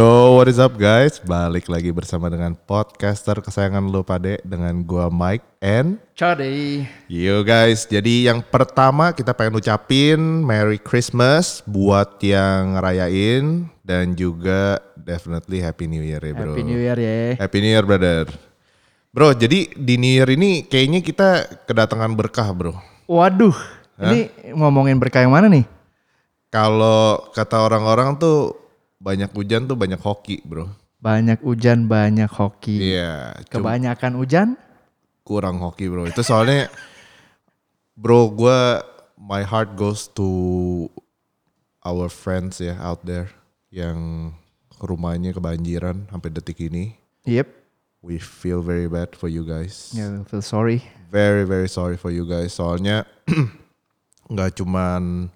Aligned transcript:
Yo, 0.00 0.40
what 0.40 0.48
is 0.48 0.56
up 0.56 0.80
guys? 0.80 1.20
Balik 1.20 1.68
lagi 1.68 1.92
bersama 1.92 2.32
dengan 2.32 2.56
podcaster 2.56 3.36
kesayangan 3.36 3.84
lo 3.84 4.00
pade 4.00 4.40
dengan 4.48 4.80
gua 4.80 5.12
Mike 5.12 5.44
and 5.60 6.00
Cari. 6.16 6.88
Yo 7.04 7.44
guys, 7.44 7.84
jadi 7.84 8.32
yang 8.32 8.40
pertama 8.40 9.12
kita 9.12 9.36
pengen 9.36 9.60
ucapin 9.60 10.16
Merry 10.16 10.80
Christmas 10.80 11.60
buat 11.68 12.16
yang 12.24 12.80
ngerayain 12.80 13.68
dan 13.84 14.16
juga 14.16 14.80
definitely 14.96 15.60
Happy 15.60 15.84
New 15.84 16.00
Year 16.00 16.24
ya 16.24 16.32
bro. 16.32 16.56
Happy 16.56 16.64
New 16.64 16.80
Year 16.80 16.96
ya. 16.96 17.36
Happy 17.36 17.58
New 17.60 17.68
Year 17.68 17.84
brother. 17.84 18.24
Bro, 19.12 19.36
jadi 19.36 19.68
di 19.68 19.94
New 20.00 20.16
Year 20.16 20.32
ini 20.32 20.64
kayaknya 20.64 21.04
kita 21.04 21.60
kedatangan 21.68 22.16
berkah 22.16 22.48
bro. 22.56 22.72
Waduh, 23.04 23.52
ini 24.00 24.32
ngomongin 24.56 24.96
berkah 24.96 25.20
yang 25.20 25.36
mana 25.36 25.52
nih? 25.52 25.68
Kalau 26.48 27.28
kata 27.36 27.68
orang-orang 27.68 28.16
tuh 28.16 28.69
banyak 29.00 29.32
hujan 29.32 29.64
tuh 29.64 29.74
banyak 29.74 29.98
hoki 29.98 30.44
bro. 30.44 30.68
Banyak 31.00 31.40
hujan, 31.40 31.88
banyak 31.88 32.28
hoki. 32.28 32.92
Iya, 32.92 33.40
cuma 33.48 33.72
Kebanyakan 33.72 34.12
hujan? 34.20 34.48
kurang 35.24 35.56
hoki 35.64 35.88
bro. 35.88 36.04
Itu 36.04 36.20
soalnya 36.20 36.68
bro 37.96 38.28
gue 38.28 38.60
my 39.16 39.40
heart 39.40 39.72
goes 39.80 40.10
to 40.12 40.28
our 41.80 42.12
friends 42.12 42.60
ya 42.60 42.76
out 42.76 43.00
there 43.08 43.32
yang 43.72 44.30
rumahnya 44.76 45.32
kebanjiran 45.32 46.04
sampai 46.12 46.28
detik 46.28 46.60
ini. 46.60 46.98
Yep. 47.24 47.48
We 48.00 48.16
feel 48.16 48.64
very 48.64 48.88
bad 48.88 49.12
for 49.12 49.28
you 49.28 49.44
guys. 49.44 49.92
Ya, 49.92 50.08
feel 50.24 50.40
sorry. 50.44 50.80
Very 51.12 51.44
very 51.44 51.68
sorry 51.68 52.00
for 52.00 52.08
you 52.08 52.24
guys. 52.24 52.56
Soalnya 52.56 53.04
nggak 54.32 54.56
cuman 54.60 55.28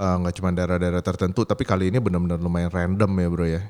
eh, 0.00 0.14
nggak 0.24 0.34
cuman 0.40 0.52
daerah-daerah 0.56 1.04
tertentu, 1.04 1.44
tapi 1.44 1.68
kali 1.68 1.92
ini 1.92 2.00
benar-benar 2.00 2.40
lumayan 2.40 2.72
random 2.72 3.10
ya 3.12 3.28
bro 3.28 3.44
ya. 3.44 3.62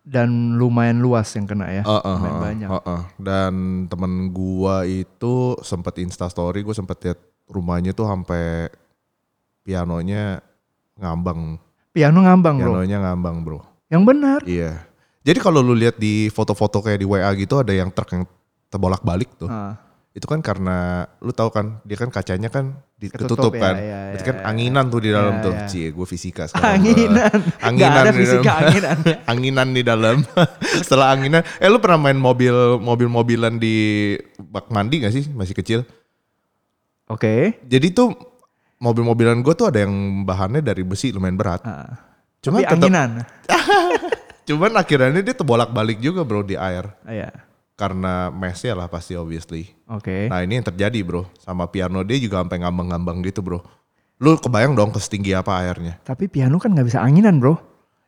Dan 0.00 0.56
lumayan 0.56 0.98
luas 0.98 1.28
yang 1.36 1.44
kena 1.46 1.70
ya. 1.70 1.84
Uh, 1.84 2.00
uh, 2.00 2.16
Lumayan 2.18 2.34
uh, 2.34 2.40
banyak. 2.42 2.68
uh, 2.68 2.78
uh. 2.88 3.02
Dan 3.20 3.52
temen 3.86 4.32
gua 4.32 4.82
itu 4.82 5.54
sempet 5.60 6.00
insta 6.00 6.24
story, 6.26 6.64
gue 6.64 6.72
sempet 6.72 6.96
lihat 7.04 7.20
rumahnya 7.46 7.92
tuh 7.92 8.08
sampai 8.08 8.72
pianonya 9.60 10.40
ngambang, 10.96 11.60
Piano 11.92 12.22
ngambang 12.22 12.56
bro. 12.58 12.70
pianonya 12.80 12.98
ngambang 13.02 13.36
bro. 13.44 13.60
Yang 13.90 14.02
benar. 14.06 14.40
Iya. 14.46 14.72
Jadi 15.20 15.38
kalau 15.38 15.60
lu 15.60 15.76
lihat 15.76 16.00
di 16.00 16.32
foto-foto 16.32 16.80
kayak 16.80 17.00
di 17.02 17.06
WA 17.06 17.28
gitu 17.36 17.60
ada 17.60 17.74
yang 17.76 17.92
truk 17.92 18.08
yang 18.14 18.24
terbolak 18.72 19.04
balik 19.04 19.28
tuh. 19.36 19.50
Ah, 19.52 19.76
Itu 20.10 20.26
kan 20.26 20.42
karena 20.42 20.76
lu 21.18 21.30
tahu 21.30 21.48
kan 21.48 21.78
dia 21.82 21.94
kan 21.94 22.10
kacanya 22.10 22.50
kan 22.50 22.82
Ketutup 22.98 23.48
ditutup 23.48 23.52
ya, 23.54 23.62
kan. 23.62 23.74
iya, 23.78 23.98
Berarti 24.10 24.20
iya, 24.20 24.26
kan 24.26 24.36
iya. 24.36 24.44
anginan 24.44 24.84
tuh 24.86 25.00
di 25.00 25.08
dalam 25.08 25.34
Iya, 25.34 25.44
tuh. 25.46 25.52
iya. 25.54 25.66
Cie, 25.66 25.88
gue 25.88 26.04
fisika 26.04 26.42
sekarang. 26.44 26.66
Anginan. 26.76 27.32
Anginan 27.62 27.72
Nggak 27.72 27.88
ada 27.88 27.94
di 27.94 28.04
dalam. 28.04 28.18
fisika 28.20 28.52
anginan. 28.58 28.96
anginan 29.32 29.68
di 29.70 29.82
dalam. 29.82 30.16
Setelah 30.84 31.06
anginan, 31.10 31.42
eh 31.56 31.66
lu 31.66 31.78
pernah 31.78 31.98
main 32.00 32.18
mobil 32.18 32.52
mobil-mobilan 32.76 33.54
di 33.56 33.76
bak 34.36 34.68
mandi 34.68 35.00
gak 35.00 35.14
sih 35.14 35.24
masih 35.30 35.54
kecil? 35.54 35.80
Oke. 37.06 37.56
Jadi 37.64 37.86
tuh 37.90 38.12
mobil-mobilan 38.78 39.40
gue 39.40 39.54
tuh 39.54 39.66
ada 39.66 39.82
yang 39.82 39.94
bahannya 40.22 40.60
dari 40.60 40.82
besi 40.82 41.10
lumayan 41.10 41.34
berat. 41.34 41.62
Ah. 41.62 41.96
Cuman 42.40 42.60
tetap, 42.60 42.76
anginan. 42.80 43.10
cuman 44.42 44.72
akhirnya 44.74 45.20
dia 45.20 45.32
terbolak-balik 45.32 46.00
juga 46.00 46.20
bro 46.20 46.40
di 46.40 46.56
air 46.56 46.88
Ah, 47.00 47.12
Iya. 47.14 47.28
Karena 47.80 48.28
mesnya 48.28 48.76
lah 48.76 48.92
pasti 48.92 49.16
obviously. 49.16 49.72
Oke. 49.88 50.28
Nah 50.28 50.44
ini 50.44 50.60
yang 50.60 50.68
terjadi 50.68 51.00
bro 51.00 51.24
sama 51.40 51.64
piano 51.72 52.04
dia 52.04 52.20
juga 52.20 52.44
sampai 52.44 52.60
ngambang-ngambang 52.60 53.24
gitu 53.24 53.40
bro. 53.40 53.64
Lu 54.20 54.36
kebayang 54.36 54.76
dong 54.76 54.92
ke 54.92 55.00
setinggi 55.00 55.32
apa 55.32 55.64
airnya? 55.64 55.96
Tapi 56.04 56.28
piano 56.28 56.60
kan 56.60 56.76
nggak 56.76 56.92
bisa 56.92 57.00
anginan 57.00 57.40
bro. 57.40 57.56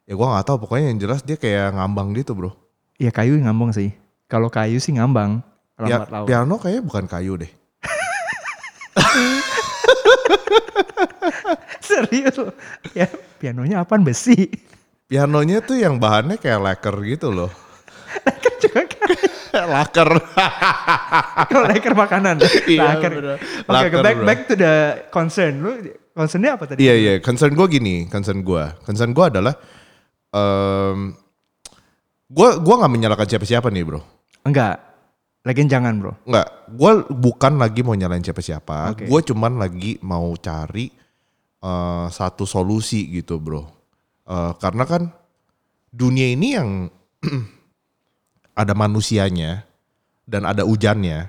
Ya 0.05 0.13
gua 0.13 0.37
nggak 0.37 0.45
tahu 0.45 0.69
pokoknya 0.69 0.93
yang 0.93 1.01
jelas 1.01 1.25
dia 1.25 1.41
kayak 1.41 1.73
ngambang 1.73 2.13
gitu 2.13 2.37
bro. 2.37 2.53
Iya 3.01 3.09
kayu 3.09 3.41
ngambang 3.41 3.73
sih. 3.73 3.97
Kalau 4.29 4.53
kayu 4.53 4.77
sih 4.77 4.93
ngambang. 4.93 5.41
Ya, 5.83 5.99
piano 6.05 6.61
kayaknya 6.61 6.85
bukan 6.85 7.09
kayu 7.09 7.41
deh. 7.41 7.49
Serius 11.89 12.37
loh. 12.39 12.55
Ya 12.93 13.09
pianonya 13.41 13.81
apaan 13.83 14.05
besi. 14.05 14.53
Pianonya 15.09 15.65
tuh 15.65 15.81
yang 15.81 15.97
bahannya 15.97 16.37
kayak 16.37 16.61
lacquer 16.61 16.93
gitu 17.09 17.33
loh. 17.33 17.49
Juga 18.63 18.85
kayak 18.85 19.32
lacquer. 19.75 20.09
kalau 21.49 21.63
laker 21.69 21.95
makanan. 21.95 22.37
Iya, 22.73 22.97
Laker. 22.97 23.13
Oke, 23.13 23.69
Laker, 23.69 24.01
back 24.01 24.17
bro. 24.17 24.27
back 24.27 24.41
to 24.49 24.55
the 24.57 24.75
concern. 25.13 25.55
Lu 25.61 25.71
concernnya 26.13 26.57
apa 26.57 26.65
tadi? 26.69 26.81
Iya 26.85 26.95
iya, 26.97 27.13
concern 27.21 27.53
gue 27.53 27.67
gini, 27.69 28.09
concern 28.09 28.41
gue, 28.41 28.65
concern 28.85 29.13
gue 29.13 29.25
adalah, 29.25 29.55
um, 30.33 31.13
gue 32.29 32.49
gua 32.61 32.75
nggak 32.81 32.93
menyalahkan 32.93 33.29
siapa-siapa 33.29 33.69
nih 33.69 33.85
bro, 33.85 34.01
Enggak. 34.45 34.77
Lagian 35.43 35.67
jangan, 35.67 35.99
Bro. 35.99 36.13
nggak, 36.23 36.49
gue 36.71 36.93
bukan 37.19 37.59
lagi 37.59 37.83
mau 37.83 37.99
nyalain 37.99 38.23
siapa-siapa, 38.23 38.95
Oke. 38.95 39.11
gue 39.11 39.21
cuman 39.27 39.59
lagi 39.59 39.99
mau 40.07 40.31
cari 40.39 40.87
uh, 41.61 42.07
satu 42.07 42.47
solusi 42.47 43.11
gitu 43.11 43.43
bro, 43.43 43.67
Uh, 44.23 44.55
karena 44.55 44.87
kan 44.87 45.11
dunia 45.91 46.31
ini 46.31 46.55
yang 46.55 46.87
ada 48.53 48.73
manusianya 48.77 49.65
dan 50.29 50.45
ada 50.45 50.63
hujannya, 50.65 51.29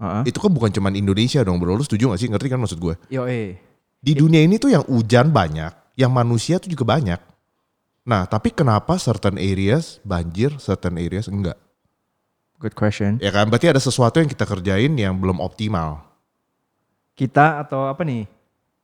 Heeh. 0.00 0.22
itu 0.28 0.38
kan 0.40 0.50
bukan 0.50 0.70
cuman 0.72 0.92
Indonesia 0.96 1.40
dong 1.44 1.60
bro, 1.60 1.76
lu 1.76 1.84
setuju 1.84 2.12
gak 2.12 2.20
sih? 2.20 2.28
Ngerti 2.28 2.48
kan 2.50 2.60
maksud 2.60 2.80
gue? 2.80 2.94
Yo, 3.12 3.24
eh. 3.28 3.56
Di 4.04 4.12
dunia 4.12 4.44
ini 4.44 4.60
tuh 4.60 4.72
yang 4.72 4.84
hujan 4.84 5.32
banyak, 5.32 5.72
yang 5.96 6.12
manusia 6.12 6.60
tuh 6.60 6.68
juga 6.68 6.84
banyak. 6.84 7.20
Nah, 8.04 8.28
tapi 8.28 8.52
kenapa 8.52 9.00
certain 9.00 9.40
areas 9.40 9.96
banjir, 10.04 10.52
certain 10.60 11.00
areas 11.00 11.24
enggak? 11.24 11.56
Good 12.60 12.76
question. 12.76 13.16
Ya 13.20 13.32
kan, 13.32 13.48
berarti 13.48 13.72
ada 13.72 13.80
sesuatu 13.80 14.20
yang 14.20 14.28
kita 14.28 14.44
kerjain 14.44 14.92
yang 14.92 15.16
belum 15.16 15.40
optimal. 15.40 16.04
Kita 17.16 17.64
atau 17.64 17.88
apa 17.88 18.04
nih? 18.04 18.28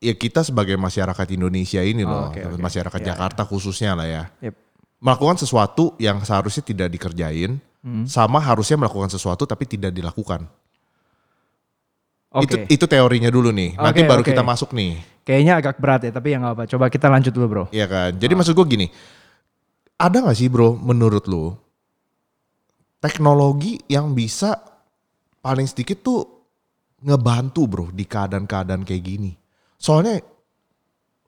Ya 0.01 0.17
kita 0.17 0.41
sebagai 0.41 0.81
masyarakat 0.81 1.27
Indonesia 1.37 1.85
ini 1.85 2.09
loh, 2.09 2.29
Oh, 2.29 2.33
oke, 2.33 2.41
oke. 2.41 2.57
masyarakat 2.57 3.01
Ya, 3.05 3.07
Jakarta 3.13 3.45
khususnya 3.45 3.93
lah 3.93 4.09
ya. 4.09 4.23
Yep. 4.41 4.55
Melakukan 5.01 5.37
sesuatu 5.37 5.93
yang 6.01 6.25
seharusnya 6.25 6.65
tidak 6.65 6.89
dikerjain, 6.89 7.61
Hmm. 7.81 8.05
sama 8.05 8.37
harusnya 8.45 8.77
melakukan 8.77 9.09
sesuatu 9.09 9.49
tapi 9.49 9.65
tidak 9.65 9.97
dilakukan. 9.97 10.45
Oke. 12.31 12.45
Itu 12.45 12.55
itu 12.69 12.85
teorinya 12.87 13.33
dulu 13.33 13.51
nih. 13.51 13.75
Nanti 13.75 14.05
Oke, 14.05 14.09
baru 14.09 14.23
oke. 14.23 14.29
kita 14.31 14.45
masuk 14.45 14.71
nih. 14.77 15.01
Kayaknya 15.25 15.53
agak 15.59 15.77
berat 15.81 16.01
ya, 16.05 16.13
tapi 16.13 16.31
ya 16.31 16.39
nggak 16.39 16.55
apa. 16.55 16.65
Coba 16.69 16.85
kita 16.93 17.09
lanjut 17.09 17.33
dulu, 17.33 17.47
Bro. 17.49 17.65
Iya 17.73 17.89
kan. 17.89 18.11
Jadi 18.21 18.33
Ah. 18.33 18.39
maksud 18.39 18.53
gue 18.55 18.67
gini, 18.69 18.87
ada 19.97 20.17
gak 20.21 20.37
sih 20.37 20.49
bro 20.49 20.77
menurut 20.77 21.25
lu 21.29 21.53
teknologi 23.01 23.81
yang 23.89 24.13
bisa 24.13 24.57
paling 25.41 25.65
sedikit 25.65 26.01
tuh 26.01 26.21
ngebantu 27.01 27.65
bro 27.65 27.87
di 27.93 28.05
keadaan-keadaan 28.05 28.85
kayak 28.85 29.03
gini. 29.03 29.33
Soalnya 29.81 30.21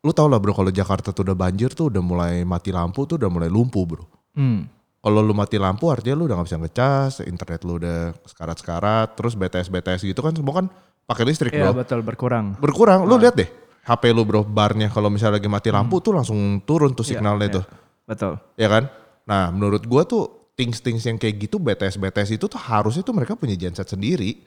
lu 0.05 0.13
tau 0.13 0.29
lah 0.29 0.37
bro 0.37 0.53
kalau 0.53 0.69
Jakarta 0.69 1.13
tuh 1.13 1.25
udah 1.25 1.37
banjir 1.37 1.73
tuh 1.73 1.89
udah 1.89 2.03
mulai 2.05 2.34
mati 2.45 2.69
lampu 2.69 3.09
tuh 3.09 3.17
udah 3.17 3.31
mulai 3.33 3.49
lumpuh 3.49 3.84
bro. 3.89 4.05
Hmm. 4.37 4.69
Kalau 5.03 5.19
lu 5.19 5.35
mati 5.35 5.59
lampu 5.59 5.91
artinya 5.91 6.15
lu 6.15 6.31
udah 6.31 6.39
gak 6.39 6.47
bisa 6.47 6.59
ngecas, 6.63 7.13
internet 7.27 7.61
lu 7.67 7.83
udah 7.83 8.15
sekarat-sekarat, 8.23 9.19
terus 9.19 9.35
BTS-BTS 9.35 10.07
gitu 10.07 10.23
kan 10.23 10.31
semua 10.31 10.63
kan 10.63 10.67
pakai 11.03 11.27
listrik 11.27 11.51
Iya 11.51 11.75
bro. 11.75 11.83
betul 11.83 12.01
berkurang. 12.07 12.55
Berkurang, 12.63 13.03
lu 13.05 13.19
lihat 13.19 13.35
deh 13.35 13.51
HP 13.83 14.15
lu 14.15 14.23
bro 14.23 14.47
barnya 14.47 14.87
kalau 14.89 15.11
misalnya 15.11 15.43
lagi 15.43 15.51
mati 15.51 15.75
lampu 15.75 15.99
tuh 15.99 16.15
langsung 16.15 16.39
turun 16.63 16.95
tuh 16.95 17.03
Iya, 17.03 17.19
signalnya 17.19 17.49
iya. 17.51 17.57
tuh. 17.59 17.65
Betul. 18.07 18.34
ya 18.54 18.69
kan? 18.71 18.84
Nah, 19.27 19.51
menurut 19.51 19.83
gua 19.87 20.07
tuh 20.07 20.54
things-things 20.54 21.03
yang 21.03 21.19
kayak 21.19 21.34
gitu 21.41 21.59
BTS 21.59 21.98
BTS 21.98 22.39
itu 22.39 22.47
tuh 22.47 22.60
harusnya 22.63 23.03
tuh 23.03 23.15
mereka 23.15 23.34
punya 23.34 23.59
genset 23.59 23.91
sendiri. 23.91 24.39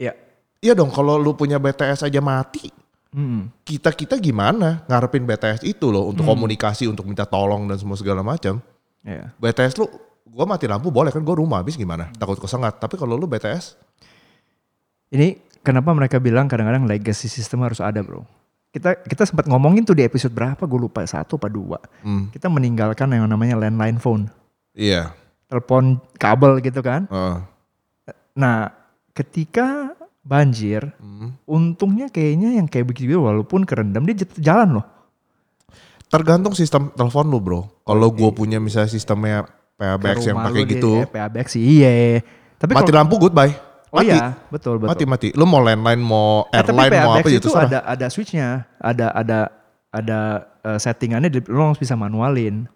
Iya. 0.00 0.16
Iya 0.64 0.72
dong, 0.72 0.88
kalau 0.88 1.20
lu 1.20 1.36
punya 1.36 1.60
BTS 1.60 2.08
aja 2.08 2.24
mati, 2.24 2.72
Hmm. 3.12 3.46
kita 3.62 3.92
kita 3.92 4.16
gimana 4.16 4.82
ngarepin 4.88 5.22
BTS 5.22 5.62
itu 5.62 5.86
loh 5.86 6.08
untuk 6.08 6.24
komunikasi, 6.26 6.88
untuk 6.88 7.04
minta 7.04 7.22
tolong 7.22 7.68
dan 7.68 7.76
semua 7.76 7.94
segala 7.94 8.24
macam. 8.24 8.58
Iya. 9.04 9.30
BTS 9.36 9.76
lu, 9.76 9.86
gua 10.24 10.48
mati 10.48 10.64
lampu 10.64 10.88
boleh 10.88 11.12
kan, 11.12 11.20
gua 11.20 11.36
rumah 11.36 11.60
habis 11.60 11.76
gimana? 11.76 12.08
Takut 12.16 12.40
kesengat. 12.40 12.80
Tapi 12.80 12.96
kalau 12.96 13.14
lu 13.14 13.24
BTS, 13.24 13.76
Ini 15.08 15.38
kenapa 15.60 15.94
mereka 15.94 16.18
bilang 16.18 16.50
kadang-kadang 16.50 16.88
legacy 16.88 17.30
system 17.30 17.62
harus 17.62 17.78
ada, 17.78 18.02
Bro. 18.02 18.26
Kita 18.68 18.98
kita 18.98 19.22
sempat 19.22 19.46
ngomongin 19.46 19.86
tuh 19.86 19.94
di 19.94 20.02
episode 20.02 20.34
berapa, 20.34 20.58
gue 20.58 20.80
lupa 20.80 21.06
satu 21.06 21.38
apa 21.38 21.46
dua. 21.46 21.78
hmm, 22.02 22.34
Kita 22.34 22.50
meninggalkan 22.50 23.06
yang 23.14 23.30
namanya 23.30 23.54
landline 23.54 24.02
phone, 24.02 24.26
iya, 24.74 25.14
telepon 25.46 26.02
kabel 26.18 26.58
gitu 26.58 26.82
kan. 26.82 27.06
Heeh. 27.06 27.36
Nah, 28.34 28.74
ketika 29.14 29.94
banjir, 30.26 30.90
Hmm. 30.98 31.38
untungnya 31.46 32.10
kayaknya 32.10 32.58
yang 32.58 32.66
kayak 32.66 32.90
begitu 32.90 33.22
walaupun 33.22 33.62
kerendam 33.62 34.02
dia 34.02 34.18
jalan 34.42 34.82
loh. 34.82 34.86
Tergantung 36.14 36.54
sistem 36.54 36.88
telepon 36.90 37.26
lu 37.26 37.38
bro. 37.38 37.60
Kalau 37.82 38.08
gua 38.08 38.30
punya 38.30 38.56
misalnya 38.56 38.86
sistemnya 38.86 39.44
PABX 39.74 40.16
yang 40.24 40.38
pakai 40.38 40.54
lu 40.54 40.64
dia- 40.64 40.72
gitu, 40.72 40.92
PABX 41.04 41.46
sih 41.50 41.62
iya. 41.82 42.22
Tapi 42.54 42.70
mati 42.72 42.86
kalau- 42.86 42.98
lampu 43.00 43.18
goodbye. 43.18 43.52
Oh 43.90 43.98
Mati. 43.98 44.10
iya, 44.10 44.34
betul 44.48 44.74
betul. 44.76 44.90
Mati 44.90 45.04
mati. 45.04 45.28
Lu 45.32 45.44
mau 45.44 45.58
landline, 45.58 45.98
mau 45.98 46.46
Eh, 46.48 46.58
airline, 46.58 46.74
mau 46.96 47.14
PABX 47.14 47.20
apa 47.20 47.28
gitu 47.28 47.34
itu 47.36 47.48
terserah. 47.48 47.62
ada 47.64 47.78
ada 47.84 48.06
switchnya, 48.08 48.48
ada 48.76 49.06
ada 49.10 49.38
ada 49.90 50.18
eh, 50.62 50.78
settingannya 50.78 51.30
lo 51.46 51.68
langsung 51.68 51.82
bisa 51.82 51.94
manualin. 51.94 52.66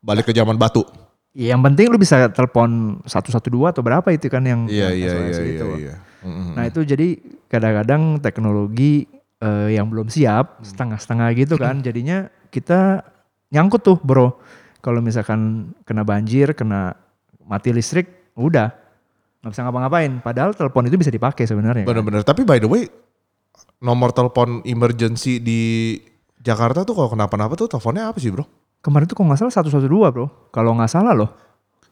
Balik 0.00 0.26
ke 0.26 0.32
zaman 0.32 0.54
batu. 0.54 0.86
Ya, 1.30 1.54
yang 1.54 1.62
penting 1.62 1.86
lu 1.86 1.94
bisa 1.94 2.26
telepon 2.28 2.98
112 3.02 3.38
atau 3.68 3.80
berapa 3.80 4.06
itu 4.08 4.26
kan 4.26 4.42
yang 4.42 4.66
Iya 4.66 4.90
yang 4.90 4.94
iya 4.96 5.10
SOS 5.12 5.38
iya 5.38 5.46
itu. 5.48 5.66
iya. 5.68 5.78
iya. 5.80 5.94
Mm-mm. 6.20 6.52
Nah 6.52 6.64
itu 6.64 6.80
jadi 6.82 7.08
kadang-kadang 7.46 8.02
teknologi 8.18 9.06
eh, 9.36 9.68
yang 9.72 9.86
belum 9.86 10.06
siap 10.06 10.60
setengah-setengah 10.60 11.28
gitu 11.34 11.54
kan 11.56 11.80
jadinya 11.80 12.28
kita 12.50 13.06
nyangkut 13.48 13.80
tuh 13.80 13.96
bro 13.96 14.38
kalau 14.78 14.98
misalkan 14.98 15.70
kena 15.82 16.02
banjir 16.02 16.52
kena 16.52 16.94
mati 17.42 17.70
listrik 17.70 18.32
udah 18.34 18.70
nggak 19.40 19.50
bisa 19.50 19.62
ngapa-ngapain 19.64 20.20
padahal 20.20 20.52
telepon 20.52 20.84
itu 20.84 20.94
bisa 20.94 21.08
dipakai 21.08 21.48
sebenarnya 21.48 21.82
kan. 21.82 21.90
Bener-bener. 21.90 22.20
Tapi 22.20 22.44
by 22.44 22.60
the 22.60 22.68
way, 22.68 22.84
nomor 23.80 24.12
telepon 24.12 24.60
emergency 24.62 25.40
di 25.40 25.96
Jakarta 26.36 26.84
tuh 26.84 26.92
kalau 26.92 27.08
kenapa-napa 27.10 27.56
tuh 27.56 27.68
teleponnya 27.68 28.08
apa 28.08 28.20
sih 28.20 28.28
bro? 28.28 28.44
kemarin 28.80 29.04
tuh 29.04 29.12
kalau 29.12 29.28
nggak 29.28 29.40
salah 29.44 29.52
112 29.60 29.92
bro 29.92 30.26
kalau 30.48 30.72
nggak 30.72 30.88
salah 30.88 31.12
loh 31.12 31.30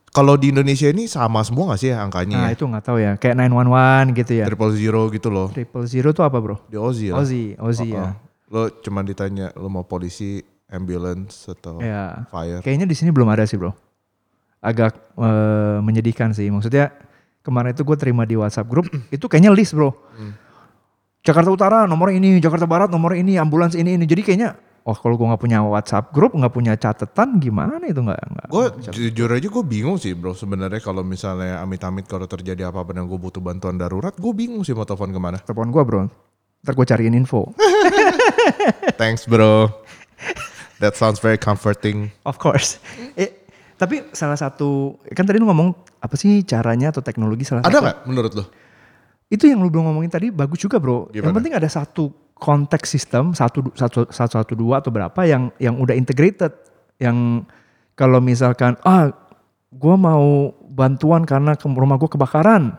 Kalau 0.08 0.40
di 0.40 0.48
Indonesia 0.48 0.88
ini 0.88 1.04
sama 1.04 1.44
semua 1.44 1.76
gak 1.76 1.84
sih 1.84 1.92
ya 1.92 2.00
angkanya? 2.00 2.40
nah 2.40 2.48
ya? 2.48 2.56
itu 2.56 2.64
nggak 2.64 2.80
tahu 2.80 2.96
ya 2.96 3.12
kayak 3.20 3.36
911 3.44 4.16
gitu 4.16 4.32
ya 4.40 4.44
Triple 4.48 4.72
zero 4.72 5.02
gitu 5.12 5.28
loh. 5.28 5.48
triple 5.52 5.84
zero 5.84 6.08
tuh 6.16 6.24
apa 6.24 6.40
bro 6.40 6.56
Di 6.64 6.80
Ozi 6.80 7.12
lah. 7.12 7.20
Ozi 7.20 7.52
Ozi 7.60 7.88
Oh, 7.92 7.92
ya 7.92 8.04
oh. 8.08 8.12
Lo 8.48 8.72
cuma 8.80 9.00
ditanya 9.00 9.52
lo 9.54 9.68
mau 9.68 9.82
polisi, 9.82 10.40
ambulance 10.66 11.48
atau 11.48 11.78
ya 11.78 12.24
fire. 12.26 12.60
Kayaknya 12.60 12.86
di 12.86 12.96
sini 12.96 13.10
belum 13.10 13.28
ada 13.28 13.44
sih 13.44 13.56
bro. 13.56 13.72
Agak 14.58 14.96
eh, 15.14 15.78
menyedihkan 15.78 16.32
sih. 16.32 16.48
Maksudnya 16.48 16.90
kemarin 17.40 17.72
itu 17.72 17.82
gue 17.82 17.94
terima 17.94 18.24
di 18.24 18.34
WhatsApp 18.34 18.66
grup 18.66 18.88
itu 19.14 19.24
kayaknya 19.24 19.52
list 19.52 19.72
bro. 19.72 19.92
Jakarta 21.18 21.50
Utara 21.50 21.78
nomor 21.84 22.08
ini, 22.08 22.38
Jakarta 22.38 22.64
Barat 22.64 22.88
nomor 22.88 23.12
ini, 23.12 23.36
ambulans 23.36 23.74
ini 23.74 23.94
ini. 23.94 24.08
Jadi 24.08 24.22
kayaknya, 24.22 24.56
oh 24.82 24.96
kalau 24.96 25.12
gue 25.14 25.26
nggak 25.28 25.42
punya 25.42 25.60
WhatsApp 25.60 26.08
grup, 26.08 26.32
nggak 26.32 26.48
punya 26.48 26.72
catatan, 26.72 27.36
gimana 27.36 27.76
itu 27.84 28.00
nggak? 28.00 28.16
nggak- 28.16 28.48
Gue 28.48 28.64
jujur 28.88 29.28
aja 29.28 29.44
gue 29.44 29.64
bingung 29.66 30.00
sih 30.00 30.16
bro 30.16 30.32
sebenarnya 30.32 30.80
kalau 30.80 31.04
misalnya 31.04 31.60
amit-amit 31.60 32.08
kalau 32.08 32.24
terjadi 32.24 32.72
apa-apa 32.72 32.96
dan 32.96 33.04
gue 33.04 33.18
butuh 33.18 33.42
bantuan 33.42 33.76
darurat, 33.76 34.14
gue 34.16 34.32
bingung 34.32 34.64
sih 34.64 34.72
mau 34.72 34.88
telepon 34.88 35.12
ke 35.12 35.20
mana. 35.20 35.36
Telepon 35.42 35.68
gue 35.68 35.82
bro. 35.84 36.00
Ntar 36.64 36.72
gue 36.72 36.86
cariin 36.86 37.14
info. 37.14 37.52
Thanks 38.96 39.24
bro. 39.24 39.70
That 40.78 40.94
sounds 40.94 41.18
very 41.18 41.38
comforting. 41.38 42.14
of 42.22 42.38
course. 42.38 42.78
Eh, 43.14 43.34
tapi 43.74 44.06
salah 44.10 44.38
satu 44.38 44.94
kan 45.10 45.22
tadi 45.22 45.38
lu 45.38 45.46
ngomong 45.46 45.74
apa 45.98 46.14
sih 46.14 46.42
caranya 46.42 46.90
atau 46.90 47.02
teknologi 47.02 47.42
salah 47.42 47.62
Ada 47.62 47.78
satu 47.78 47.84
nggak 47.84 47.98
menurut 48.06 48.32
lo? 48.34 48.44
itu 49.28 49.44
yang 49.44 49.60
lu 49.60 49.68
belum 49.68 49.92
ngomongin 49.92 50.08
tadi 50.08 50.32
bagus 50.32 50.56
juga 50.58 50.80
bro. 50.80 51.10
Yang 51.12 51.28
Gimana? 51.28 51.36
penting 51.36 51.54
ada 51.54 51.68
satu 51.68 52.08
konteks 52.38 52.88
sistem 52.88 53.34
satu 53.34 53.60
satu 53.74 54.06
satu 54.08 54.32
satu 54.40 54.52
dua 54.54 54.78
atau 54.80 54.88
berapa 54.88 55.20
yang 55.26 55.50
yang 55.58 55.76
udah 55.76 55.92
integrated. 55.92 56.54
Yang 56.96 57.44
kalau 57.92 58.22
misalkan 58.22 58.78
ah 58.82 59.10
gue 59.68 59.94
mau 59.94 60.54
bantuan 60.64 61.26
karena 61.26 61.58
ke 61.58 61.66
rumah 61.66 61.98
gue 61.98 62.08
kebakaran, 62.08 62.72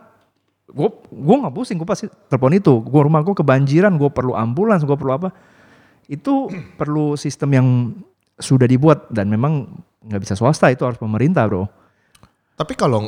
gue 0.66 0.88
gue 1.12 1.36
nggak 1.38 1.54
pusing 1.54 1.76
gue 1.78 1.86
pasti 1.86 2.08
telepon 2.26 2.56
itu. 2.56 2.80
Gue 2.82 3.00
rumah 3.04 3.20
gue 3.20 3.36
kebanjiran, 3.36 3.94
gue 3.94 4.10
perlu 4.10 4.34
ambulans, 4.34 4.82
gue 4.82 4.96
perlu 4.96 5.12
apa? 5.14 5.30
Itu 6.10 6.50
perlu 6.74 7.14
sistem 7.14 7.50
yang 7.54 7.66
sudah 8.34 8.66
dibuat 8.66 9.06
dan 9.14 9.30
memang 9.30 9.70
nggak 10.02 10.20
bisa 10.20 10.34
swasta 10.34 10.66
itu 10.68 10.82
harus 10.82 10.98
pemerintah 10.98 11.46
bro. 11.46 11.70
Tapi 12.58 12.74
kalau 12.74 13.06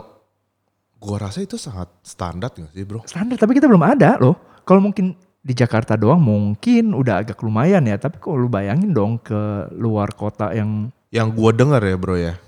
gue 0.96 1.16
rasa 1.19 1.43
itu 1.43 1.58
sangat 1.58 1.90
standar 2.06 2.54
gak 2.54 2.70
sih 2.70 2.87
bro? 2.87 3.02
standar 3.02 3.34
tapi 3.34 3.58
kita 3.58 3.66
belum 3.66 3.82
ada 3.82 4.22
loh 4.22 4.38
kalau 4.62 4.78
mungkin 4.78 5.19
di 5.43 5.50
Jakarta 5.50 5.99
doang 5.99 6.22
mungkin 6.22 6.94
udah 6.94 7.26
agak 7.26 7.43
lumayan 7.43 7.82
ya 7.82 7.99
tapi 7.99 8.22
kalau 8.22 8.38
lu 8.38 8.46
bayangin 8.46 8.94
dong 8.94 9.19
ke 9.19 9.66
luar 9.75 10.14
kota 10.14 10.54
yang 10.54 10.94
Yang 11.10 11.28
gue 11.34 11.50
dengar 11.58 11.82
ya 11.82 11.96
bro 11.99 12.14
ya, 12.14 12.38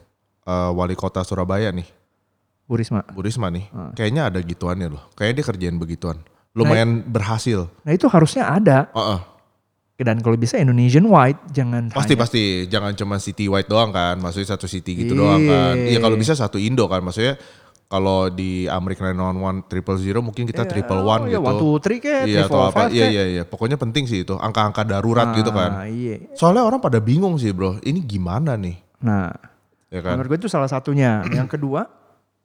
eh, 0.47 0.71
wali 0.71 0.95
kota 0.95 1.21
Surabaya 1.21 1.69
nih, 1.69 1.85
Bu 2.65 2.79
Risma 2.79 3.03
Bu 3.11 3.21
Risma 3.21 3.51
nih, 3.51 3.67
Ah. 3.75 3.91
kayaknya 3.93 4.31
ada 4.31 4.39
gituannya 4.41 4.89
loh. 4.89 5.03
Kayaknya 5.13 5.35
dia 5.37 5.47
kerjain 5.51 5.77
begituan. 5.77 6.17
Lumayan 6.55 7.03
berhasil. 7.05 7.67
nah 7.83 7.91
itu 7.91 8.07
harusnya 8.07 8.47
ada 8.47 8.87
Heeh. 8.95 9.21
Dan 9.95 10.19
kalau 10.19 10.35
bisa 10.35 10.59
Indonesian 10.59 11.07
wide 11.07 11.39
jangan 11.55 11.87
Pasti 11.87 12.19
hanya- 12.19 12.23
pasti, 12.27 12.43
jangan 12.67 12.93
cuma 12.99 13.17
city 13.23 13.47
wide 13.47 13.71
doang 13.71 13.95
kan, 13.95 14.19
maksudnya 14.19 14.59
satu 14.59 14.67
city 14.67 15.07
gitu 15.07 15.15
doang 15.15 15.47
kan. 15.47 15.79
Iya 15.79 16.03
kalau 16.03 16.19
bisa 16.19 16.35
satu 16.35 16.59
Indo 16.59 16.91
kan, 16.91 16.99
maksudnya 16.99 17.39
kalau 17.87 18.27
di 18.27 18.67
Amerika 18.67 19.07
911 19.07 19.71
triple 19.71 19.99
zero 20.03 20.19
mungkin 20.19 20.51
kita 20.51 20.67
triple 20.67 20.99
one 20.99 21.29
oh, 21.29 21.31
ya, 21.31 21.39
gitu. 21.39 21.47
one, 21.47 21.59
two, 21.63 21.75
three 21.79 22.01
kayak, 22.03 22.27
Iya 22.27 22.51
atau 22.51 22.67
apa? 22.67 22.91
Iya 22.91 23.07
iya 23.07 23.25
iya. 23.31 23.43
Pokoknya 23.47 23.79
penting 23.79 24.11
sih 24.11 24.27
itu 24.27 24.35
angka-angka 24.35 24.83
darurat 24.83 25.31
gitu 25.39 25.55
kan. 25.55 25.71
Nah, 25.71 25.87
iya. 25.87 26.19
Soalnya 26.35 26.67
orang 26.67 26.83
pada 26.83 26.99
bingung 26.99 27.39
sih 27.39 27.55
bro, 27.55 27.79
ini 27.87 28.03
gimana 28.03 28.59
nih? 28.59 28.75
Nah, 28.99 29.31
Ya 29.95 30.03
kan? 30.03 30.19
menurut 30.19 30.27
gue 30.35 30.39
itu 30.43 30.51
salah 30.51 30.67
satunya. 30.67 31.23
Yang 31.31 31.55
kedua, 31.55 31.87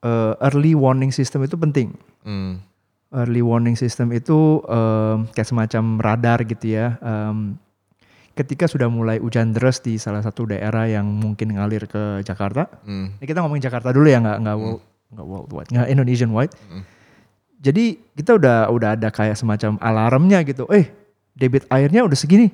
eh, 0.06 0.34
early 0.46 0.78
warning 0.78 1.10
system 1.10 1.42
itu 1.42 1.58
penting. 1.58 1.98
Hmm. 2.22 2.62
Early 3.10 3.42
warning 3.42 3.74
system 3.74 4.14
itu 4.14 4.62
em, 4.70 5.26
kayak 5.34 5.50
semacam 5.50 5.84
radar 5.98 6.46
gitu 6.46 6.78
ya. 6.78 7.02
Em, 7.02 7.58
ketika 8.38 8.70
sudah 8.70 8.86
mulai 8.86 9.18
hujan 9.18 9.50
deras 9.52 9.82
di 9.82 9.98
salah 9.98 10.22
satu 10.22 10.46
daerah 10.46 10.86
yang 10.86 11.10
mungkin 11.10 11.58
ngalir 11.58 11.90
ke 11.90 12.22
Jakarta, 12.22 12.70
Hmm. 12.86 13.18
Ini 13.18 13.26
kita 13.26 13.42
ngomongin 13.42 13.66
Jakarta 13.66 13.90
dulu 13.90 14.08
ya, 14.08 14.22
nggak 14.22 14.38
nggak 14.46 14.58
world, 14.62 14.82
nggak 15.10 15.26
worldwide, 15.26 15.70
nggak 15.74 15.88
Indonesian 15.90 16.32
wide. 16.32 16.54
Jadi 17.60 18.00
kita 18.16 18.40
udah 18.40 18.72
udah 18.72 18.90
ada 18.96 19.10
kayak 19.12 19.36
semacam 19.36 19.76
alarmnya 19.84 20.40
gitu. 20.48 20.64
Eh, 20.72 20.88
debit 21.36 21.68
airnya 21.68 22.06
udah 22.08 22.16
segini. 22.16 22.48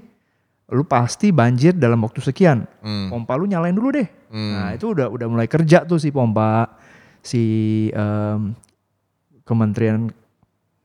Lu 0.74 0.82
pasti 0.82 1.30
banjir 1.30 1.78
dalam 1.78 2.02
waktu 2.02 2.26
sekian. 2.26 2.66
Hmm. 2.82 3.14
Pompa 3.14 3.38
lu 3.38 3.46
nyalain 3.46 3.76
dulu 3.76 3.94
deh. 3.94 4.08
Hmm. 4.34 4.52
Nah 4.56 4.70
itu 4.74 4.90
udah 4.98 5.12
udah 5.12 5.28
mulai 5.30 5.46
kerja 5.46 5.86
tuh 5.86 6.02
si 6.02 6.10
pompa, 6.10 6.80
si 7.22 7.44
em, 7.94 8.58
kementerian 9.46 10.10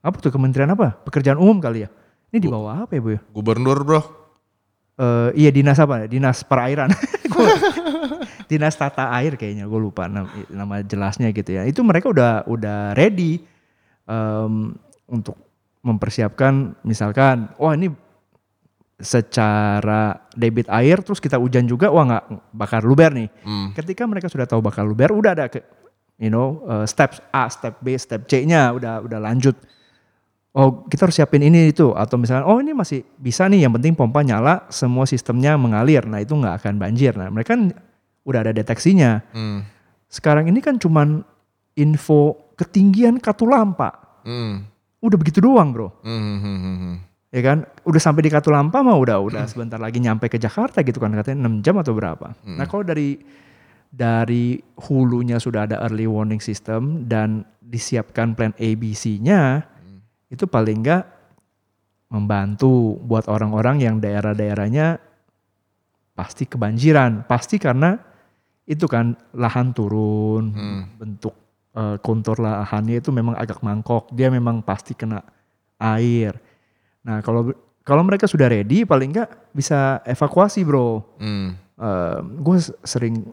apa 0.00 0.17
tuh 0.20 0.32
kementerian 0.32 0.73
apa? 0.73 0.97
Pekerjaan 1.05 1.37
umum 1.37 1.61
kali 1.61 1.85
ya. 1.85 1.88
Ini 2.31 2.38
di 2.41 2.49
bawah 2.49 2.88
apa 2.88 2.93
ya 2.97 3.00
bu 3.02 3.11
ya? 3.17 3.20
Gubernur 3.32 3.79
bro. 3.85 4.00
Eh, 5.00 5.31
iya 5.47 5.50
dinas 5.52 5.81
apa? 5.81 6.05
Dinas 6.05 6.44
perairan. 6.44 6.93
Dinas 8.51 8.74
tata 8.74 9.15
air 9.15 9.39
kayaknya 9.39 9.65
gue 9.70 9.81
lupa 9.81 10.10
nama, 10.10 10.27
nama 10.51 10.82
jelasnya 10.82 11.31
gitu 11.31 11.55
ya. 11.55 11.63
Itu 11.65 11.86
mereka 11.86 12.10
udah 12.10 12.51
udah 12.51 12.98
ready 12.98 13.39
em, 14.10 14.74
untuk 15.06 15.39
mempersiapkan 15.86 16.74
misalkan, 16.82 17.48
wah 17.56 17.72
ini 17.79 17.94
secara 19.01 20.29
debit 20.36 20.69
air 20.69 21.01
terus 21.01 21.22
kita 21.22 21.41
hujan 21.41 21.65
juga, 21.65 21.89
wah 21.89 22.05
nggak 22.05 22.24
bakar 22.53 22.82
luber 22.84 23.15
nih. 23.15 23.31
Hmm. 23.46 23.70
Ketika 23.72 24.05
mereka 24.05 24.29
sudah 24.29 24.44
tahu 24.44 24.60
bakar 24.60 24.84
luber, 24.84 25.15
udah 25.15 25.32
ada 25.32 25.46
ke, 25.48 25.63
you 26.20 26.29
know 26.29 26.60
eh, 26.69 26.84
step 26.91 27.17
A, 27.32 27.46
step 27.48 27.79
B, 27.81 27.94
step 27.96 28.27
C-nya 28.27 28.74
udah 28.77 29.01
udah 29.06 29.19
lanjut. 29.22 29.56
Oh 30.50 30.82
kita 30.90 31.06
harus 31.06 31.14
siapin 31.14 31.46
ini 31.46 31.70
itu 31.70 31.94
atau 31.94 32.19
misalnya 32.19 32.42
oh 32.42 32.58
ini 32.58 32.74
masih 32.74 33.06
bisa 33.14 33.46
nih 33.46 33.62
yang 33.62 33.72
penting 33.72 33.94
pompa 33.94 34.19
nyala 34.20 34.66
semua 34.66 35.06
sistemnya 35.06 35.54
mengalir 35.54 36.02
nah 36.02 36.19
itu 36.19 36.34
nggak 36.34 36.58
akan 36.58 36.74
banjir 36.74 37.14
nah 37.14 37.30
mereka 37.30 37.54
kan 37.54 37.70
udah 38.26 38.42
ada 38.42 38.50
deteksinya 38.50 39.22
Hmm. 39.30 39.62
sekarang 40.10 40.50
ini 40.50 40.58
kan 40.58 40.74
cuman 40.74 41.22
info 41.74 42.50
ketinggian 42.58 43.22
katulampa 43.22 43.94
Hmm. 44.26 44.66
udah 44.98 45.14
begitu 45.14 45.38
doang 45.38 45.70
bro 45.70 45.94
Hmm. 46.02 46.19
Hmm. 46.19 46.38
Hmm. 46.42 46.76
Hmm. 46.82 46.96
ya 47.30 47.40
kan 47.40 47.58
udah 47.86 48.02
sampai 48.02 48.26
di 48.26 48.30
katulampa 48.34 48.82
mah 48.82 48.98
udah 48.98 49.22
udah 49.22 49.46
sebentar 49.46 49.78
lagi 49.78 50.02
nyampe 50.02 50.26
ke 50.26 50.34
Jakarta 50.34 50.82
gitu 50.82 50.98
kan 50.98 51.14
katanya 51.14 51.46
6 51.46 51.62
jam 51.62 51.78
atau 51.78 51.94
berapa 51.94 52.34
nah 52.42 52.66
kalau 52.66 52.82
dari 52.82 53.22
dari 53.86 54.58
hulunya 54.82 55.38
sudah 55.38 55.66
ada 55.66 55.78
early 55.82 56.06
warning 56.06 56.42
system 56.42 57.06
dan 57.06 57.46
disiapkan 57.62 58.34
plan 58.34 58.50
ABC-nya 58.58 59.62
itu 60.31 60.46
paling 60.46 60.81
enggak 60.81 61.05
membantu 62.10 62.99
buat 63.03 63.27
orang-orang 63.31 63.82
yang 63.82 63.96
daerah-daerahnya 63.99 64.99
pasti 66.15 66.46
kebanjiran 66.46 67.22
pasti 67.27 67.58
karena 67.58 67.94
itu 68.67 68.87
kan 68.87 69.15
lahan 69.34 69.70
turun 69.70 70.51
Hmm. 70.51 70.82
bentuk 70.99 71.34
eh, 71.70 71.96
kontur 72.03 72.39
lahannya 72.39 72.99
itu 72.99 73.10
memang 73.10 73.39
agak 73.39 73.63
mangkok 73.63 74.10
dia 74.10 74.27
memang 74.27 74.63
pasti 74.63 74.94
kena 74.94 75.22
air 75.79 76.34
nah 77.03 77.22
kalau 77.22 77.55
kalau 77.81 78.03
mereka 78.05 78.27
sudah 78.27 78.51
ready 78.51 78.82
paling 78.82 79.10
enggak 79.15 79.31
bisa 79.51 80.03
evakuasi 80.06 80.63
bro 80.63 81.03
Hmm. 81.19 81.55
gue 82.43 82.56
sering 82.84 83.25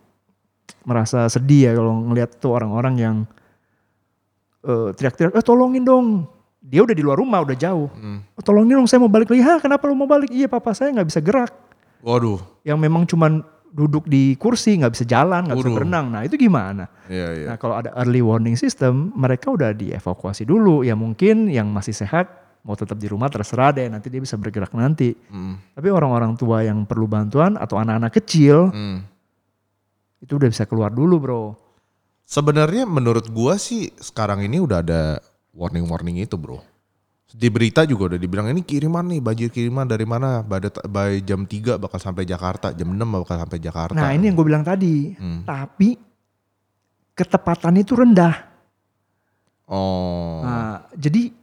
merasa 0.87 1.27
sedih 1.27 1.67
ya 1.67 1.71
kalau 1.75 1.99
ngelihat 2.07 2.39
tuh 2.39 2.55
orang-orang 2.55 2.95
yang 2.95 3.17
eh, 4.63 4.89
teriak-teriak, 4.95 5.35
eh 5.35 5.43
tolongin 5.43 5.83
dong. 5.83 6.27
Dia 6.67 6.83
udah 6.83 6.91
di 6.91 6.99
luar 6.99 7.15
rumah, 7.15 7.39
udah 7.47 7.55
jauh. 7.55 7.87
Hmm. 7.95 8.19
"Oh, 8.35 8.43
tolongin 8.43 8.75
dong, 8.75 8.87
saya 8.91 8.99
mau 8.99 9.07
balik 9.07 9.31
lagi. 9.31 9.39
Hah, 9.39 9.63
kenapa 9.63 9.87
lu 9.87 9.95
mau 9.95 10.03
balik? 10.03 10.27
Iya, 10.27 10.51
papa 10.51 10.75
saya 10.75 10.91
nggak 10.91 11.07
bisa 11.07 11.23
gerak. 11.23 11.55
Waduh. 12.03 12.43
Yang 12.67 12.77
memang 12.83 13.03
cuman 13.07 13.39
duduk 13.67 14.03
di 14.03 14.35
kursi, 14.35 14.75
nggak 14.75 14.91
bisa 14.91 15.05
jalan, 15.07 15.47
nggak 15.47 15.57
bisa 15.59 15.71
berenang. 15.71 16.11
Nah 16.11 16.27
itu 16.27 16.35
gimana? 16.35 16.91
Iya 17.07 17.27
iya. 17.35 17.45
Nah 17.51 17.55
kalau 17.55 17.79
ada 17.79 17.95
early 17.95 18.19
warning 18.19 18.59
system, 18.59 19.15
mereka 19.15 19.47
udah 19.47 19.71
dievakuasi 19.71 20.43
dulu. 20.43 20.83
Ya 20.83 20.97
mungkin 20.97 21.47
yang 21.47 21.71
masih 21.71 21.95
sehat 21.95 22.27
mau 22.65 22.75
tetap 22.75 22.99
di 22.99 23.07
rumah 23.07 23.31
terserah 23.31 23.71
deh. 23.71 23.87
Nanti 23.87 24.11
dia 24.11 24.19
bisa 24.19 24.35
bergerak 24.35 24.75
nanti. 24.75 25.15
Hmm. 25.31 25.55
Tapi 25.71 25.87
orang-orang 25.87 26.35
tua 26.35 26.67
yang 26.67 26.83
perlu 26.83 27.07
bantuan 27.07 27.55
atau 27.55 27.79
anak-anak 27.79 28.11
kecil 28.11 28.71
Hmm. 28.71 29.07
itu 30.19 30.35
udah 30.35 30.49
bisa 30.49 30.67
keluar 30.67 30.89
dulu 30.91 31.15
bro. 31.21 31.43
Sebenarnya 32.27 32.83
menurut 32.83 33.31
gua 33.31 33.55
sih 33.55 33.87
sekarang 33.95 34.43
ini 34.43 34.59
udah 34.59 34.83
ada 34.83 35.01
warning-warning 35.57 36.21
itu 36.21 36.37
bro. 36.37 36.61
Di 37.27 37.51
berita 37.51 37.83
juga 37.83 38.15
udah 38.15 38.19
dibilang 38.21 38.47
ini 38.47 38.63
kiriman 38.63 39.03
nih 39.03 39.19
banjir 39.19 39.49
kiriman 39.51 39.83
dari 39.83 40.07
mana 40.07 40.39
by, 40.39 41.19
jam 41.25 41.43
3 41.43 41.75
bakal 41.75 41.99
sampai 41.99 42.23
Jakarta, 42.23 42.71
jam 42.71 42.87
6 42.87 43.03
bakal 43.03 43.35
sampai 43.43 43.59
Jakarta. 43.59 43.99
Nah 43.99 44.15
ini 44.15 44.31
yang 44.31 44.35
gue 44.39 44.47
bilang 44.47 44.63
tadi. 44.63 45.11
Hmm. 45.17 45.43
Tapi 45.43 45.99
ketepatannya 47.17 47.83
itu 47.83 47.97
rendah. 47.99 48.35
Oh. 49.67 50.39
Nah, 50.47 50.87
jadi 50.95 51.35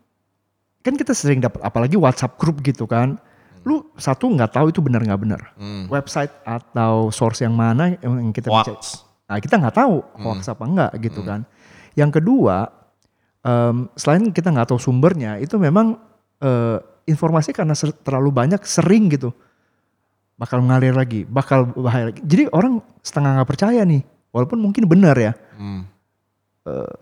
kan 0.81 0.97
kita 0.97 1.13
sering 1.13 1.45
dapat 1.45 1.61
apalagi 1.61 2.01
WhatsApp 2.01 2.41
group 2.41 2.65
gitu 2.65 2.89
kan. 2.89 3.21
Lu 3.69 3.93
satu 4.01 4.33
nggak 4.33 4.57
tahu 4.57 4.73
itu 4.73 4.81
benar 4.81 5.05
nggak 5.05 5.21
benar. 5.21 5.53
Hmm. 5.61 5.85
Website 5.93 6.33
atau 6.49 7.13
source 7.13 7.45
yang 7.45 7.53
mana 7.53 7.93
yang 8.01 8.33
kita 8.33 8.49
Hoax. 8.49 9.05
Nah, 9.29 9.37
kita 9.41 9.57
nggak 9.57 9.77
tahu 9.77 10.05
hoax 10.21 10.53
apa 10.53 10.65
enggak 10.69 10.93
gitu 11.01 11.25
kan. 11.25 11.49
Yang 11.97 12.21
kedua, 12.21 12.69
em, 13.45 13.87
selain 13.95 14.33
kita 14.33 14.49
nggak 14.51 14.73
tahu 14.73 14.81
sumbernya, 14.81 15.39
itu 15.39 15.55
memang 15.61 16.01
eh, 16.41 16.79
informasi 17.05 17.53
karena 17.53 17.77
ser- 17.77 17.97
terlalu 18.01 18.33
banyak 18.33 18.61
sering 18.65 19.13
gitu 19.13 19.31
bakal 20.35 20.59
mengalir 20.59 20.91
lagi, 20.91 21.23
bakal 21.23 21.71
bahaya 21.79 22.11
lagi. 22.11 22.19
Jadi 22.27 22.51
orang 22.51 22.83
setengah 23.07 23.39
nggak 23.39 23.49
percaya 23.55 23.87
nih, 23.87 24.03
walaupun 24.35 24.59
mungkin 24.59 24.83
benar 24.91 25.15
ya. 25.15 25.33
Hmm. 25.55 25.87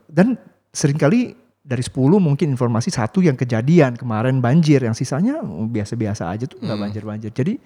Dan 0.04 0.36
sering 0.68 1.00
kali 1.00 1.32
dari 1.62 1.80
10 1.80 2.18
mungkin 2.18 2.52
informasi 2.52 2.92
satu 2.92 3.24
yang 3.24 3.38
kejadian 3.38 3.96
kemarin 3.96 4.42
banjir, 4.42 4.84
yang 4.84 4.92
sisanya 4.92 5.40
biasa-biasa 5.46 6.28
aja 6.28 6.44
tuh 6.44 6.60
nggak 6.60 6.76
banjir-banjir. 6.76 7.30
Jadi 7.32 7.56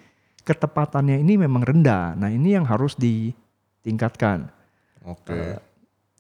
ketepatannya 0.47 1.19
ini 1.19 1.35
memang 1.35 1.67
rendah. 1.67 2.15
Nah 2.15 2.31
ini 2.31 2.55
yang 2.55 2.63
harus 2.63 2.95
ditingkatkan. 2.95 4.47
Oke. 5.03 5.59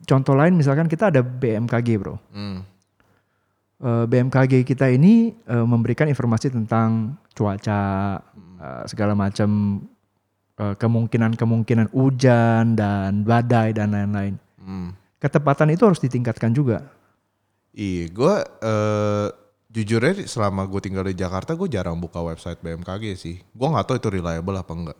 Contoh 0.04 0.36
lain 0.36 0.52
misalkan 0.52 0.90
kita 0.90 1.08
ada 1.08 1.24
BMKG 1.24 1.88
bro. 1.96 2.20
Hmm. 2.34 2.60
Eh, 3.76 4.04
BMKG 4.08 4.64
kita 4.64 4.92
ini 4.92 5.32
eh, 5.32 5.66
memberikan 5.66 6.08
informasi 6.08 6.52
tentang 6.52 7.16
cuaca 7.32 7.80
eh, 8.60 8.82
segala 8.88 9.16
macam 9.16 9.80
kemungkinan-kemungkinan 10.56 11.92
hujan 11.92 12.80
dan 12.80 13.28
badai 13.28 13.76
dan 13.76 13.92
lain-lain. 13.92 14.40
Hmm. 14.56 14.96
Ketepatan 15.20 15.68
itu 15.68 15.84
harus 15.84 16.00
ditingkatkan 16.00 16.56
juga. 16.56 16.80
Iya, 17.76 18.08
gue 18.08 18.34
eh 18.64 19.28
jujur 19.76 20.00
aja 20.00 20.24
selama 20.24 20.64
gue 20.64 20.80
tinggal 20.80 21.04
di 21.04 21.12
Jakarta 21.12 21.52
gue 21.52 21.68
jarang 21.68 22.00
buka 22.00 22.24
website 22.24 22.64
BMKG 22.64 23.04
sih. 23.20 23.36
Gue 23.52 23.68
nggak 23.68 23.84
tahu 23.84 23.96
itu 24.00 24.08
reliable 24.08 24.56
apa 24.56 24.72
enggak. 24.72 24.98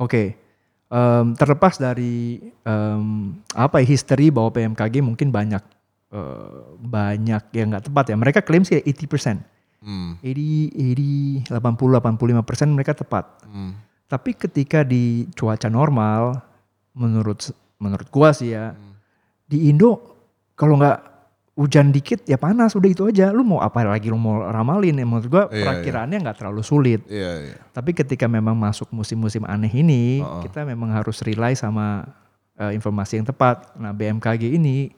Oke, 0.00 0.40
em, 0.88 1.26
terlepas 1.36 1.76
dari 1.76 2.40
em, 2.64 3.32
apa 3.52 3.80
ya 3.80 3.86
history 3.88 4.32
bahwa 4.32 4.52
BMKG 4.52 5.00
mungkin 5.04 5.28
banyak 5.28 5.62
eh, 6.12 6.60
banyak 6.80 7.42
yang 7.52 7.66
nggak 7.72 7.86
tepat 7.92 8.04
ya. 8.12 8.16
Mereka 8.16 8.40
klaim 8.44 8.64
sih 8.64 8.80
80%. 8.80 9.38
Hmm. 9.78 10.18
80, 10.18 11.46
80, 11.46 11.54
85 11.54 12.42
persen 12.42 12.68
mereka 12.74 12.98
tepat. 12.98 13.24
Hmm. 13.46 13.78
Tapi 14.08 14.34
ketika 14.34 14.82
di 14.82 15.28
cuaca 15.36 15.68
normal, 15.68 16.40
menurut 16.96 17.52
menurut 17.78 18.08
gua 18.10 18.34
sih 18.34 18.56
ya, 18.56 18.74
di 19.46 19.70
Indo 19.70 20.18
kalau 20.58 20.80
nggak 20.80 20.98
hujan 21.58 21.90
dikit 21.90 22.22
ya 22.22 22.38
panas 22.38 22.78
udah 22.78 22.86
itu 22.86 23.02
aja. 23.10 23.34
Lu 23.34 23.42
mau 23.42 23.58
apa 23.58 23.82
lagi 23.82 24.06
lu 24.06 24.14
mau 24.14 24.46
ramalin 24.46 24.94
ya 24.94 25.02
menurut 25.02 25.26
gua 25.26 25.44
Iya, 25.50 25.66
perakiraannya 25.66 26.18
nggak 26.22 26.38
terlalu 26.38 26.62
sulit. 26.62 27.02
Iya, 27.10 27.32
iya. 27.50 27.56
Tapi 27.74 27.90
ketika 27.90 28.30
memang 28.30 28.54
masuk 28.54 28.94
musim-musim 28.94 29.42
aneh 29.42 29.70
ini, 29.74 30.22
Uh-uh. 30.22 30.46
kita 30.46 30.62
memang 30.62 30.94
harus 30.94 31.18
rely 31.26 31.58
sama 31.58 32.06
eh, 32.54 32.70
informasi 32.78 33.18
yang 33.18 33.26
tepat. 33.26 33.74
Nah 33.74 33.90
BMKG 33.90 34.54
ini, 34.54 34.94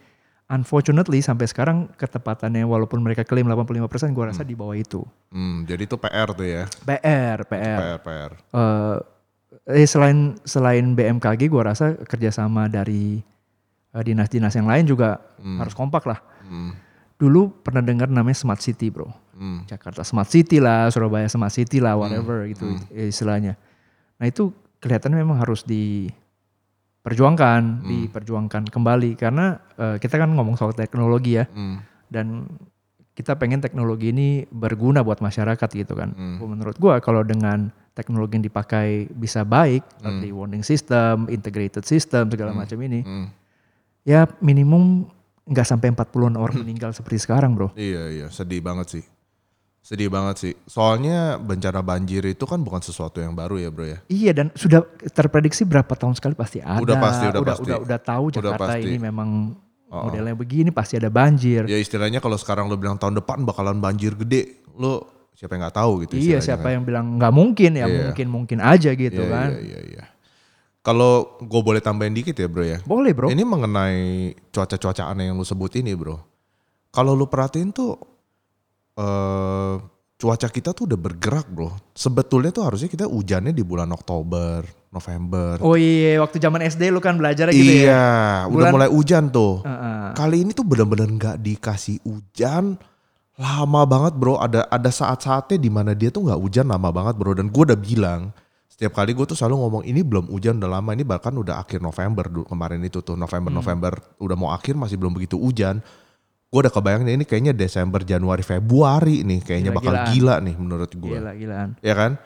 unfortunately 0.52 1.24
sampai 1.24 1.48
sekarang 1.48 1.88
ketepatannya 1.96 2.68
walaupun 2.68 3.00
mereka 3.00 3.24
klaim 3.24 3.48
85%, 3.48 4.12
gua 4.12 4.28
rasa 4.28 4.44
di 4.44 4.52
bawah 4.52 4.76
itu. 4.76 5.00
Hmm, 5.32 5.64
jadi 5.64 5.88
itu 5.88 5.96
PR 5.96 6.28
tuh 6.36 6.44
ya. 6.44 6.68
PR, 6.84 7.48
PR. 7.48 7.78
PR, 7.80 7.98
PR. 8.04 8.30
eh 8.36 8.96
eh, 9.80 9.88
selain 9.88 10.36
selain 10.44 10.84
BMKG 10.92 11.48
gua 11.48 11.72
rasa 11.72 11.96
kerjasama 12.04 12.68
dari 12.68 13.24
eh, 13.96 14.02
dinas-dinas 14.04 14.52
yang 14.52 14.68
lain 14.68 14.84
juga 14.84 15.24
harus 15.40 15.72
kompak 15.72 16.04
lah. 16.04 16.20
Hmm. 16.50 16.74
Dulu 17.14 17.62
pernah 17.62 17.78
dengar 17.80 18.10
namanya 18.10 18.34
smart 18.34 18.58
city 18.58 18.90
bro, 18.90 19.06
Hmm. 19.38 19.62
Jakarta 19.64 20.02
smart 20.02 20.26
city 20.26 20.58
lah, 20.58 20.90
Surabaya 20.90 21.30
smart 21.30 21.54
city 21.54 21.78
lah, 21.78 21.94
whatever 21.94 22.44
gitu 22.44 22.66
istilahnya. 22.90 23.54
Nah 24.18 24.26
itu 24.26 24.50
kelihatannya 24.80 25.16
memang 25.16 25.38
harus 25.38 25.62
diperjuangkan, 27.00 27.60
diperjuangkan 27.86 28.62
kembali 28.68 29.16
karena 29.16 29.56
eh, 29.76 29.96
kita 29.96 30.16
kan 30.16 30.28
ngomong 30.30 30.56
soal 30.56 30.72
teknologi 30.72 31.36
ya 31.36 31.44
Hmm. 31.48 31.80
dan 32.08 32.44
kita 33.10 33.36
pengen 33.36 33.60
teknologi 33.60 34.12
ini 34.12 34.48
berguna 34.48 35.04
buat 35.04 35.20
masyarakat 35.20 35.68
gitu 35.68 35.92
kan. 35.92 36.12
Hmm. 36.12 36.40
Menurut 36.40 36.76
gua 36.76 37.00
kalau 37.00 37.20
dengan 37.20 37.68
teknologi 37.92 38.40
yang 38.40 38.46
dipakai 38.46 39.12
bisa 39.12 39.44
baik, 39.44 39.84
early 40.00 40.32
warning 40.32 40.64
system, 40.64 41.28
integrated 41.28 41.84
system 41.84 42.32
segala 42.32 42.56
macam 42.56 42.80
ini, 42.80 43.04
Hmm. 43.04 43.28
ya 44.04 44.24
minimum 44.40 45.04
nggak 45.46 45.66
sampai 45.66 45.92
40-an 45.92 46.36
orang 46.36 46.60
meninggal 46.60 46.90
seperti 46.92 47.22
sekarang, 47.22 47.56
Bro. 47.56 47.72
Iya, 47.74 48.02
iya. 48.12 48.26
Sedih 48.28 48.60
banget 48.60 49.00
sih. 49.00 49.04
Sedih 49.80 50.12
banget 50.12 50.36
sih. 50.36 50.52
Soalnya 50.68 51.40
bencana 51.40 51.80
banjir 51.80 52.20
itu 52.28 52.44
kan 52.44 52.60
bukan 52.60 52.84
sesuatu 52.84 53.16
yang 53.16 53.32
baru 53.32 53.56
ya 53.56 53.72
bro 53.72 53.88
ya. 53.88 53.98
Iya 54.12 54.36
dan 54.36 54.46
sudah 54.52 54.84
terprediksi 55.08 55.64
berapa 55.64 55.88
tahun 55.96 56.12
sekali 56.20 56.36
pasti 56.36 56.60
ada. 56.60 56.84
Udah 56.84 57.00
pasti, 57.00 57.24
udah 57.32 57.40
udah, 57.40 57.54
pasti. 57.56 57.64
Udah, 57.64 57.78
udah 57.88 57.98
tahu 57.98 58.24
Udah 58.28 58.36
Jakarta 58.44 58.64
pasti. 58.76 58.84
ini 58.84 58.96
memang 59.00 59.56
modelnya 59.88 60.36
begini 60.36 60.68
pasti 60.68 61.00
ada 61.00 61.08
banjir. 61.08 61.64
Ya 61.64 61.80
istilahnya 61.80 62.20
kalau 62.20 62.36
sekarang 62.36 62.68
lo 62.68 62.76
bilang 62.76 63.00
tahun 63.00 63.24
depan 63.24 63.40
bakalan 63.48 63.80
banjir 63.80 64.12
gede. 64.20 64.60
Lo 64.76 65.08
siapa 65.32 65.56
yang 65.56 65.64
nggak 65.64 65.76
tahu 65.80 65.92
gitu 66.04 66.12
iya 66.20 66.38
siapa 66.44 66.68
kan. 66.68 66.72
yang 66.76 66.84
bilang 66.84 67.06
nggak 67.16 67.32
mungkin 67.32 67.70
ya 67.72 67.88
Iya. 67.88 68.12
mungkin 68.12 68.26
mungkin 68.28 68.58
aja 68.60 68.90
gitu 68.92 69.22
Iya, 69.24 69.32
kan. 69.32 69.48
Iya, 69.56 69.60
iya, 69.64 69.80
iya. 69.96 70.04
Kalau 70.90 71.38
gue 71.38 71.60
boleh 71.62 71.78
tambahin 71.78 72.10
dikit 72.10 72.34
ya 72.34 72.50
bro 72.50 72.66
ya. 72.66 72.82
Boleh 72.82 73.14
bro. 73.14 73.30
Ini 73.30 73.46
mengenai 73.46 74.34
cuaca-cuaca 74.50 75.06
aneh 75.06 75.30
yang 75.30 75.38
lu 75.38 75.46
sebut 75.46 75.70
ini 75.78 75.94
bro. 75.94 76.18
Kalau 76.90 77.14
lu 77.14 77.30
perhatiin 77.30 77.70
tuh 77.70 77.94
eh 78.98 79.74
cuaca 80.20 80.48
kita 80.50 80.74
tuh 80.74 80.90
udah 80.90 80.98
bergerak 80.98 81.46
bro. 81.46 81.70
Sebetulnya 81.94 82.50
tuh 82.50 82.66
harusnya 82.66 82.90
kita 82.90 83.06
hujannya 83.06 83.54
di 83.54 83.62
bulan 83.62 83.88
Oktober, 83.94 84.66
November. 84.90 85.62
Oh 85.62 85.78
iya 85.78 86.18
waktu 86.18 86.42
zaman 86.42 86.60
SD 86.60 86.90
lu 86.90 86.98
kan 86.98 87.16
belajar 87.16 87.54
gitu 87.54 87.62
ya. 87.62 87.86
iya, 87.86 88.06
udah 88.50 88.52
Bulan- 88.52 88.72
mulai 88.74 88.88
hujan 88.90 89.30
tuh. 89.30 89.62
Heeh. 89.62 90.12
Kali 90.18 90.42
ini 90.42 90.50
tuh 90.52 90.66
bener-bener 90.66 91.06
nggak 91.06 91.36
dikasih 91.38 92.02
hujan 92.02 92.76
lama 93.38 93.82
banget 93.86 94.18
bro. 94.18 94.36
Ada 94.36 94.66
ada 94.66 94.90
saat-saatnya 94.90 95.56
di 95.56 95.70
mana 95.70 95.94
dia 95.94 96.10
tuh 96.10 96.26
nggak 96.26 96.40
hujan 96.42 96.66
lama 96.66 96.90
banget 96.90 97.14
bro. 97.14 97.32
Dan 97.32 97.48
gue 97.48 97.62
udah 97.62 97.78
bilang 97.78 98.34
setiap 98.80 98.96
kali 98.96 99.12
gue 99.12 99.28
tuh 99.28 99.36
selalu 99.36 99.60
ngomong 99.60 99.82
ini 99.84 100.00
belum 100.00 100.32
hujan 100.32 100.56
udah 100.56 100.80
lama 100.80 100.96
ini 100.96 101.04
bahkan 101.04 101.36
udah 101.36 101.60
akhir 101.60 101.84
November 101.84 102.32
kemarin 102.48 102.80
itu 102.80 103.04
tuh 103.04 103.12
November 103.12 103.52
November 103.52 103.92
udah 104.16 104.36
mau 104.40 104.56
akhir 104.56 104.72
masih 104.72 104.96
belum 104.96 105.12
begitu 105.12 105.36
hujan. 105.36 105.84
Gue 106.48 106.64
udah 106.64 106.72
kebayang 106.72 107.04
nih, 107.04 107.20
ini 107.20 107.28
kayaknya 107.28 107.52
Desember 107.52 108.00
Januari 108.00 108.40
Februari 108.40 109.20
nih 109.20 109.44
kayaknya 109.44 109.76
bakal 109.76 109.92
Gila-gilaan. 109.92 110.16
gila 110.16 110.34
nih 110.40 110.56
menurut 110.56 110.90
gue. 110.96 111.12
Gila 111.12 111.32
gilaan. 111.36 111.68
Ya 111.84 111.92
kan? 111.92 112.16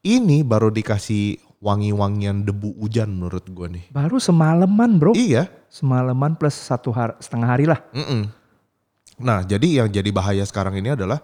Ini 0.00 0.48
baru 0.48 0.72
dikasih 0.72 1.44
wangi-wangian 1.60 2.40
debu 2.40 2.80
hujan 2.80 3.12
menurut 3.12 3.44
gue 3.44 3.68
nih. 3.68 3.84
Baru 3.92 4.16
semalaman 4.16 4.96
bro. 4.96 5.12
Iya. 5.12 5.52
Semalaman 5.68 6.40
plus 6.40 6.56
satu 6.56 6.88
hari, 6.88 7.20
setengah 7.20 7.48
hari 7.52 7.68
lah. 7.68 7.84
Mm-mm. 7.92 8.32
Nah, 9.20 9.44
jadi 9.44 9.84
yang 9.84 9.92
jadi 9.92 10.08
bahaya 10.08 10.40
sekarang 10.48 10.72
ini 10.80 10.96
adalah 10.96 11.20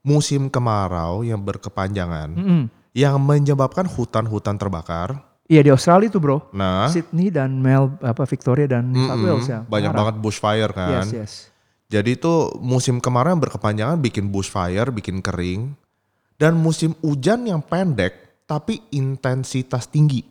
musim 0.00 0.48
kemarau 0.48 1.20
yang 1.20 1.44
berkepanjangan 1.44 2.32
Mm-mm. 2.32 2.62
Yang 2.94 3.18
menyebabkan 3.18 3.84
hutan-hutan 3.84 4.54
terbakar. 4.54 5.18
Iya 5.44 5.60
di 5.60 5.70
Australia 5.74 6.08
tuh 6.08 6.22
bro. 6.24 6.38
Nah, 6.56 6.88
Sydney 6.88 7.28
dan 7.28 7.60
Mel 7.60 7.92
apa 8.00 8.24
Victoria 8.24 8.64
dan 8.64 8.88
New 8.88 9.04
South 9.04 9.20
Wales 9.20 9.44
ya. 9.44 9.60
banyak 9.68 9.92
Parah. 9.92 9.98
banget 10.00 10.14
bushfire 10.22 10.72
kan. 10.72 11.04
Yes 11.04 11.10
yes. 11.12 11.32
Jadi 11.92 12.16
itu 12.16 12.32
musim 12.64 12.96
kemarau 12.96 13.36
yang 13.36 13.42
berkepanjangan 13.44 14.00
bikin 14.00 14.32
bushfire, 14.32 14.88
bikin 14.88 15.20
kering. 15.20 15.76
Dan 16.34 16.56
musim 16.56 16.96
hujan 17.04 17.44
yang 17.44 17.60
pendek 17.60 18.40
tapi 18.48 18.80
intensitas 18.90 19.86
tinggi. 19.86 20.24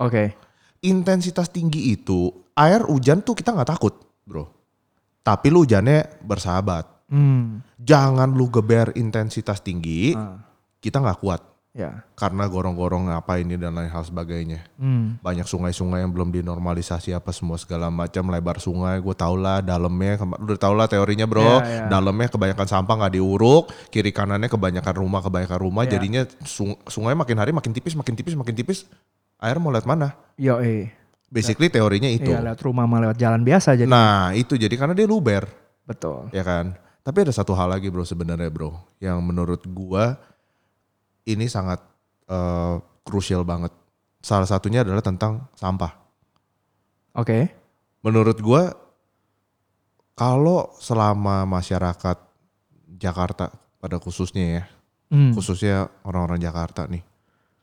Oke. 0.00 0.32
Intensitas 0.80 1.52
tinggi 1.52 1.92
itu 1.92 2.32
air 2.56 2.80
hujan 2.88 3.20
tuh 3.20 3.36
kita 3.36 3.52
nggak 3.52 3.70
takut, 3.76 3.92
bro. 4.24 4.48
Tapi 5.20 5.52
lu 5.52 5.62
hujannya 5.62 6.22
bersahabat. 6.24 7.10
Hmm. 7.12 7.60
Jangan 7.78 8.32
lu 8.32 8.50
geber 8.50 8.90
intensitas 8.96 9.60
tinggi, 9.60 10.16
Ah, 10.16 10.42
kita 10.80 10.98
nggak 10.98 11.20
kuat. 11.22 11.40
Ya. 11.76 12.00
karena 12.16 12.48
gorong-gorong 12.48 13.12
apa 13.12 13.36
ini 13.36 13.60
dan 13.60 13.76
lain 13.76 13.92
hal 13.92 14.00
sebagainya. 14.00 14.64
Hmm. 14.80 15.20
Banyak 15.20 15.44
sungai-sungai 15.44 16.00
yang 16.00 16.10
belum 16.10 16.32
dinormalisasi 16.32 17.12
apa 17.12 17.30
semua 17.36 17.60
segala 17.60 17.92
macam 17.92 18.32
lebar 18.32 18.56
sungai. 18.56 18.96
Gue 19.04 19.12
tau 19.12 19.36
lah 19.36 19.60
dalamnya, 19.60 20.16
udah 20.16 20.56
tau 20.56 20.72
lah 20.72 20.88
teorinya 20.88 21.28
bro. 21.28 21.60
Iya, 21.60 21.60
iya. 21.68 21.84
Dalamnya 21.92 22.32
kebanyakan 22.32 22.66
sampah 22.66 22.94
nggak 23.04 23.14
diuruk, 23.20 23.68
kiri 23.92 24.10
kanannya 24.10 24.48
kebanyakan 24.48 24.94
rumah, 24.96 25.20
kebanyakan 25.20 25.58
rumah. 25.60 25.84
Iya. 25.84 26.00
Jadinya 26.00 26.22
sung- 26.48 26.80
sungai 26.88 27.12
makin 27.12 27.36
hari 27.36 27.52
makin 27.52 27.76
tipis, 27.76 27.92
makin 27.92 28.16
tipis, 28.16 28.32
makin 28.32 28.56
tipis. 28.56 28.88
Air 29.36 29.60
mau 29.60 29.68
lihat 29.68 29.84
mana? 29.84 30.16
Yo 30.40 30.56
eh. 30.64 30.88
Basically 31.28 31.68
teorinya 31.68 32.08
itu. 32.08 32.32
Iya 32.32 32.40
lewat 32.40 32.60
rumah 32.64 32.88
sama 32.88 32.96
lewat 33.04 33.18
jalan 33.20 33.42
biasa 33.44 33.76
jadi. 33.76 33.90
Nah 33.90 34.32
itu 34.32 34.56
jadi 34.56 34.72
karena 34.72 34.96
dia 34.96 35.04
luber, 35.04 35.44
Betul. 35.84 36.32
ya 36.32 36.40
kan. 36.40 36.72
Tapi 37.02 37.22
ada 37.22 37.30
satu 37.30 37.54
hal 37.54 37.70
lagi 37.70 37.86
bro 37.86 38.02
sebenarnya 38.02 38.50
bro, 38.50 38.74
yang 38.98 39.22
menurut 39.22 39.62
gua 39.70 40.18
ini 41.26 41.50
sangat 41.50 41.82
eh, 42.30 42.76
krusial 43.02 43.42
banget. 43.42 43.70
Salah 44.22 44.46
satunya 44.46 44.82
adalah 44.82 45.02
tentang 45.02 45.46
sampah. 45.54 45.94
Oke. 47.14 47.50
Menurut 48.02 48.38
gua 48.42 48.74
kalau 50.16 50.72
selama 50.80 51.44
masyarakat 51.44 52.18
Jakarta 52.96 53.52
pada 53.78 54.00
khususnya 54.00 54.46
ya, 54.62 54.64
Hmm. 55.06 55.30
khususnya 55.30 55.86
orang-orang 56.02 56.42
Jakarta 56.42 56.82
nih, 56.90 57.04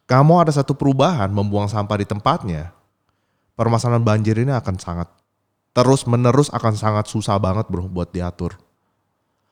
kamu 0.08 0.48
ada 0.48 0.52
satu 0.56 0.80
perubahan 0.80 1.28
membuang 1.28 1.68
sampah 1.68 2.00
di 2.00 2.08
tempatnya, 2.08 2.72
permasalahan 3.60 4.00
banjir 4.00 4.40
ini 4.40 4.56
akan 4.56 4.80
sangat 4.80 5.12
terus 5.74 6.06
menerus 6.06 6.54
akan 6.54 6.78
sangat 6.78 7.10
susah 7.10 7.36
banget 7.42 7.66
bro 7.68 7.90
buat 7.90 8.14
diatur. 8.14 8.56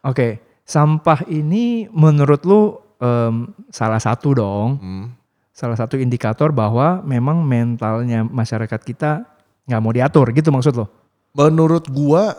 Oke. 0.05 0.39
Sampah 0.61 1.25
ini 1.27 1.89
menurut 1.91 2.45
lu 2.45 2.77
em, 3.01 3.49
salah 3.73 3.97
satu 3.99 4.37
dong. 4.37 4.69
Hmm. 4.77 5.07
Salah 5.51 5.75
satu 5.75 5.99
indikator 5.99 6.55
bahwa 6.55 7.03
memang 7.03 7.43
mentalnya 7.43 8.23
masyarakat 8.23 8.81
kita 8.81 9.27
nggak 9.67 9.81
mau 9.83 9.91
diatur 9.91 10.31
gitu 10.31 10.49
maksud 10.49 10.73
lo? 10.79 10.87
Menurut 11.35 11.89
gua 11.91 12.33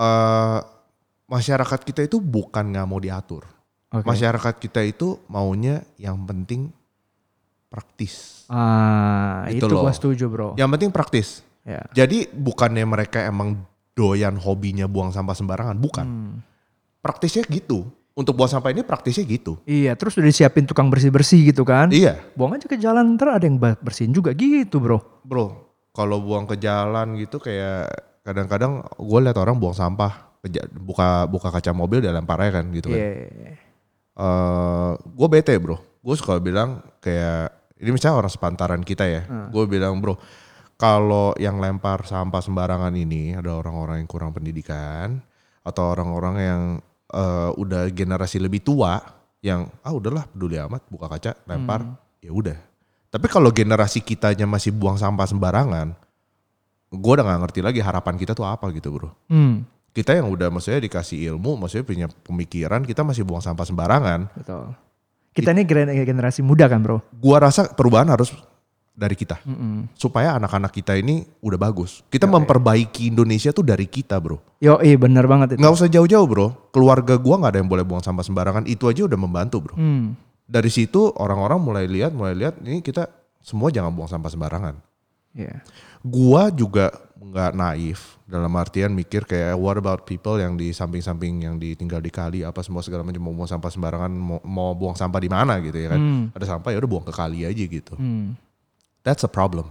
eh, 0.00 0.58
masyarakat 1.28 1.80
kita 1.84 2.00
itu 2.08 2.18
bukan 2.22 2.72
nggak 2.72 2.86
mau 2.88 2.98
diatur. 3.02 3.44
Oke. 3.92 4.08
Masyarakat 4.08 4.54
kita 4.56 4.80
itu 4.80 5.20
maunya 5.28 5.84
yang 6.00 6.16
penting 6.24 6.72
praktis. 7.68 8.44
Ah, 8.48 9.44
Itu 9.48 9.68
itu, 9.68 9.72
loh. 9.72 9.84
gua 9.84 9.92
setuju 9.92 10.24
bro. 10.28 10.48
Yang 10.56 10.70
penting 10.76 10.90
praktis. 10.92 11.28
Ya. 11.62 11.84
Jadi 11.94 12.26
bukannya 12.32 12.84
mereka 12.84 13.22
emang 13.22 13.64
doyan 13.92 14.40
hobinya 14.40 14.88
buang 14.88 15.12
sampah 15.12 15.36
sembarangan, 15.36 15.76
bukan. 15.78 16.06
Hmm. 16.08 16.34
Praktisnya 17.04 17.44
gitu. 17.48 17.86
Untuk 18.12 18.36
buang 18.36 18.50
sampah 18.50 18.76
ini 18.76 18.84
praktisnya 18.84 19.24
gitu. 19.24 19.56
Iya, 19.64 19.96
terus 19.96 20.20
udah 20.20 20.28
disiapin 20.28 20.68
tukang 20.68 20.92
bersih-bersih 20.92 21.48
gitu 21.48 21.64
kan. 21.64 21.88
Iya, 21.88 22.20
Buang 22.36 22.52
aja 22.52 22.68
ke 22.68 22.76
jalan 22.76 23.16
ntar 23.16 23.40
ada 23.40 23.48
yang 23.48 23.56
bersihin 23.56 24.12
juga 24.12 24.36
gitu 24.36 24.84
bro. 24.84 25.00
bro. 25.24 25.72
Kalau 25.96 26.20
buang 26.20 26.44
ke 26.44 26.60
jalan 26.60 27.16
gitu 27.16 27.40
kayak 27.40 27.88
kadang-kadang 28.20 28.84
gue 29.00 29.18
lihat 29.24 29.36
orang 29.40 29.56
buang 29.56 29.72
sampah, 29.72 30.40
buka 30.76 31.24
buka 31.28 31.48
kaca 31.52 31.72
mobil 31.72 32.04
dia 32.04 32.12
lempar 32.12 32.40
aja 32.44 32.60
kan 32.60 32.68
gitu 32.72 32.92
kan. 32.92 33.00
Iya. 33.00 33.52
gue 35.08 35.28
bete 35.32 35.56
bro. 35.56 35.80
Gue 36.04 36.14
suka 36.16 36.36
bilang 36.36 36.84
kayak 37.00 37.48
ini 37.80 37.96
misalnya 37.96 38.20
orang 38.20 38.32
sepantaran 38.32 38.82
kita 38.84 39.08
ya. 39.08 39.22
Gue 39.48 39.64
bilang 39.64 39.96
bro, 40.04 40.20
kalau 40.76 41.32
yang 41.40 41.60
lempar 41.60 42.04
sampah 42.04 42.44
sembarangan 42.44 42.92
ini 42.92 43.36
ada 43.36 43.56
orang-orang 43.56 44.04
yang 44.04 44.08
kurang 44.10 44.36
pendidikan 44.36 45.22
atau 45.62 45.94
orang-orang 45.96 46.36
yang 46.42 46.62
eh, 47.12 47.50
udah 47.54 47.92
generasi 47.92 48.40
lebih 48.40 48.64
tua 48.64 48.98
yang 49.42 49.68
ah 49.82 49.92
udahlah 49.92 50.24
peduli 50.26 50.56
amat 50.56 50.82
buka 50.88 51.06
kaca 51.10 51.32
lempar 51.46 51.84
ya 52.22 52.32
udah. 52.32 52.56
Tapi 53.12 53.26
kalau 53.28 53.52
generasi 53.52 54.00
kitanya 54.00 54.48
masih 54.48 54.72
buang 54.72 54.96
sampah 54.96 55.28
sembarangan, 55.28 55.92
gue 56.88 57.12
udah 57.12 57.24
gak 57.28 57.40
ngerti 57.44 57.60
lagi 57.60 57.80
harapan 57.84 58.16
kita 58.16 58.32
tuh 58.32 58.48
apa 58.48 58.72
gitu 58.72 58.88
bro 58.88 59.12
Hmm, 59.28 59.68
kita 59.92 60.16
yang 60.16 60.32
udah 60.32 60.48
maksudnya 60.48 60.80
dikasih 60.80 61.28
ilmu, 61.36 61.60
maksudnya 61.60 61.84
punya 61.84 62.06
pemikiran, 62.24 62.80
kita 62.88 63.04
masih 63.04 63.28
buang 63.28 63.44
sampah 63.44 63.68
sembarangan. 63.68 64.32
betul. 64.32 64.72
Kita 65.32 65.52
ini 65.56 65.64
gener- 65.64 65.92
generasi 66.04 66.44
muda 66.44 66.68
kan 66.68 66.84
bro. 66.84 67.00
Gua 67.16 67.40
rasa 67.40 67.68
perubahan 67.72 68.08
harus 68.08 68.32
dari 68.92 69.16
kita 69.16 69.40
Mm-mm. 69.42 69.88
supaya 69.92 70.36
anak-anak 70.36 70.68
kita 70.70 70.92
ini 70.94 71.24
udah 71.40 71.56
bagus. 71.56 72.04
Kita 72.06 72.28
memperbaiki 72.28 73.08
Indonesia 73.08 73.48
tuh 73.48 73.64
dari 73.64 73.84
kita, 73.84 74.20
Bro. 74.20 74.60
Yo, 74.60 74.76
iya 74.78 74.94
bener 74.94 75.24
banget 75.24 75.56
itu. 75.56 75.58
Nggak 75.58 75.74
usah 75.74 75.88
jauh-jauh, 75.88 76.28
Bro. 76.28 76.68
Keluarga 76.68 77.16
gua 77.16 77.40
nggak 77.40 77.52
ada 77.52 77.58
yang 77.58 77.68
boleh 77.68 77.82
buang 77.82 78.00
sampah 78.00 78.20
sembarangan. 78.20 78.64
Itu 78.64 78.86
aja 78.86 79.04
udah 79.04 79.16
membantu, 79.16 79.56
Bro. 79.60 79.74
Hmm, 79.74 80.12
Dari 80.44 80.68
situ 80.68 81.08
orang-orang 81.14 81.56
mulai 81.56 81.84
lihat, 81.86 82.12
mulai 82.12 82.36
lihat 82.36 82.60
ini 82.60 82.78
kita 82.78 83.08
semua 83.40 83.68
jangan 83.68 83.90
buang 83.90 84.06
sampah 84.06 84.28
sembarangan. 84.28 84.74
iya. 85.32 85.64
Gua 85.98 86.50
juga 86.50 86.92
nggak 87.16 87.52
naif 87.54 88.18
dalam 88.26 88.50
artian 88.52 88.90
mikir 88.90 89.22
kayak 89.22 89.54
what 89.54 89.78
about 89.78 90.02
people 90.02 90.34
yang 90.34 90.52
di 90.52 90.68
samping-samping 90.70 91.40
yang 91.40 91.54
ditinggal 91.54 91.98
di 91.98 92.10
kali 92.10 92.42
apa 92.42 92.60
semua 92.60 92.82
segala 92.82 93.00
macam 93.00 93.22
mau 93.22 93.30
buang 93.32 93.46
sampah 93.46 93.70
sembarangan 93.70 94.10
mau, 94.10 94.42
mau 94.42 94.74
buang 94.74 94.92
sampah 94.92 95.16
di 95.16 95.30
mana 95.30 95.62
gitu 95.62 95.78
ya 95.78 95.88
kan 95.88 96.00
Hmm. 96.02 96.24
ada 96.30 96.42
sampah 96.44 96.68
ya 96.68 96.82
udah 96.82 96.90
buang 96.90 97.06
ke 97.06 97.14
kali 97.14 97.46
aja 97.46 97.62
gitu 97.62 97.94
Hmm, 97.94 98.34
that's 99.06 99.26
a 99.26 99.30
problem 99.30 99.68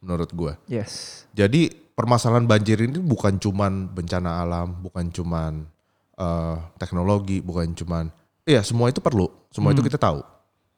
menurut 0.00 0.30
gua 0.32 0.56
yes. 0.66 1.24
jadi 1.36 1.70
permasalahan 1.92 2.48
banjir 2.48 2.80
ini 2.80 2.96
bukan 2.98 3.36
cuman 3.36 3.92
bencana 3.92 4.40
alam 4.40 4.80
bukan 4.80 5.12
cuman 5.12 5.68
eh, 6.16 6.56
teknologi 6.80 7.44
bukan 7.44 7.76
cuman 7.76 8.08
iya 8.48 8.64
semua 8.64 8.88
itu 8.88 9.04
perlu 9.04 9.28
semua 9.52 9.76
itu 9.76 9.84
kita 9.84 10.00
tahu 10.00 10.24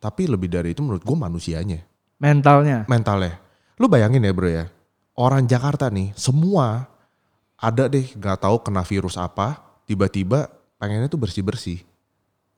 tapi 0.02 0.26
lebih 0.26 0.50
dari 0.50 0.74
itu 0.74 0.82
menurut 0.82 1.06
gua 1.06 1.30
manusianya 1.30 1.86
Mentalnya. 2.22 2.86
mentalnya. 2.86 3.42
Lu 3.82 3.90
bayangin 3.90 4.22
ya 4.22 4.30
bro 4.30 4.46
ya, 4.46 4.70
orang 5.18 5.42
Jakarta 5.42 5.90
nih 5.90 6.14
semua 6.14 6.86
ada 7.58 7.90
deh 7.90 8.14
nggak 8.14 8.46
tahu 8.46 8.62
kena 8.62 8.86
virus 8.86 9.18
apa, 9.18 9.58
tiba-tiba 9.90 10.46
pengennya 10.78 11.10
tuh 11.10 11.18
bersih-bersih. 11.18 11.82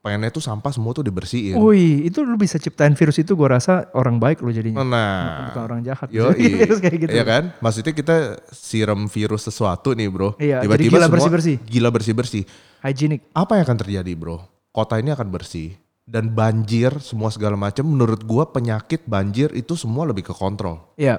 Pengennya 0.04 0.28
tuh 0.28 0.44
sampah 0.44 0.68
semua 0.68 0.92
tuh 0.92 1.00
dibersihin. 1.00 1.56
Wih, 1.56 2.04
itu 2.04 2.20
lu 2.20 2.36
bisa 2.36 2.60
ciptain 2.60 2.92
virus 2.92 3.16
itu 3.24 3.32
gua 3.32 3.56
rasa 3.56 3.88
orang 3.96 4.20
baik 4.20 4.44
lu 4.44 4.52
jadinya. 4.52 4.84
Nah, 4.84 5.48
Bukan 5.48 5.62
orang 5.64 5.80
jahat. 5.80 6.12
yo 6.12 6.28
virus 6.28 6.76
kayak 6.84 7.08
gitu. 7.08 7.12
Iya 7.16 7.24
kan? 7.24 7.56
Maksudnya 7.56 7.96
kita 7.96 8.16
siram 8.52 9.08
virus 9.08 9.48
sesuatu 9.48 9.96
nih 9.96 10.12
bro. 10.12 10.36
Iya, 10.36 10.60
tiba-tiba 10.60 11.00
gila 11.00 11.08
semua 11.08 11.14
bersih-bersih. 11.16 11.56
Gila 11.64 11.88
bersih-bersih. 11.88 12.42
Hygienic. 12.84 13.24
Apa 13.32 13.56
yang 13.56 13.64
akan 13.64 13.78
terjadi 13.80 14.12
bro? 14.12 14.44
Kota 14.76 15.00
ini 15.00 15.08
akan 15.08 15.28
bersih. 15.32 15.72
Dan 16.04 16.36
banjir 16.36 17.00
semua 17.00 17.32
segala 17.32 17.56
macam 17.56 17.88
menurut 17.88 18.20
gua 18.28 18.52
penyakit 18.52 19.08
banjir 19.08 19.56
itu 19.56 19.72
semua 19.72 20.04
lebih 20.04 20.28
ke 20.28 20.36
kontrol. 20.36 20.84
Iya. 21.00 21.16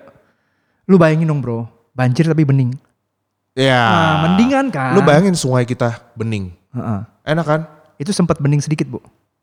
Lu 0.86 1.02
bayangin 1.02 1.34
dong 1.34 1.42
bro, 1.42 1.66
banjir 1.98 2.30
tapi 2.30 2.46
bening. 2.46 2.78
Ya. 3.58 3.82
Nah, 3.82 4.16
mendingan 4.30 4.70
kan? 4.70 4.94
Lu 4.94 5.02
bayangin 5.02 5.34
sungai 5.34 5.66
kita 5.66 6.14
bening. 6.14 6.54
Heeh. 6.70 7.02
Enak 7.26 7.46
kan? 7.50 7.62
Itu 7.96 8.12
sempat 8.12 8.38
bening 8.38 8.60
sedikit 8.60 8.88
bu, 8.88 9.00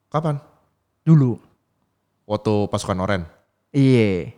Kapan? 0.08 0.36
dulu. 1.02 1.40
Waktu 2.24 2.68
pasukan 2.68 2.98
oren. 2.98 3.22
Iya. 3.70 4.30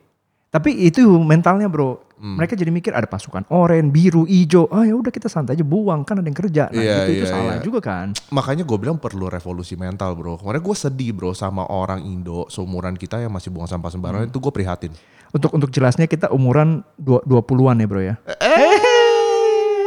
Tapi 0.48 0.86
itu 0.86 1.02
mentalnya 1.20 1.66
bro. 1.66 2.00
Hmm. 2.14 2.38
Mereka 2.38 2.54
jadi 2.54 2.70
mikir 2.70 2.94
ada 2.94 3.04
pasukan 3.04 3.42
oranye, 3.50 3.90
biru, 3.90 4.22
hijau. 4.24 4.70
Ah 4.70 4.86
ya 4.86 4.94
udah 4.94 5.10
kita 5.10 5.26
santai 5.26 5.58
aja 5.58 5.66
buang 5.66 6.06
kan 6.06 6.16
ada 6.16 6.24
yang 6.24 6.38
kerja. 6.38 6.70
Nah 6.70 6.78
Iya, 6.78 6.96
itu 7.04 7.10
itu 7.20 7.26
iya, 7.26 7.28
salah 7.28 7.54
iya. 7.58 7.60
juga 7.60 7.82
kan. 7.82 8.14
Makanya 8.30 8.62
gue 8.62 8.78
bilang 8.78 8.96
perlu 8.96 9.26
revolusi 9.26 9.74
mental 9.74 10.14
bro. 10.14 10.38
Kemarin 10.38 10.62
gue 10.62 10.76
sedih 10.78 11.10
bro 11.10 11.34
sama 11.34 11.66
orang 11.66 12.00
Indo 12.00 12.46
seumuran 12.48 12.94
kita 12.94 13.18
yang 13.18 13.34
masih 13.34 13.50
buang 13.50 13.66
sampah 13.66 13.90
Hmm. 13.90 13.98
sembarangan 13.98 14.30
itu 14.30 14.38
gue 14.38 14.52
prihatin. 14.54 14.92
Untuk 15.34 15.50
untuk 15.52 15.68
jelasnya 15.68 16.06
kita 16.06 16.30
umuran 16.30 16.86
dua, 16.94 17.18
20-an 17.26 17.82
ya 17.82 17.86
bro 17.90 18.00
ya. 18.00 18.14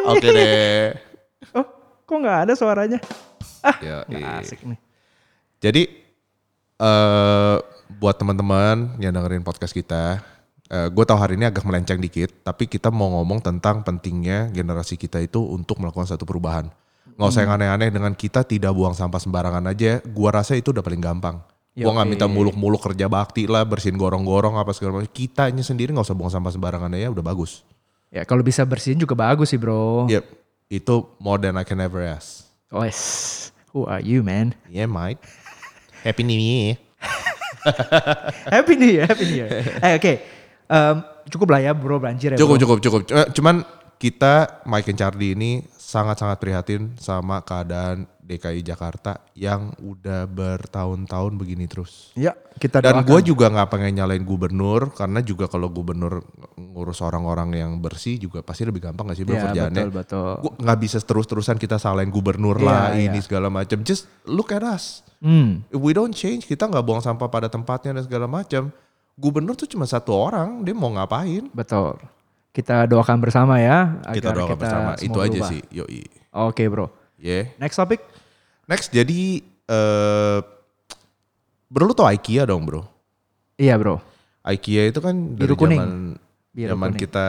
Oke 0.06 0.28
deh. 0.28 0.92
Oh 1.56 1.64
kok 2.04 2.18
nggak 2.18 2.40
ada 2.44 2.54
suaranya? 2.54 3.00
Ah 3.66 3.78
Ya, 3.82 3.98
iya. 4.10 4.42
asik 4.42 4.66
nih. 4.66 4.80
Jadi 5.58 5.84
eh 6.78 7.58
buat 7.98 8.16
teman-teman 8.20 9.00
yang 9.02 9.16
dengerin 9.16 9.42
podcast 9.42 9.72
kita, 9.74 10.22
gue 10.68 11.06
tahu 11.08 11.18
hari 11.18 11.40
ini 11.40 11.48
agak 11.48 11.64
melenceng 11.64 11.98
dikit, 12.04 12.44
tapi 12.44 12.68
kita 12.68 12.92
mau 12.92 13.08
ngomong 13.18 13.40
tentang 13.40 13.82
pentingnya 13.82 14.52
generasi 14.52 15.00
kita 15.00 15.24
itu 15.24 15.40
untuk 15.40 15.80
melakukan 15.80 16.06
satu 16.06 16.28
perubahan. 16.28 16.68
Nggak 17.18 17.30
usah 17.34 17.42
yang 17.48 17.58
aneh-aneh 17.58 17.90
dengan 17.90 18.14
kita 18.14 18.46
tidak 18.46 18.76
buang 18.78 18.94
sampah 18.94 19.18
sembarangan 19.18 19.66
aja. 19.72 20.04
Gua 20.06 20.30
rasa 20.36 20.54
itu 20.54 20.70
udah 20.70 20.86
paling 20.86 21.02
gampang. 21.02 21.42
Gua 21.74 21.94
nggak 21.94 22.10
minta 22.10 22.26
muluk-muluk 22.30 22.82
kerja 22.82 23.10
bakti 23.10 23.50
lah, 23.50 23.66
bersihin 23.66 23.98
gorong-gorong 23.98 24.58
apa 24.58 24.74
segala 24.74 25.02
macam. 25.02 25.10
Kitanya 25.10 25.62
sendiri 25.66 25.94
nggak 25.94 26.06
usah 26.10 26.18
buang 26.18 26.30
sampah 26.30 26.54
sembarangan 26.54 26.94
aja, 26.94 27.10
udah 27.10 27.26
bagus. 27.26 27.66
Ya 28.14 28.22
kalau 28.26 28.42
bisa 28.46 28.62
bersihin 28.66 28.98
juga 29.02 29.18
bagus 29.18 29.50
sih 29.54 29.60
bro. 29.62 30.06
Yep, 30.12 30.26
itu 30.70 30.96
more 31.18 31.38
than 31.42 31.58
I 31.58 31.66
can 31.66 31.82
ever 31.82 32.04
ask. 32.04 32.47
Yes. 32.72 33.00
Who 33.72 33.88
are 33.88 34.04
you 34.04 34.24
man? 34.24 34.52
Yeah, 34.68 34.88
mate. 34.92 35.20
Happy 36.06 36.24
New 36.24 36.36
Year. 36.36 36.76
happy 38.48 38.76
New 38.80 38.88
Year, 38.88 39.06
Happy 39.08 39.26
New 39.28 39.38
Year. 39.44 39.50
Eh 39.84 40.00
oke, 40.00 40.14
Em, 40.68 40.96
cukup 41.32 41.48
lah 41.52 41.60
ya 41.64 41.72
bro 41.76 42.00
banjir 42.00 42.32
ya 42.32 42.38
Cukup, 42.40 42.60
bro. 42.60 42.64
cukup, 42.64 42.78
cukup. 42.84 43.02
Cuma- 43.08 43.28
Cuman 43.32 43.56
kita 43.98 44.62
Mike 44.64 44.94
and 44.94 45.00
Charlie 45.02 45.34
ini 45.34 45.52
sangat-sangat 45.74 46.38
prihatin 46.38 46.94
sama 46.98 47.42
keadaan 47.42 48.06
DKI 48.22 48.60
Jakarta 48.60 49.24
yang 49.34 49.72
udah 49.80 50.28
bertahun-tahun 50.28 51.40
begini 51.40 51.64
terus. 51.64 52.12
Ya 52.12 52.36
kita 52.60 52.84
Dan 52.84 53.08
gue 53.08 53.20
juga 53.24 53.48
nggak 53.48 53.70
pengen 53.72 54.04
nyalain 54.04 54.22
gubernur 54.22 54.92
karena 54.92 55.24
juga 55.24 55.48
kalau 55.48 55.72
gubernur 55.72 56.28
ngurus 56.60 57.00
orang-orang 57.00 57.56
yang 57.56 57.72
bersih 57.80 58.20
juga 58.20 58.44
pasti 58.44 58.68
lebih 58.68 58.84
gampang 58.84 59.08
gak 59.08 59.18
sih 59.18 59.24
Ya 59.24 59.48
kerjaannya. 59.48 59.80
betul 59.88 59.92
betul. 59.96 60.32
Gua 60.44 60.54
nggak 60.60 60.80
bisa 60.84 60.98
terus-terusan 61.00 61.56
kita 61.56 61.80
salahin 61.80 62.12
gubernur 62.12 62.60
Iya, 62.60 62.68
lah 62.68 62.86
iya. 62.94 63.08
ini 63.08 63.20
segala 63.24 63.48
macam. 63.48 63.80
Just 63.82 64.12
look 64.28 64.52
at 64.52 64.62
us. 64.62 65.08
Hmm. 65.24 65.64
If 65.72 65.80
we 65.80 65.96
don't 65.96 66.14
change, 66.14 66.46
kita 66.46 66.68
nggak 66.68 66.84
buang 66.84 67.00
sampah 67.00 67.32
pada 67.32 67.48
tempatnya 67.48 67.96
dan 67.96 68.04
segala 68.04 68.28
macam. 68.28 68.70
Gubernur 69.18 69.56
tuh 69.56 69.66
cuma 69.66 69.88
satu 69.88 70.14
orang, 70.14 70.62
dia 70.62 70.76
mau 70.78 70.92
ngapain? 70.94 71.48
Betul. 71.50 71.98
Kita 72.58 72.90
doakan 72.90 73.22
bersama 73.22 73.62
ya. 73.62 74.02
Kita 74.10 74.34
agar 74.34 74.36
doakan 74.42 74.58
bersama. 74.58 74.90
semua 74.98 75.06
Itu 75.06 75.18
aja 75.22 75.30
berubah. 75.38 75.50
sih. 75.54 75.62
Yoi. 75.70 76.02
Oke 76.34 76.64
bro. 76.66 76.90
Yeah. 77.16 77.54
Next 77.62 77.78
topic. 77.78 78.02
Next 78.66 78.90
jadi 78.90 79.46
eh 79.46 80.40
bro 81.70 81.84
lu 81.86 81.94
tau 81.94 82.10
IKEA 82.10 82.50
dong 82.50 82.66
bro? 82.66 82.82
Iya 83.56 83.78
bro. 83.78 84.02
IKEA 84.42 84.90
itu 84.90 84.98
kan 84.98 85.38
dari 85.38 85.46
Biru 85.46 85.56
kuning. 85.56 85.78
zaman 85.78 85.92
Biru 86.50 86.70
zaman 86.74 86.90
kuning. 86.92 87.02
kita 87.06 87.28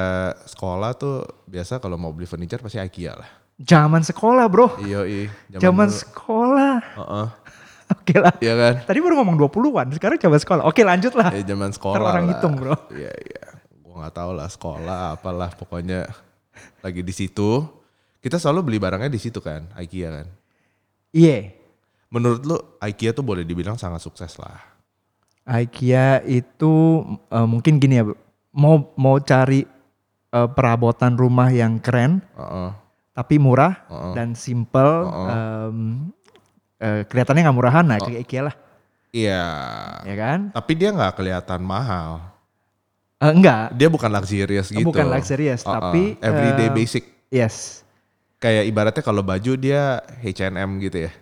sekolah 0.49 0.91
tuh 0.97 1.17
biasa 1.45 1.77
kalau 1.77 2.01
mau 2.01 2.09
beli 2.09 2.25
furniture 2.25 2.65
pasti 2.65 2.81
IKEA 2.81 3.13
lah. 3.13 3.29
Zaman 3.59 4.01
sekolah 4.01 4.49
bro. 4.49 4.81
Iya 4.81 5.05
iya. 5.05 5.29
Zaman 5.59 5.91
dulu. 5.91 5.99
sekolah. 6.01 6.75
Heeh. 6.97 7.27
Oke 7.99 8.17
lah. 8.21 8.33
Iya 8.39 8.55
kan? 8.55 8.75
Tadi 8.85 8.99
baru 9.01 9.19
ngomong 9.19 9.37
20-an, 9.41 9.89
sekarang 9.97 10.21
zaman 10.21 10.39
sekolah. 10.39 10.63
Oke 10.69 10.85
lanjut 10.85 11.13
lah. 11.17 11.33
Ya 11.33 11.41
zaman 11.43 11.73
sekolah 11.73 11.97
Ntar 11.97 12.05
orang 12.13 12.25
lah. 12.29 12.33
hitung, 12.37 12.55
bro. 12.55 12.77
Iya 12.93 13.13
iya. 13.17 13.45
Nggak 13.99 14.15
tahu 14.15 14.31
lah 14.33 14.49
sekolah 14.49 14.99
apalah 15.19 15.51
pokoknya 15.53 16.07
lagi 16.81 17.03
di 17.03 17.11
situ. 17.11 17.67
Kita 18.19 18.39
selalu 18.39 18.71
beli 18.71 18.79
barangnya 18.83 19.11
di 19.11 19.21
situ 19.21 19.39
kan, 19.39 19.67
IKEA 19.79 20.11
kan. 20.11 20.27
Iya. 21.15 21.55
Menurut 22.09 22.43
lu 22.43 22.57
IKEA 22.81 23.15
tuh 23.15 23.23
boleh 23.23 23.43
dibilang 23.47 23.79
sangat 23.79 24.03
sukses 24.03 24.35
lah. 24.39 24.59
IKEA 25.49 26.23
itu 26.27 27.05
eh, 27.31 27.47
mungkin 27.49 27.79
gini 27.81 28.03
ya, 28.03 28.05
mau 28.53 28.93
mau 28.99 29.17
cari 29.23 29.65
eh, 30.29 30.49
perabotan 30.53 31.17
rumah 31.17 31.49
yang 31.49 31.81
keren 31.81 32.21
Heeh. 32.37 32.71
tapi 33.17 33.41
murah 33.41 33.81
Heeh. 33.89 34.13
dan 34.13 34.37
simple, 34.37 35.09
em, 35.09 35.79
eh, 36.79 37.03
kelihatannya 37.09 37.49
nggak 37.49 37.59
murahan, 37.59 37.85
nah 37.87 37.97
ke 37.97 38.13
IKEA 38.21 38.53
lah, 38.53 38.55
Iya. 39.09 39.45
ya 40.05 40.15
kan? 40.21 40.39
Tapi 40.53 40.73
dia 40.77 40.93
nggak 40.93 41.17
kelihatan 41.17 41.65
mahal. 41.65 42.21
Eh, 43.19 43.33
enggak, 43.35 43.75
Dia 43.75 43.91
bukan 43.91 44.07
luxurious 44.07 44.71
gitu. 44.71 44.87
bukan 44.87 45.11
luxurious, 45.11 45.67
Uh-uh. 45.67 45.75
tapi 45.75 46.15
everyday 46.23 46.71
eh, 46.71 46.75
basic. 46.75 47.03
yes, 47.29 47.83
Kayak 48.39 48.71
ibaratnya 48.71 49.03
kalau 49.03 49.27
baju 49.27 49.59
dia 49.59 49.99
H&M 50.23 50.79
gitu 50.79 51.11
ya. 51.11 51.13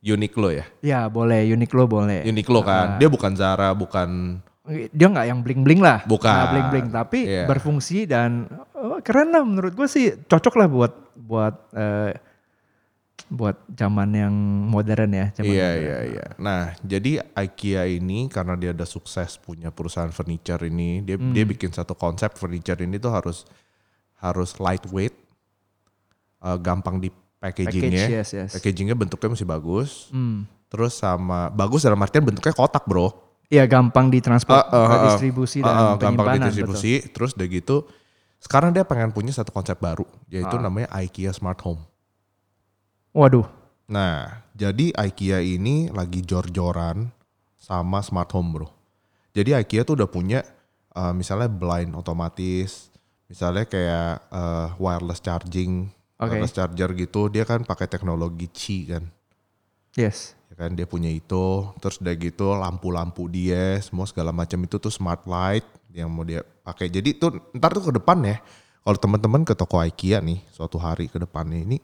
Uniqlo 0.00 0.54
ya. 0.54 0.64
ya 0.80 1.00
boleh, 1.10 1.42
Uniqlo 1.50 1.90
boleh. 1.90 2.22
Uniqlo 2.22 2.62
kan. 2.62 3.02
Dia 3.02 3.10
bukan 3.10 3.34
Zara, 3.34 3.74
bukan 3.74 4.38
dia 4.70 5.10
nggak 5.10 5.26
yang 5.26 5.42
bling 5.42 5.66
bling 5.66 5.82
lah, 5.82 6.06
Bukan. 6.06 6.30
Nggak 6.30 6.50
bling 6.54 6.68
bling, 6.70 6.88
tapi 6.94 7.20
Iya. 7.26 7.44
berfungsi 7.50 8.06
dan 8.06 8.46
oh, 8.70 9.02
keren 9.02 9.34
lah 9.34 9.42
menurut 9.42 9.74
gue 9.74 9.88
sih 9.90 10.14
cocok 10.22 10.54
lah 10.54 10.66
buat 10.70 10.92
buat 11.18 11.54
eh, 11.74 12.14
buat 13.30 13.62
zaman 13.70 14.10
yang 14.10 14.34
modern 14.66 15.10
ya. 15.14 15.26
Zaman 15.30 15.46
Iya 15.48 15.68
modern. 15.70 15.80
iya 15.80 15.98
iya. 16.04 16.26
Nah, 16.36 16.62
jadi 16.82 17.22
IKEA 17.32 17.86
ini 17.88 18.26
karena 18.26 18.58
dia 18.58 18.74
udah 18.74 18.84
sukses 18.84 19.38
punya 19.38 19.70
perusahaan 19.70 20.10
furniture 20.10 20.58
ini, 20.66 21.00
dia 21.00 21.14
Hmm. 21.14 21.30
dia 21.30 21.46
bikin 21.46 21.70
satu 21.70 21.94
konsep 21.94 22.34
furniture 22.34 22.76
ini 22.76 22.98
tuh 22.98 23.14
harus 23.14 23.46
harus 24.18 24.58
lightweight, 24.58 25.14
uh, 26.42 26.58
gampang 26.58 26.98
di 26.98 27.08
packagingnya. 27.38 28.04
Package, 28.04 28.18
yes, 28.18 28.28
yes. 28.34 28.50
Packagingnya 28.52 28.92
bentuknya 28.92 29.32
masih 29.32 29.48
bagus. 29.48 30.10
Hmm. 30.10 30.44
Terus 30.66 30.94
sama 30.94 31.48
bagus 31.48 31.82
dalam 31.82 31.98
artian 31.98 32.22
bentuknya 32.22 32.52
kotak 32.52 32.84
bro. 32.84 33.10
Iya 33.46 33.66
gampang 33.66 34.10
ditransport, 34.10 34.70
Uh, 34.70 34.74
uh, 34.74 34.86
uh, 34.86 35.02
distribusi 35.10 35.58
uh, 35.58 35.66
dan 35.66 35.74
uh, 35.74 35.94
gampang 35.98 36.38
didistribusi. 36.38 37.02
Terus 37.10 37.34
udah 37.34 37.46
gitu, 37.46 37.76
sekarang 38.38 38.70
dia 38.70 38.86
pengen 38.86 39.10
punya 39.10 39.34
satu 39.34 39.50
konsep 39.50 39.74
baru, 39.74 40.06
yaitu 40.30 40.54
Ah. 40.54 40.62
namanya 40.62 40.86
IKEA 41.02 41.34
Smart 41.34 41.58
Home. 41.66 41.82
Waduh, 43.10 43.60
Nah, 43.90 44.46
jadi 44.54 44.94
IKEA 44.94 45.42
ini 45.42 45.90
lagi 45.90 46.22
jor-joran 46.22 47.10
sama 47.58 47.98
smart 48.06 48.30
home 48.30 48.50
bro. 48.54 48.68
Jadi 49.34 49.50
IKEA 49.58 49.82
tuh 49.82 49.98
udah 49.98 50.06
punya 50.06 50.46
uh, 50.94 51.10
misalnya 51.10 51.50
blind 51.50 51.90
otomatis, 51.98 52.94
misalnya 53.26 53.66
kayak 53.66 54.30
uh, 54.30 54.78
wireless 54.78 55.18
charging, 55.18 55.90
Oke. 56.22 56.30
wireless 56.30 56.54
charger 56.54 56.94
gitu. 56.94 57.26
Dia 57.26 57.42
kan 57.42 57.66
pakai 57.66 57.90
teknologi 57.90 58.46
Qi 58.46 58.94
kan, 58.94 59.04
yes. 59.98 60.38
ya 60.46 60.54
kan 60.54 60.78
dia 60.78 60.86
punya 60.86 61.10
itu. 61.10 61.66
Terus 61.82 61.98
udah 61.98 62.14
gitu 62.14 62.54
lampu-lampu 62.54 63.26
dia, 63.26 63.82
semua 63.82 64.06
segala 64.06 64.30
macam 64.30 64.62
itu 64.62 64.78
tuh 64.78 64.94
smart 64.94 65.26
light 65.26 65.66
yang 65.90 66.14
mau 66.14 66.22
dia 66.22 66.46
pakai. 66.62 66.86
Jadi 66.86 67.18
tuh 67.18 67.42
ntar 67.58 67.74
tuh 67.74 67.90
ke 67.90 67.92
depan 67.98 68.22
ya, 68.22 68.38
kalau 68.86 68.98
teman-teman 69.02 69.42
ke 69.42 69.58
toko 69.58 69.82
IKEA 69.82 70.22
nih 70.22 70.46
suatu 70.54 70.78
hari 70.78 71.10
ke 71.10 71.18
depannya 71.18 71.58
ini 71.58 71.78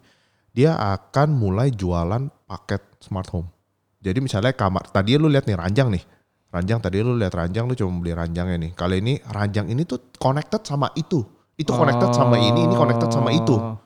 dia 0.56 0.72
akan 0.72 1.36
mulai 1.36 1.68
jualan 1.68 2.32
paket 2.48 2.80
smart 3.04 3.28
home. 3.28 3.52
Jadi 4.00 4.24
misalnya 4.24 4.56
kamar, 4.56 4.88
tadi 4.88 5.20
lu 5.20 5.28
lihat 5.28 5.44
nih 5.44 5.60
ranjang 5.60 5.92
nih. 5.92 6.00
Ranjang 6.48 6.80
tadi 6.80 7.04
lu 7.04 7.12
lihat 7.12 7.36
ranjang 7.36 7.68
lu 7.68 7.76
cuma 7.76 8.00
beli 8.00 8.16
ranjangnya 8.16 8.56
nih. 8.56 8.70
Kali 8.72 9.04
ini 9.04 9.20
ranjang 9.20 9.68
ini 9.68 9.84
tuh 9.84 10.16
connected 10.16 10.64
sama 10.64 10.88
itu. 10.96 11.20
Itu 11.60 11.76
connected 11.76 12.08
sama 12.16 12.40
ini, 12.40 12.64
ini 12.64 12.72
connected 12.72 13.12
sama 13.12 13.36
itu. 13.36 13.52
Oh. 13.52 13.76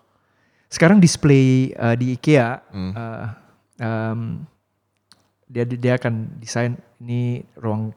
Sekarang 0.70 1.02
display 1.02 1.74
uh, 1.74 1.98
di 1.98 2.14
IKEA, 2.14 2.62
Hmm. 2.70 2.92
uh, 2.94 3.26
um, 3.82 4.20
dia 5.50 5.66
dia 5.66 5.98
akan 5.98 6.38
desain 6.38 6.78
ini 7.02 7.42
ruang 7.58 7.90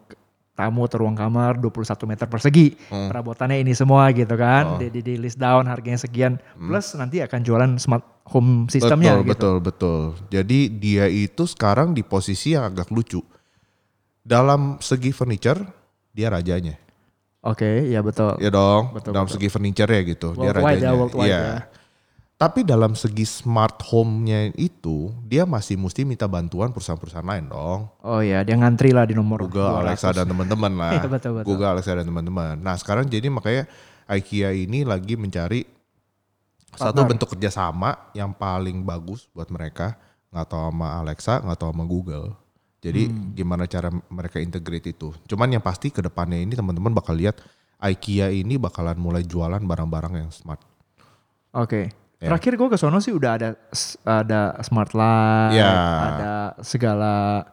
tamu 0.54 0.86
atau 0.86 1.02
ruang 1.02 1.14
kamar 1.14 1.58
21 1.58 2.06
meter 2.06 2.26
persegi. 2.26 2.78
Hmm. 2.88 3.10
Perabotannya 3.10 3.58
ini 3.58 3.74
semua 3.74 4.10
gitu 4.10 4.30
Oh. 4.30 4.38
kan. 4.38 4.64
Di, 4.78 4.90
di, 4.90 5.02
di 5.02 5.16
list 5.18 5.36
down 5.36 5.66
harganya 5.66 5.98
sekian. 5.98 6.38
Plus 6.54 6.94
nanti 6.94 7.20
akan 7.20 7.40
jualan 7.42 7.72
smart 7.78 8.06
home 8.24 8.70
sistemnya 8.70 9.18
Hmm. 9.18 9.26
betul, 9.26 9.58
gitu. 9.58 9.66
betul, 9.66 10.06
betul. 10.14 10.30
Jadi 10.30 10.60
dia 10.72 11.06
itu 11.06 11.44
sekarang 11.44 11.92
di 11.92 12.02
posisi 12.02 12.54
yang 12.54 12.70
agak 12.70 12.88
lucu. 12.90 13.20
Dalam 14.20 14.80
segi 14.80 15.12
furniture, 15.12 15.60
dia 16.10 16.30
rajanya. 16.30 16.80
Oke, 17.44 17.92
ya 17.92 18.00
betul. 18.00 18.40
Ya 18.40 18.48
dong, 18.48 18.96
Betul, 18.96 19.12
dalam 19.12 19.28
segi 19.28 19.52
furniture 19.52 19.92
ya 19.92 20.02
gitu. 20.08 20.32
dia 20.32 20.48
Worldwide 20.48 20.64
ya, 20.64 20.80
rajanya. 20.80 20.96
worldwide 20.96 21.28
Iya. 21.28 21.42
ya. 21.44 21.58
Tapi 22.44 22.68
dalam 22.68 22.92
segi 22.92 23.24
smart 23.24 23.80
home-nya 23.88 24.52
itu, 24.60 25.16
dia 25.24 25.48
masih 25.48 25.80
mesti 25.80 26.04
minta 26.04 26.28
bantuan 26.28 26.76
perusahaan-perusahaan 26.76 27.24
lain 27.24 27.48
dong. 27.48 27.88
Oh 28.04 28.20
ya, 28.20 28.44
dia 28.44 28.60
ngantri 28.60 28.92
lah 28.92 29.08
di 29.08 29.16
nomor 29.16 29.48
Google, 29.48 29.80
200. 29.80 29.88
Alexa 29.88 30.10
dan 30.12 30.28
teman-teman 30.28 30.72
lah. 30.76 30.92
Iya, 31.00 31.08
betul, 31.08 31.32
betul. 31.40 31.48
Google, 31.48 31.72
Alexa 31.72 31.96
dan 31.96 32.04
teman-teman. 32.04 32.60
Nah 32.60 32.76
sekarang 32.76 33.08
jadi 33.08 33.32
makanya 33.32 33.64
IKEA 34.12 34.52
ini 34.60 34.84
lagi 34.84 35.16
mencari 35.16 35.64
satu 36.76 37.00
Partner. 37.00 37.08
bentuk 37.16 37.28
kerjasama 37.32 38.12
yang 38.12 38.36
paling 38.36 38.84
bagus 38.84 39.32
buat 39.32 39.48
mereka. 39.48 39.96
Nggak 40.36 40.44
tahu 40.52 40.62
sama 40.68 40.88
Alexa, 41.00 41.40
nggak 41.48 41.58
tahu 41.64 41.72
sama 41.72 41.86
Google. 41.88 42.28
Jadi 42.84 43.08
Hmm. 43.08 43.32
gimana 43.32 43.64
cara 43.72 43.88
mereka 44.12 44.44
integrate 44.44 44.92
itu. 44.92 45.16
Cuman 45.32 45.48
yang 45.48 45.64
pasti 45.64 45.96
ke 45.96 46.04
depannya 46.04 46.44
ini 46.44 46.60
teman-teman 46.60 46.92
bakal 46.92 47.16
lihat 47.16 47.40
IKEA 47.80 48.36
ini 48.36 48.60
bakalan 48.60 49.00
mulai 49.00 49.24
jualan 49.24 49.64
barang-barang 49.64 50.20
yang 50.20 50.28
smart. 50.36 50.60
Oke. 51.56 52.03
Ya. 52.24 52.32
Terakhir 52.32 52.56
gue 52.56 52.68
ke 52.72 52.78
sono 52.80 53.04
sih 53.04 53.12
udah 53.12 53.32
ada 53.36 53.50
ada 54.08 54.56
smart 54.64 54.96
light, 54.96 55.60
Ya. 55.60 55.68
ada 56.08 56.34
segala 56.64 57.44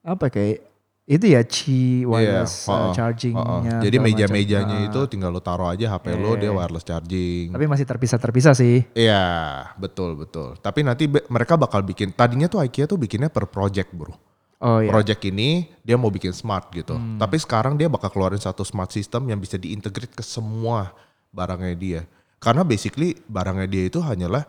apa 0.00 0.30
kayak 0.30 0.70
itu 1.10 1.26
ya 1.26 1.42
Qi 1.42 2.06
wireless 2.06 2.64
Iya, 2.64 2.70
uh, 2.70 2.78
oh, 2.78 2.92
chargingnya. 2.94 3.42
oh, 3.42 3.58
oh. 3.66 3.82
Jadi 3.82 3.96
meja-mejanya 3.98 4.78
itu 4.86 5.00
tinggal 5.10 5.34
lo 5.34 5.42
taruh 5.42 5.66
aja 5.66 5.90
HP 5.90 6.14
Iya, 6.14 6.22
lo 6.22 6.38
dia 6.38 6.46
iya. 6.46 6.54
wireless 6.54 6.86
charging. 6.86 7.50
Tapi 7.50 7.66
masih 7.66 7.82
terpisah-terpisah 7.82 8.54
sih. 8.54 8.86
Iya, 8.94 9.26
betul 9.74 10.14
betul. 10.14 10.54
Tapi 10.62 10.86
nanti 10.86 11.10
be- 11.10 11.26
mereka 11.26 11.58
bakal 11.58 11.82
bikin. 11.82 12.14
Tadinya 12.14 12.46
tuh 12.46 12.62
IKEA 12.62 12.86
tuh 12.86 12.94
bikinnya 12.94 13.26
per 13.26 13.50
project, 13.50 13.90
bro. 13.90 14.14
Oh 14.62 14.78
iya. 14.78 14.92
Project 14.94 15.18
ini 15.26 15.66
dia 15.82 15.98
mau 15.98 16.14
bikin 16.14 16.30
smart 16.30 16.70
gitu. 16.70 16.94
Hmm. 16.94 17.18
Tapi 17.18 17.42
sekarang 17.42 17.74
dia 17.74 17.90
bakal 17.90 18.14
keluarin 18.14 18.38
satu 18.38 18.62
smart 18.62 18.94
system 18.94 19.26
yang 19.26 19.42
bisa 19.42 19.58
diintegrate 19.58 20.14
ke 20.14 20.22
semua 20.22 20.94
barangnya 21.34 21.74
dia. 21.74 22.00
Karena 22.40 22.64
basically 22.64 23.20
barangnya 23.20 23.68
dia 23.68 23.84
itu 23.86 24.00
hanyalah 24.00 24.48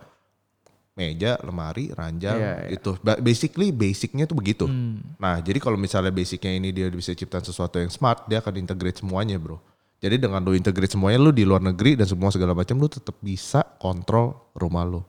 meja, 0.91 1.35
lemari, 1.41 1.91
ranjang 1.91 2.39
Iya, 2.39 2.53
iya. 2.67 2.67
itu. 2.71 2.95
Ba- 2.99 3.19
Basically 3.19 3.69
basicnya 3.69 4.23
tuh 4.23 4.33
begitu. 4.33 4.63
Hmm. 4.63 5.03
Nah, 5.17 5.39
jadi 5.39 5.59
kalau 5.59 5.75
misalnya 5.75 6.09
basicnya 6.09 6.51
ini 6.51 6.71
dia 6.71 6.87
bisa 6.87 7.11
ciptain 7.11 7.43
sesuatu 7.43 7.77
yang 7.77 7.89
smart, 7.89 8.27
dia 8.27 8.39
akan 8.39 8.55
integrate 8.55 8.99
semuanya, 8.99 9.35
bro. 9.35 9.59
Jadi 9.99 10.17
dengan 10.17 10.41
lu 10.41 10.51
integrate 10.51 10.89
semuanya, 10.89 11.19
lu 11.19 11.29
di 11.29 11.43
luar 11.43 11.61
negeri 11.61 11.93
dan 11.93 12.07
semua 12.07 12.31
segala 12.31 12.51
macam, 12.51 12.73
lu 12.75 12.87
tetap 12.87 13.13
bisa 13.19 13.61
kontrol 13.77 14.33
rumah 14.51 14.81
lu. 14.81 15.01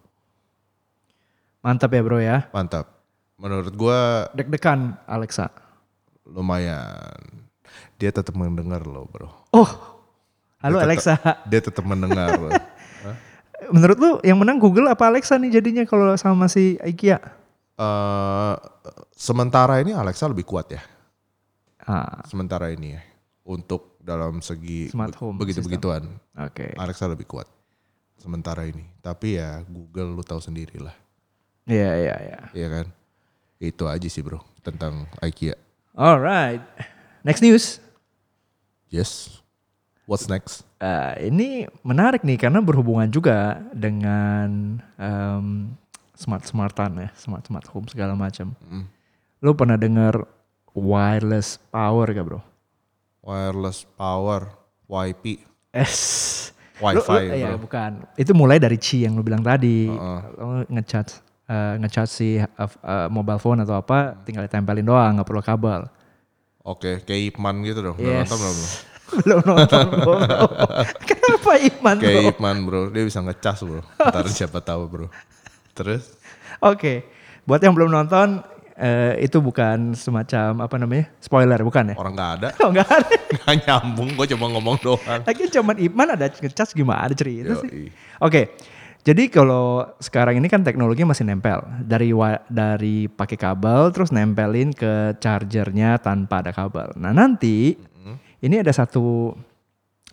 Mantap 1.63 1.91
ya 1.91 2.03
bro 2.03 2.19
ya. 2.19 2.51
Mantap. 2.51 2.91
Menurut 3.39 3.73
gua 3.73 4.27
Deg-degan 4.35 4.99
Alexa. 5.07 5.51
lumayan. 6.25 7.47
Dia 7.97 8.11
tetap 8.11 8.35
mendengar 8.35 8.83
lo, 8.83 9.07
bro. 9.07 9.31
Oh, 9.51 9.71
halo 10.59 10.79
Dia 10.79 10.87
Alexa. 10.87 11.15
Dia 11.47 11.61
tetap 11.61 11.83
mendengar 11.83 12.35
lo. 12.37 12.51
Menurut 13.73 13.99
lu 13.99 14.11
yang 14.21 14.37
menang 14.37 14.61
Google 14.61 14.93
apa 14.93 15.09
Alexa 15.09 15.41
nih 15.41 15.59
jadinya 15.59 15.83
kalau 15.89 16.13
sama 16.15 16.47
si 16.47 16.77
IKEA? 16.85 17.19
Eh, 17.73 18.55
sementara 19.17 19.81
ini 19.81 19.97
Alexa 19.97 20.29
lebih 20.29 20.45
kuat 20.45 20.71
ya. 20.71 20.83
Ah, 21.83 22.21
Sementara 22.29 22.69
ini 22.71 22.95
ya. 22.95 23.03
Untuk 23.43 23.99
dalam 23.99 24.39
segi 24.39 24.87
Smart 24.93 25.17
home 25.19 25.35
begitu-begituan. 25.35 26.07
oke. 26.37 26.79
Alexa 26.79 27.11
lebih 27.11 27.27
kuat. 27.27 27.49
Sementara 28.21 28.63
ini. 28.69 28.87
Tapi 29.03 29.41
ya 29.41 29.65
Google 29.67 30.15
lu 30.15 30.23
tahu 30.23 30.39
sendiri 30.39 30.79
lah. 30.79 30.95
Iya 31.67 31.91
iya 31.97 32.15
iya. 32.23 32.41
Iya 32.55 32.69
kan? 32.71 32.87
Itu 33.59 33.91
aja 33.91 34.07
sih 34.07 34.23
bro. 34.23 34.39
Tentang 34.63 35.11
IKEA. 35.19 35.59
Alright. 35.97 36.63
Next 37.27 37.43
news. 37.43 37.83
Yes. 38.93 39.43
What's 40.07 40.29
next? 40.31 40.63
Eh, 40.83 41.31
ini 41.31 41.63
menarik 41.87 42.27
nih 42.27 42.35
karena 42.35 42.59
berhubungan 42.59 43.07
juga 43.07 43.63
dengan 43.71 44.83
em, 44.99 45.71
smart 46.19 46.43
smartan 46.43 47.07
ya, 47.07 47.11
smart 47.15 47.47
smart 47.47 47.71
home 47.71 47.87
segala 47.87 48.19
macam. 48.19 48.51
Mm. 48.67 48.91
Lu 49.47 49.55
pernah 49.55 49.79
dengar 49.79 50.27
wireless 50.75 51.63
power 51.71 52.11
gak 52.11 52.27
bro? 52.27 52.43
Wireless 53.23 53.87
power, 53.95 54.51
YP, 54.91 55.47
S. 55.71 56.51
Wi-Fi. 56.83 57.31
Iya, 57.31 57.55
bro. 57.55 57.63
bukan. 57.63 58.03
Itu 58.19 58.35
mulai 58.35 58.59
dari 58.59 58.75
Qi 58.75 59.07
yang 59.07 59.15
lu 59.15 59.23
bilang 59.23 59.47
tadi. 59.47 59.87
Heeh. 59.87 60.21
Lu 60.35 60.67
ngechat 60.67 61.23
eh, 61.47 61.75
ngechat 61.79 62.11
si 62.11 62.43
eh, 62.43 62.51
eh, 62.67 63.07
mobile 63.07 63.39
phone 63.39 63.63
atau 63.63 63.79
apa, 63.79 64.19
tinggal 64.27 64.51
ditempelin 64.51 64.83
doang, 64.83 65.15
nggak 65.15 65.29
perlu 65.31 65.43
kabel. 65.47 65.87
Oke, 66.67 67.07
kayak 67.07 67.39
Ipman 67.39 67.63
gitu 67.63 67.87
dong. 67.87 67.97
Yes. 68.03 68.27
nonton 68.27 68.39
belum? 68.43 68.57
bro? 68.59 68.92
Belum 69.21 69.41
nonton 69.45 69.87
bro. 69.93 70.15
Kenapa 71.09 71.53
Iman 71.61 71.97
bro? 72.01 72.07
Kayak 72.09 72.25
Ipman 72.33 72.57
bro, 72.65 72.83
dia 72.89 73.03
bisa 73.05 73.21
ngecas 73.21 73.59
bro. 73.63 73.83
Ntar 74.01 74.27
siapa 74.33 74.59
tahu 74.65 74.83
bro. 74.89 75.07
Terus? 75.77 76.17
Oke, 76.63 77.05
buat 77.45 77.61
yang 77.61 77.77
belum 77.77 77.91
nonton, 77.93 78.45
eh, 78.77 79.21
itu 79.25 79.41
bukan 79.41 79.93
semacam 79.97 80.65
apa 80.65 80.77
namanya 80.81 81.05
spoiler 81.21 81.61
bukan 81.61 81.93
ya? 81.93 81.97
Orang 81.97 82.15
nggak 82.17 82.31
ada, 82.41 82.49
Oh 82.65 82.71
nggak 82.73 82.89
ada. 82.89 83.09
nggak 83.37 83.55
nyambung. 83.69 84.09
Gue 84.17 84.27
cuma 84.33 84.47
ngomong 84.53 84.77
doang. 84.81 85.21
Lagi 85.25 85.45
cuman 85.53 85.77
Iman 85.81 86.09
ada 86.17 86.27
ngecas 86.29 86.73
gimana 86.73 87.13
cerita 87.13 87.57
sih? 87.65 87.89
Oke, 88.23 88.55
jadi 89.03 89.27
kalau 89.27 89.83
sekarang 89.99 90.39
ini 90.39 90.47
kan 90.47 90.63
teknologi 90.63 91.03
masih 91.03 91.27
nempel 91.27 91.59
dari 91.83 92.15
dari 92.47 93.11
pakai 93.11 93.35
kabel 93.35 93.91
terus 93.91 94.15
nempelin 94.15 94.71
ke 94.71 95.19
chargernya 95.19 95.99
tanpa 95.99 96.39
ada 96.39 96.55
kabel. 96.55 96.95
Nah 96.95 97.11
nanti 97.11 97.75
ini 98.43 98.59
ada 98.59 98.75
satu 98.75 99.33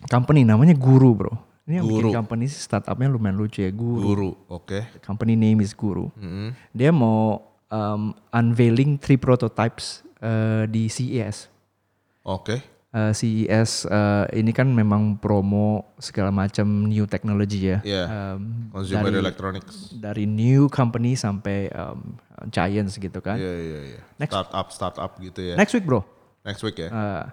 company 0.06 0.46
namanya 0.46 0.72
Guru 0.78 1.10
bro. 1.12 1.34
Ini 1.68 1.82
yang 1.82 1.86
bikin 1.86 2.08
Guru. 2.10 2.18
company 2.18 2.44
sih 2.50 2.62
startupnya 2.62 3.10
lumayan 3.10 3.36
lucu 3.36 3.62
ya 3.62 3.70
Guru. 3.70 4.02
Guru, 4.02 4.30
oke. 4.48 5.02
Company 5.04 5.34
name 5.36 5.60
is 5.62 5.74
Guru. 5.74 6.08
Mm-mm. 6.18 6.54
Dia 6.72 6.90
mau 6.90 7.42
um, 7.68 8.14
unveiling 8.32 8.98
three 8.98 9.18
prototypes 9.18 10.02
uh, 10.18 10.66
di 10.66 10.90
CES. 10.90 11.50
Oke. 12.26 12.58
Uh, 12.90 13.14
CES 13.14 13.86
uh, 13.86 14.26
ini 14.34 14.50
kan 14.50 14.66
memang 14.66 15.14
promo 15.14 15.94
segala 16.02 16.34
macam 16.34 16.90
new 16.90 17.06
technology 17.06 17.70
ya. 17.70 17.78
Iya. 17.86 18.02
Um, 18.34 18.66
Consumer 18.74 19.14
dari, 19.14 19.22
electronics. 19.22 19.74
dari 19.94 20.24
new 20.26 20.66
company 20.66 21.14
sampai 21.14 21.70
um, 21.70 22.18
giants 22.50 22.98
gitu 22.98 23.22
kan. 23.22 23.38
Iya 23.38 23.54
iya 23.62 23.80
iya. 23.94 24.00
Next. 24.18 24.34
Startup 24.34 24.66
startup 24.74 25.10
gitu 25.22 25.38
ya. 25.38 25.54
Next 25.54 25.70
week 25.70 25.86
bro, 25.86 26.02
Next 26.42 26.66
week 26.66 26.82
ya. 26.82 26.90
uh, 26.90 27.24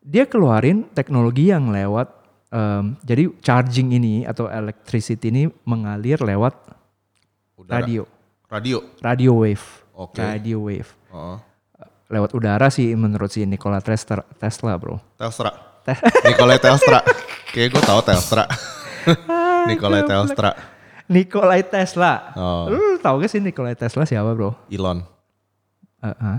dia 0.00 0.24
keluarin 0.24 0.88
teknologi 0.96 1.52
yang 1.52 1.68
lewat, 1.68 2.08
um, 2.50 2.96
jadi 3.04 3.28
charging 3.44 3.92
ini 3.92 4.24
atau 4.24 4.48
electricity 4.48 5.28
ini 5.28 5.42
mengalir 5.68 6.16
lewat 6.20 6.56
Udara. 7.60 7.84
radio, 7.84 8.02
Radio. 8.48 8.78
radio 9.04 9.32
wave, 9.36 9.66
Oke. 9.92 10.20
radio 10.20 10.58
wave. 10.64 10.90
Oh. 11.12 11.36
Lewat 12.10 12.34
udara 12.34 12.66
sih 12.74 12.90
menurut 12.98 13.30
si 13.30 13.46
Nikola 13.46 13.78
Tesla, 13.78 14.26
Tesla 14.34 14.74
bro. 14.74 14.98
Telstra. 15.14 15.54
Nikolai 16.26 16.58
Telstra. 16.58 16.98
Kayak 17.54 17.78
gue 17.78 17.82
tahu 17.86 18.00
Telstra. 18.02 18.44
Nikolai 19.70 20.02
Telstra. 20.02 20.50
Nikolai 21.06 21.62
Tesla. 21.62 22.34
Oh. 22.34 22.66
Lu 22.66 22.98
tahu 22.98 23.22
gak 23.22 23.30
sih 23.30 23.38
Nikolai 23.38 23.78
Tesla 23.78 24.02
siapa 24.02 24.34
bro? 24.34 24.58
Elon. 24.70 25.06
Uh, 26.02 26.10
uh. 26.10 26.38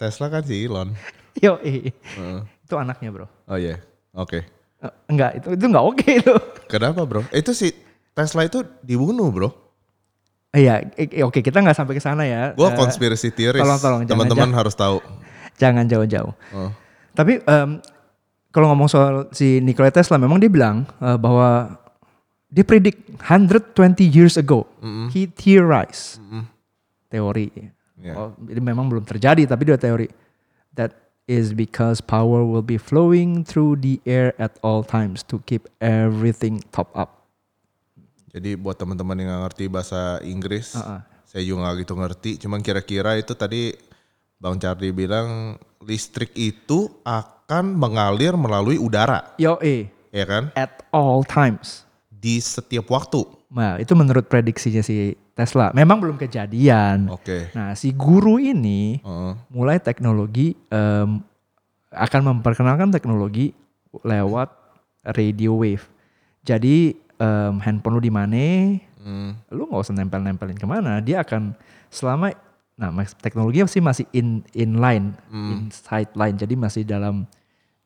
Tesla 0.00 0.32
kan 0.32 0.48
si 0.48 0.64
Elon. 0.64 0.96
Yo, 1.44 1.58
eh. 1.60 1.90
Heeh. 1.92 2.40
itu 2.60 2.74
anaknya 2.74 3.10
bro. 3.10 3.26
Oh 3.46 3.54
iya. 3.54 3.78
Oke. 4.12 4.42
Eh, 4.80 4.92
enggak, 5.06 5.38
itu 5.38 5.48
itu 5.54 5.64
enggak 5.66 5.84
oke 5.84 6.08
itu. 6.08 6.34
Kenapa 6.66 7.02
bro? 7.02 7.22
Itu 7.30 7.50
si 7.50 7.70
Tesla 8.10 8.42
itu 8.42 8.62
dibunuh 8.80 9.28
bro. 9.28 9.50
Iya, 10.50 10.82
eh, 10.94 11.06
eh, 11.06 11.22
oke 11.22 11.38
kita 11.38 11.62
nggak 11.62 11.74
sampai 11.74 11.94
ke 11.94 12.02
sana 12.02 12.26
ya. 12.26 12.50
Gue 12.52 12.66
Eh, 12.66 12.74
conspiracy 12.74 13.30
theories. 13.30 13.62
tolong, 13.62 13.78
tolong, 13.78 14.02
jangan- 14.02 14.26
Teman-teman 14.26 14.50
harus 14.52 14.74
tahu. 14.74 14.98
jangan 15.54 15.86
jauh-jauh. 15.86 16.32
Oh. 16.50 16.70
Tapi 17.12 17.38
em, 17.38 17.78
kalau 18.50 18.66
ngomong 18.66 18.88
soal 18.88 19.14
si 19.30 19.60
Nikola 19.60 19.90
Tesla, 19.90 20.16
memang 20.16 20.38
dia 20.38 20.48
bilang 20.48 20.82
eh, 20.98 21.14
bahwa 21.14 21.78
dia 22.46 22.64
predict 22.64 22.98
120 23.22 23.78
years 24.02 24.34
ago, 24.34 24.66
he 25.10 25.28
theorized 25.28 26.18
teori. 27.06 27.46
Ya. 27.94 28.16
Oh, 28.16 28.32
ini 28.42 28.58
memang 28.58 28.88
belum 28.88 29.04
terjadi, 29.04 29.44
tapi 29.44 29.68
dia 29.68 29.76
teori 29.76 30.08
that 30.72 30.90
is 31.30 31.54
because 31.54 32.02
power 32.02 32.42
will 32.42 32.66
be 32.66 32.74
flowing 32.74 33.46
through 33.46 33.78
the 33.78 34.02
air 34.02 34.34
at 34.42 34.58
all 34.66 34.82
times 34.82 35.22
to 35.30 35.38
keep 35.46 35.70
everything 35.78 36.58
top 36.74 36.90
up. 36.98 37.22
Jadi 38.34 38.58
buat 38.58 38.74
teman-teman 38.74 39.14
yang 39.14 39.46
ngerti 39.46 39.70
bahasa 39.70 40.18
Inggris, 40.26 40.74
Uh-uh. 40.74 41.02
saya 41.22 41.42
juga 41.46 41.70
nggak 41.70 41.76
gitu 41.86 41.94
ngerti. 41.94 42.30
Cuman 42.42 42.58
kira-kira 42.62 43.14
itu 43.14 43.34
tadi 43.38 43.74
Bang 44.38 44.58
Charlie 44.58 44.90
bilang 44.90 45.54
listrik 45.82 46.34
itu 46.34 46.90
akan 47.02 47.74
mengalir 47.78 48.34
melalui 48.34 48.78
udara, 48.78 49.34
Yo, 49.38 49.58
eh, 49.62 49.90
ya 50.10 50.26
kan? 50.26 50.50
at 50.54 50.82
all 50.90 51.22
times. 51.22 51.86
Di 52.10 52.38
setiap 52.38 52.90
waktu. 52.90 53.39
Nah, 53.50 53.82
itu 53.82 53.98
menurut 53.98 54.30
prediksinya 54.30 54.78
si 54.78 55.18
Tesla. 55.34 55.74
Memang 55.74 55.98
belum 55.98 56.14
kejadian. 56.14 57.10
Oke. 57.10 57.50
Nah, 57.50 57.74
si 57.74 57.90
guru 57.90 58.38
ini 58.38 59.02
Heeh. 59.02 59.32
mulai 59.50 59.82
teknologi 59.82 60.54
em, 60.70 61.18
akan 61.90 62.20
memperkenalkan 62.30 62.94
teknologi 62.94 63.50
lewat 64.06 64.54
radio 65.18 65.58
wave. 65.58 65.82
Jadi 66.46 66.94
em, 67.18 67.54
handphone 67.58 67.98
lu 67.98 68.02
di 68.02 68.12
mana, 68.14 68.46
Hmm. 69.00 69.32
lu 69.50 69.64
nggak 69.64 69.80
usah 69.80 69.96
nempel-nempelin 69.96 70.60
ke 70.60 70.68
mana. 70.68 71.00
Dia 71.02 71.24
akan 71.26 71.56
selama 71.90 72.30
nah 72.80 72.88
teknologi 73.20 73.60
sih 73.66 73.82
masih 73.82 74.06
in 74.14 74.46
inline, 74.54 75.12
inside 75.32 76.12
line. 76.14 76.36
Jadi 76.38 76.54
masih 76.54 76.82
dalam 76.86 77.26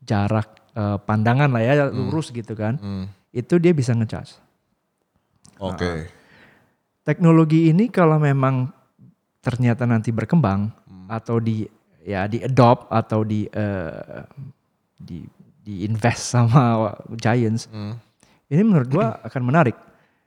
jarak 0.05 0.61
eh, 0.77 0.99
pandangan 1.07 1.49
lah 1.49 1.63
ya, 1.65 1.89
lurus 1.89 2.29
gitu 2.35 2.53
kan. 2.53 2.77
Hmm. 2.83 3.07
Itu 3.33 3.57
dia 3.57 3.71
bisa 3.73 3.95
ngecharge. 3.97 4.44
Oke. 5.67 5.93
teknologi 7.03 7.69
ini 7.69 7.89
kalau 7.89 8.17
memang 8.17 8.69
ternyata 9.39 9.85
nanti 9.85 10.09
berkembang 10.09 10.73
atau 11.07 11.37
di 11.37 11.69
ya 12.01 12.25
di 12.25 12.41
adopt 12.41 12.89
atau 12.89 13.21
di 13.23 13.45
eh, 13.47 14.25
di 14.95 15.21
di 15.59 15.85
invest 15.85 16.31
sama 16.31 16.93
giants 17.23 17.67
Hmm. 17.67 17.97
ini 18.47 18.63
menurut 18.63 18.89
gua 18.89 19.07
akan 19.29 19.43
menarik 19.43 19.77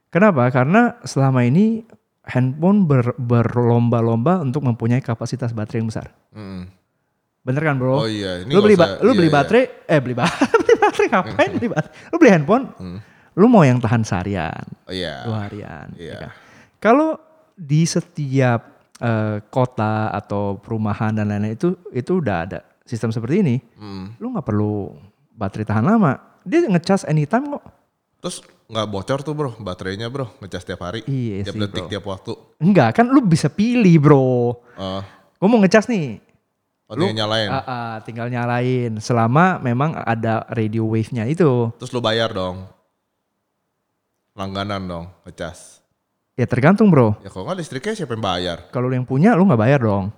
kenapa 0.08 0.46
karena 0.48 0.80
selama 1.02 1.42
ini 1.42 1.82
handphone 2.24 2.84
ber- 2.84 3.16
berlomba-lomba 3.16 4.38
untuk 4.40 4.62
mempunyai 4.62 5.00
kapasitas 5.00 5.50
baterai 5.50 5.78
yang 5.78 5.88
besar 5.88 6.06
Hmm. 6.30 6.70
bener 7.40 7.62
kan 7.64 7.74
bro 7.74 8.04
Oh 8.04 8.06
iya, 8.06 8.42
ini 8.42 8.52
lu 8.52 8.60
beli 8.60 8.76
usah- 8.76 8.86
ba- 8.88 9.00
lu 9.00 9.10
iya, 9.10 9.16
beli 9.16 9.28
iya. 9.28 9.34
baterai 9.34 9.64
eh 9.84 9.98
beli 9.98 10.14
baterai 10.14 10.46
beli 10.60 10.74
baterai 10.76 11.06
ngapain 11.08 11.50
beli 11.56 11.68
baterai 11.68 11.94
lu 12.06 12.16
beli 12.16 12.30
handphone 12.30 12.64
Hmm. 12.76 12.98
Lu 13.38 13.46
mau 13.46 13.62
yang 13.62 13.78
tahan 13.78 14.02
seharian 14.02 14.66
Oh 14.84 14.90
iya. 14.90 15.22
dua 15.22 15.46
harian. 15.46 15.86
Iya. 15.94 16.10
ya 16.10 16.16
kan? 16.18 16.30
Kalau 16.78 17.10
di 17.54 17.82
setiap 17.82 18.60
eh, 18.98 19.38
kota 19.46 20.10
atau 20.10 20.58
perumahan 20.58 21.10
dan 21.12 21.26
lain-lain 21.26 21.54
itu 21.54 21.70
itu 21.90 22.18
udah 22.18 22.36
ada 22.42 22.58
sistem 22.82 23.08
seperti 23.08 23.40
ini, 23.40 23.56
Hmm. 23.74 24.10
lu 24.16 24.32
nggak 24.32 24.42
perlu 24.44 24.90
baterai 25.30 25.62
tahan 25.62 25.84
lama. 25.84 26.18
Dia 26.42 26.64
ngecas 26.64 27.04
anytime 27.04 27.52
kok. 27.52 27.64
Terus 28.18 28.36
nggak 28.66 28.86
bocor 28.88 29.18
tuh 29.20 29.32
bro, 29.32 29.50
baterainya 29.54 30.08
bro, 30.08 30.26
ngecas 30.38 30.64
tiap 30.64 30.82
hari, 30.82 31.04
Iya 31.04 31.46
tiap 31.46 31.54
sih, 31.54 31.60
detik, 31.60 31.82
bro. 31.84 31.90
tiap 31.90 32.04
waktu. 32.04 32.32
Enggak 32.58 32.90
kan 32.92 33.06
lu 33.06 33.20
bisa 33.20 33.46
pilih 33.46 33.94
bro. 33.98 34.50
Oh, 34.74 35.02
Gue 35.36 35.46
mau 35.46 35.60
ngecas 35.60 35.86
nih. 35.86 36.18
oh 36.86 36.96
dia 36.96 37.14
nyalain. 37.14 37.46
Ah, 37.48 37.62
ah, 37.62 37.94
tinggal 38.00 38.26
nyalain. 38.26 38.98
Selama 38.98 39.60
memang 39.60 39.94
ada 39.94 40.42
radio 40.48 40.82
wave-nya 40.82 41.22
itu. 41.24 41.70
Terus 41.76 41.92
lu 41.92 42.00
bayar 42.00 42.32
dong. 42.32 42.66
Langganan 44.38 44.86
dong, 44.86 45.06
ngecas. 45.26 45.82
Ya 46.38 46.46
tergantung 46.46 46.86
bro. 46.86 47.18
Ya 47.20 47.28
kalau 47.28 47.50
nggak 47.50 47.58
listriknya 47.58 47.98
siapa 47.98 48.14
yang 48.14 48.22
bayar? 48.22 48.70
Kalau 48.70 48.86
lu 48.86 48.94
yang 48.94 49.02
punya 49.02 49.34
lu 49.34 49.42
nggak 49.42 49.58
bayar 49.58 49.82
dong. 49.82 50.14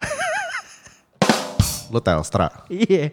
Lu 1.92 2.00
Telstra. 2.00 2.48
Iya. 2.68 3.12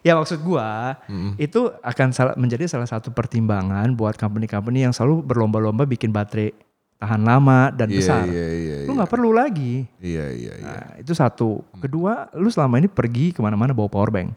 Ya 0.00 0.16
maksud 0.16 0.40
gua 0.40 0.96
itu 1.36 1.68
akan 1.78 2.08
salah, 2.10 2.34
menjadi 2.34 2.66
salah 2.66 2.84
satu 2.84 3.12
pertimbangan 3.12 3.86
buat 3.92 4.16
company-company 4.16 4.82
yang 4.82 4.90
selalu 4.90 5.22
berlomba-lomba 5.22 5.84
bikin 5.84 6.10
baterai 6.10 6.50
tahan 6.98 7.22
lama 7.22 7.70
dan 7.70 7.86
Iya, 7.86 7.96
besar. 7.96 8.24
iya, 8.26 8.46
iya, 8.50 8.76
Lu 8.82 8.96
nggak 8.96 9.08
perlu 9.08 9.30
lagi. 9.30 9.84
Iya, 9.98 10.26
iya, 10.32 10.52
iya. 10.56 10.66
Nah, 10.66 10.88
itu 10.96 11.12
satu. 11.12 11.62
Kedua, 11.78 12.32
lu 12.32 12.48
selama 12.48 12.80
ini 12.80 12.88
pergi 12.88 13.30
ke 13.30 13.38
mana-mana 13.38 13.70
bawa 13.70 13.86
power 13.86 14.10
bank. 14.10 14.32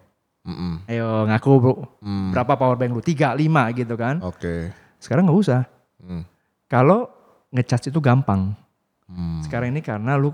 Mm-mm. 0.46 0.86
Ayo 0.86 1.26
ngaku 1.26 1.50
bro, 1.58 1.76
Hmm. 2.00 2.30
berapa 2.30 2.54
power 2.54 2.78
bank 2.78 2.92
lu? 2.92 3.02
Tiga, 3.02 3.34
lima 3.34 3.66
gitu 3.72 3.96
kan? 3.96 4.22
Oke. 4.22 4.70
Sekarang 5.06 5.30
nggak 5.30 5.38
usah. 5.38 5.62
Hmm. 6.02 6.26
Kalau 6.66 7.06
ngecas 7.54 7.94
itu 7.94 8.02
gampang. 8.02 8.58
Hmm. 9.06 9.46
Sekarang 9.46 9.70
ini 9.70 9.86
karena 9.86 10.18
lu 10.18 10.34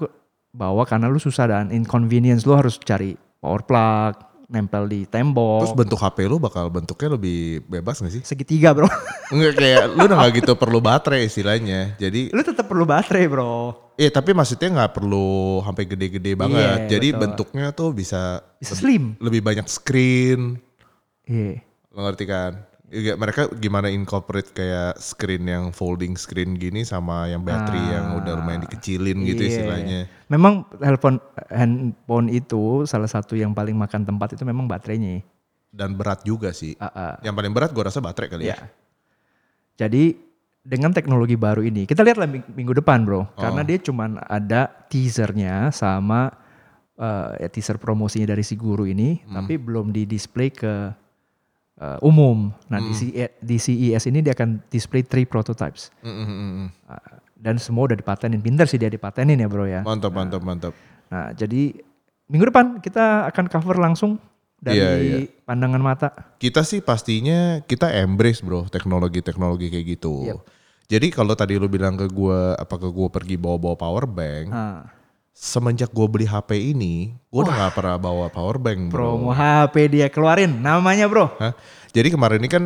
bawa 0.52 0.88
karena 0.88 1.12
lu 1.12 1.20
susah 1.20 1.52
dan 1.52 1.76
inconvenience 1.76 2.48
lu 2.48 2.56
harus 2.56 2.80
cari 2.80 3.20
power 3.44 3.68
plug, 3.68 4.16
nempel 4.48 4.88
di 4.88 5.04
tembok. 5.04 5.68
Terus 5.68 5.76
bentuk 5.76 6.00
HP 6.00 6.28
lu 6.28 6.40
bakal 6.40 6.72
bentuknya 6.72 7.20
lebih 7.20 7.68
bebas 7.68 8.00
gak 8.00 8.12
sih? 8.12 8.24
segitiga 8.24 8.72
bro. 8.72 8.88
Enggak 9.36 9.60
kayak 9.60 9.84
lu 9.92 10.08
udah 10.08 10.18
gak 10.24 10.34
gitu 10.40 10.54
perlu 10.56 10.80
baterai 10.80 11.28
istilahnya. 11.28 11.96
Jadi 12.00 12.32
Lu 12.32 12.44
tetap 12.44 12.68
perlu 12.68 12.88
baterai 12.88 13.28
bro. 13.28 13.76
Iya 13.96 14.10
tapi 14.10 14.32
maksudnya 14.34 14.72
nggak 14.72 14.94
perlu 14.98 15.62
sampai 15.62 15.84
gede-gede 15.86 16.34
banget. 16.34 16.88
Iya, 16.88 16.90
Jadi 16.98 17.08
betul. 17.12 17.22
bentuknya 17.22 17.68
tuh 17.70 17.90
bisa 17.94 18.40
Bisa 18.58 18.74
slim. 18.74 19.14
lebih 19.20 19.44
banyak 19.44 19.68
screen. 19.68 20.58
Iya. 21.28 21.62
Lo 21.92 22.08
ngerti 22.08 22.26
kan? 22.26 22.71
Iya, 22.91 23.15
mereka 23.15 23.47
gimana 23.56 23.88
incorporate 23.88 24.51
kayak 24.51 24.99
screen 24.99 25.47
yang 25.47 25.71
folding 25.71 26.19
screen 26.19 26.60
gini 26.60 26.84
sama 26.84 27.32
yang 27.32 27.39
battery 27.39 27.80
yang 27.80 28.19
udah 28.19 28.36
lumayan 28.36 28.67
dikecilin 28.67 29.15
gitu 29.23 29.47
Iya. 29.47 29.51
istilahnya. 29.56 29.99
Memang 30.27 30.67
handphone 30.84 31.23
handphone 31.47 32.27
itu 32.27 32.84
salah 32.84 33.08
satu 33.08 33.39
yang 33.39 33.56
paling 33.56 33.80
makan 33.80 34.04
tempat 34.04 34.36
itu 34.36 34.43
memang 34.43 34.67
baterainya. 34.67 35.23
Dan 35.71 35.95
berat 35.95 36.27
juga 36.27 36.51
sih. 36.51 36.75
Ah, 36.84 36.91
ah. 36.91 37.15
Yang 37.23 37.36
paling 37.39 37.54
berat 37.56 37.71
gue 37.71 37.80
rasa 37.80 38.04
baterai 38.04 38.27
kali 38.27 38.51
ya. 38.51 38.60
Ya. 38.60 38.67
Jadi 39.88 40.19
dengan 40.62 40.91
teknologi 40.91 41.39
baru 41.39 41.63
ini, 41.63 41.88
kita 41.88 42.04
lihatlah 42.04 42.27
ming- 42.27 42.51
minggu 42.54 42.75
depan 42.75 43.08
bro, 43.08 43.23
karena 43.39 43.63
dia 43.63 43.80
cuman 43.80 44.19
ada 44.27 44.67
teasernya 44.91 45.71
sama 45.71 46.36
ya 47.39 47.47
teaser 47.49 47.82
promosinya 47.82 48.36
dari 48.36 48.43
si 48.45 48.54
guru 48.54 48.86
ini, 48.86 49.25
tapi 49.25 49.58
belum 49.58 49.89
di 49.89 50.06
display 50.06 50.51
ke 50.54 50.93
eh, 51.82 51.98
umum. 52.06 52.54
Nah 52.70 52.80
di, 52.80 52.94
CE 52.94 53.26
di 53.41 53.58
CES 53.58 54.06
ini 54.13 54.22
dia 54.22 54.38
akan 54.38 54.62
display 54.70 55.02
three 55.02 55.26
prototypes 55.26 55.89
Mm, 56.06 56.13
mm, 56.13 56.26
mm, 56.30 56.52
mm. 56.54 56.67
Ah, 56.86 57.20
dan 57.36 57.58
semua 57.58 57.89
udah 57.89 57.98
dipatenin. 57.98 58.38
Pinter 58.38 58.70
sih 58.70 58.78
dia 58.78 58.88
dipatenin 58.88 59.41
ya 59.41 59.50
bro 59.50 59.65
ya. 59.65 59.82
Mantap, 59.82 60.13
mantap, 60.13 60.41
mantap. 60.46 60.74
Nah 61.10 61.34
jadi 61.34 61.74
minggu 62.30 62.54
depan 62.54 62.78
kita 62.80 63.26
akan 63.34 63.46
cover 63.50 63.82
langsung 63.82 64.22
dari 64.62 64.78
Iya, 64.78 64.91
iya. 65.02 65.17
pandangan 65.41 65.82
mata. 65.82 66.38
Kita 66.38 66.62
sih 66.62 66.86
pastinya 66.86 67.65
kita 67.65 67.89
embrace 67.98 68.46
bro 68.46 68.70
teknologi-teknologi 68.70 69.74
kayak 69.74 69.86
gitu. 69.98 70.30
Yep. 70.30 70.39
Jadi 70.91 71.08
kalau 71.08 71.34
tadi 71.39 71.56
lu 71.56 71.72
bilang 71.72 71.96
ke 71.96 72.04
gue, 72.12 72.39
apakah 72.60 72.91
gue 72.91 73.08
pergi 73.08 73.36
bawa-bawa 73.39 73.80
power 73.80 74.06
bank? 74.06 74.52
Ah. 74.52 75.01
Semenjak 75.32 75.89
gue 75.89 76.06
beli 76.06 76.28
HP 76.28 76.76
ini, 76.76 77.15
gue 77.32 77.41
udah 77.41 77.72
gak 77.72 77.74
pernah 77.74 77.98
bawa 77.98 78.28
power 78.28 78.60
bank 78.60 78.91
bro. 78.91 79.15
Promo 79.15 79.32
HP 79.32 79.88
dia 79.89 80.08
keluarin 80.08 80.60
namanya 80.60 81.08
bro. 81.08 81.32
Hah? 81.39 81.56
Jadi 81.89 82.12
kemarin 82.12 82.44
ini 82.44 82.50
kan 82.52 82.63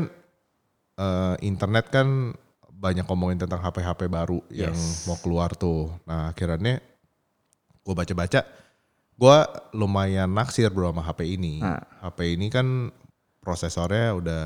eh, 0.96 1.36
internet 1.42 1.88
kan 1.88 2.34
banyak 2.68 3.06
ngomongin 3.06 3.40
tentang 3.40 3.62
HP-HP 3.62 4.06
baru 4.06 4.44
yang 4.50 4.74
Yes. 4.74 5.06
mau 5.06 5.16
keluar 5.18 5.54
tuh. 5.54 5.94
Nah 6.04 6.30
akhirnya 6.30 6.82
gue 7.82 7.94
baca-baca, 7.94 8.42
gue 9.16 9.38
lumayan 9.72 10.28
naksir 10.28 10.68
bro 10.68 10.90
sama 10.90 11.02
HP 11.02 11.38
ini. 11.38 11.62
Ah. 11.62 11.80
HP 12.04 12.34
ini 12.36 12.50
kan 12.50 12.92
prosesornya 13.40 14.10
udah 14.16 14.44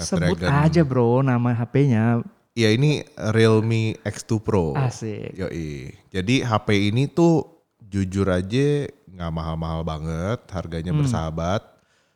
Sebut 0.00 0.32
Snapdragon. 0.32 0.64
aja 0.64 0.82
bro 0.82 1.20
nama 1.20 1.52
HP-nya. 1.52 2.24
Ya 2.52 2.74
ini 2.74 3.06
Realme 3.14 3.94
X2 4.02 4.42
Pro. 4.42 4.74
Asik. 4.74 5.38
Yoi. 5.38 5.94
Jadi 6.10 6.42
HP 6.42 6.90
ini 6.90 7.06
tuh 7.06 7.46
jujur 7.80 8.26
aja 8.26 8.90
nggak 9.06 9.32
mahal-mahal 9.32 9.82
banget, 9.82 10.40
harganya 10.50 10.90
Hmm. 10.90 11.02
bersahabat, 11.02 11.62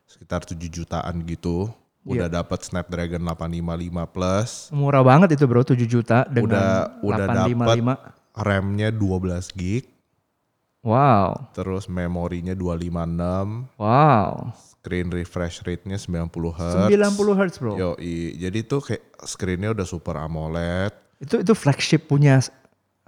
sekitar 0.03 0.43
7 0.43 0.67
jutaan 0.67 1.23
gitu. 1.23 1.71
Iya. 2.03 2.27
Udah 2.27 2.29
dapat 2.29 2.59
Snapdragon 2.61 3.23
855 3.23 4.05
Plus, 4.05 4.69
Murah 4.69 5.01
banget 5.01 5.33
itu 5.33 5.47
bro 5.47 5.65
7 5.65 5.87
juta 5.87 6.21
dengan 6.27 6.53
Udah- 6.53 6.85
udah 7.01 7.25
855. 7.33 7.93
RAM-nya 8.35 8.91
12 8.93 9.49
gig, 9.49 9.87
Wow. 10.85 11.49
terus 11.51 11.89
memorinya 11.89 12.53
256, 12.53 13.65
Wow. 13.79 14.53
Screen 14.85 15.09
refresh 15.09 15.65
rate-nya 15.65 15.97
90 15.97 16.29
Hz. 16.29 16.93
90 16.93 17.17
Hz 17.41 17.53
bro. 17.57 17.73
Yoi. 17.73 18.37
Jadi 18.37 18.59
tuh 18.61 18.85
kayak 18.85 19.01
screen-nya 19.25 19.73
udah 19.73 19.81
super 19.81 20.21
AMOLED. 20.21 20.93
Itu 21.17 21.41
itu 21.41 21.53
flagship 21.57 22.05
punya 22.05 22.37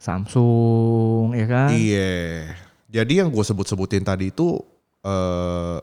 Samsung 0.02 1.38
ya 1.38 1.46
kan? 1.46 1.70
Iya. 1.70 2.50
Jadi 2.90 3.22
yang 3.22 3.30
gue 3.30 3.46
sebut-sebutin 3.46 4.02
tadi 4.02 4.34
itu 4.34 4.58
eh 5.06 5.78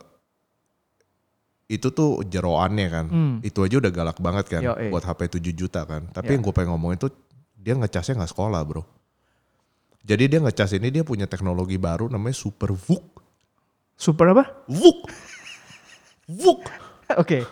itu 1.71 1.89
tuh 1.95 2.27
jeroannya 2.27 2.89
kan. 2.91 3.07
Hmm. 3.07 3.35
Itu 3.47 3.63
aja 3.63 3.79
udah 3.79 3.93
galak 3.95 4.19
banget 4.19 4.51
kan 4.51 4.67
Yoi. 4.67 4.91
buat 4.91 5.07
HP 5.07 5.39
7 5.39 5.55
juta 5.55 5.87
kan. 5.87 6.11
Tapi 6.11 6.27
Ya. 6.27 6.33
yang 6.35 6.43
gue 6.43 6.51
pengen 6.51 6.75
ngomongin 6.75 6.99
tuh 7.07 7.15
dia 7.55 7.79
ngecasnya 7.79 8.19
nggak 8.19 8.33
sekolah 8.35 8.61
bro. 8.67 8.83
Jadi 10.05 10.27
dia 10.27 10.43
ngecas 10.43 10.75
ini 10.75 10.91
dia 10.91 11.07
punya 11.07 11.31
teknologi 11.31 11.79
baru 11.79 12.11
namanya 12.11 12.35
Super 12.35 12.75
VOOC. 12.75 13.07
Super 13.95 14.35
apa? 14.35 14.45
VOOC. 14.67 15.07
VOOC. 16.27 16.61
Oke. 17.23 17.45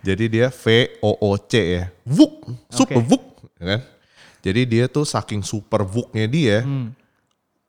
Jadi 0.00 0.24
dia 0.28 0.46
V 0.48 0.64
O 1.02 1.18
O 1.18 1.30
C 1.36 1.52
ya. 1.58 1.84
VOOC. 2.06 2.34
Super 2.70 2.98
Oke. 2.98 3.06
VOOC. 3.06 3.24
ya 3.56 3.64
kan? 3.66 3.80
Jadi 4.46 4.60
dia 4.62 4.84
tuh 4.86 5.02
saking 5.02 5.42
super 5.42 5.82
VOOC-nya 5.82 6.26
dia. 6.26 6.58
Hmm. 6.62 6.94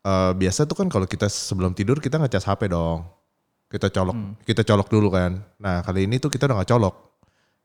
Eh, 0.01 0.31
biasa 0.37 0.63
tuh 0.63 0.77
kan 0.77 0.87
kalau 0.87 1.03
kita 1.03 1.25
sebelum 1.25 1.73
tidur 1.73 1.97
kita 1.97 2.15
ngecas 2.15 2.45
HP 2.45 2.69
dong. 2.69 3.03
Kita 3.67 3.91
colok, 3.91 4.15
Hmm. 4.15 4.33
kita 4.41 4.63
colok 4.63 4.87
dulu 4.87 5.11
kan. 5.11 5.43
Nah 5.59 5.83
kali 5.83 6.07
ini 6.07 6.15
tuh 6.17 6.31
kita 6.31 6.47
udah 6.47 6.63
gak 6.63 6.71
colok. 6.71 6.95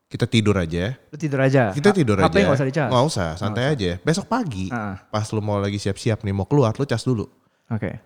Kita 0.03 0.27
tidur 0.27 0.53
aja. 0.53 0.93
Lu 1.09 1.15
tidur 1.15 1.39
aja. 1.39 1.71
Kita 1.71 1.89
tidur 1.89 2.19
HP 2.19 2.27
aja. 2.35 2.43
nggak 2.43 2.57
usah 2.59 2.67
dicas. 2.67 2.89
Nggak 2.91 3.05
usah, 3.07 3.29
santai 3.33 3.65
aja. 3.65 3.91
Besok 3.97 4.27
pagi, 4.27 4.67
Ah, 4.67 4.99
pas 5.07 5.25
lu 5.31 5.39
mau 5.39 5.57
lagi 5.57 5.79
siap-siap 5.79 6.21
nih 6.21 6.29
mau 6.29 6.45
keluar, 6.45 6.75
lu 6.75 6.83
cas 6.83 7.01
dulu. 7.01 7.25
Oke. 7.71 7.97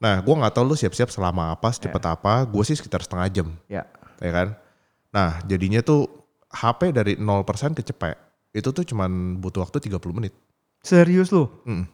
Nah 0.00 0.18
gue 0.18 0.34
nggak 0.34 0.50
tahu 0.50 0.64
lu 0.66 0.74
siap-siap 0.74 1.12
selama 1.12 1.52
apa, 1.52 1.68
secepat 1.68 2.02
apa. 2.08 2.42
Gue 2.42 2.64
sih 2.64 2.74
sekitar 2.74 3.02
setengah 3.02 3.28
jam, 3.28 3.48
Ya. 3.68 3.86
Ya 4.20 4.30
kan. 4.30 4.48
Nah 5.14 5.40
jadinya 5.46 5.80
tuh 5.80 6.06
HP 6.50 6.94
dari 6.94 7.12
0% 7.18 7.74
kecepek. 7.74 8.14
Itu 8.54 8.70
tuh 8.70 8.86
cuman 8.86 9.42
butuh 9.42 9.66
waktu 9.66 9.82
30 9.90 9.98
menit. 10.14 10.34
Serius 10.84 11.34
lu? 11.34 11.50
Mm. 11.66 11.90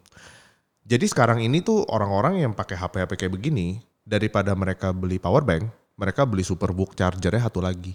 Jadi 0.85 1.06
sekarang 1.06 1.40
ini 1.40 1.62
tuh 1.62 1.87
orang-orang 1.87 2.42
yang 2.42 2.52
pakai 2.52 2.74
HP-HP 2.74 3.14
kayak 3.14 3.33
begini, 3.33 3.78
daripada 4.02 4.50
mereka 4.59 4.90
beli 4.90 5.22
power 5.22 5.46
bank, 5.46 5.70
mereka 5.94 6.26
beli 6.26 6.42
superbook 6.42 6.98
chargernya 6.98 7.46
satu 7.46 7.62
lagi 7.62 7.94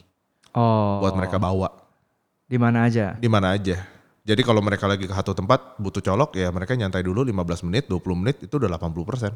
Oh. 0.56 1.04
buat 1.04 1.12
mereka 1.20 1.36
bawa 1.36 1.68
Di 2.48 2.56
mana 2.56 2.88
aja? 2.88 3.20
di 3.20 3.28
mana 3.28 3.52
aja. 3.52 3.84
Jadi 4.26 4.42
kalau 4.42 4.64
mereka 4.64 4.88
lagi 4.88 5.06
ke 5.06 5.12
satu 5.14 5.36
tempat 5.36 5.76
butuh 5.78 6.00
colok 6.00 6.34
ya 6.40 6.48
mereka 6.50 6.74
nyantai 6.74 7.04
dulu 7.04 7.22
15 7.28 7.68
menit, 7.68 7.92
20 7.92 8.16
menit 8.16 8.40
itu 8.42 8.56
udah 8.56 8.72
80%. 8.80 9.36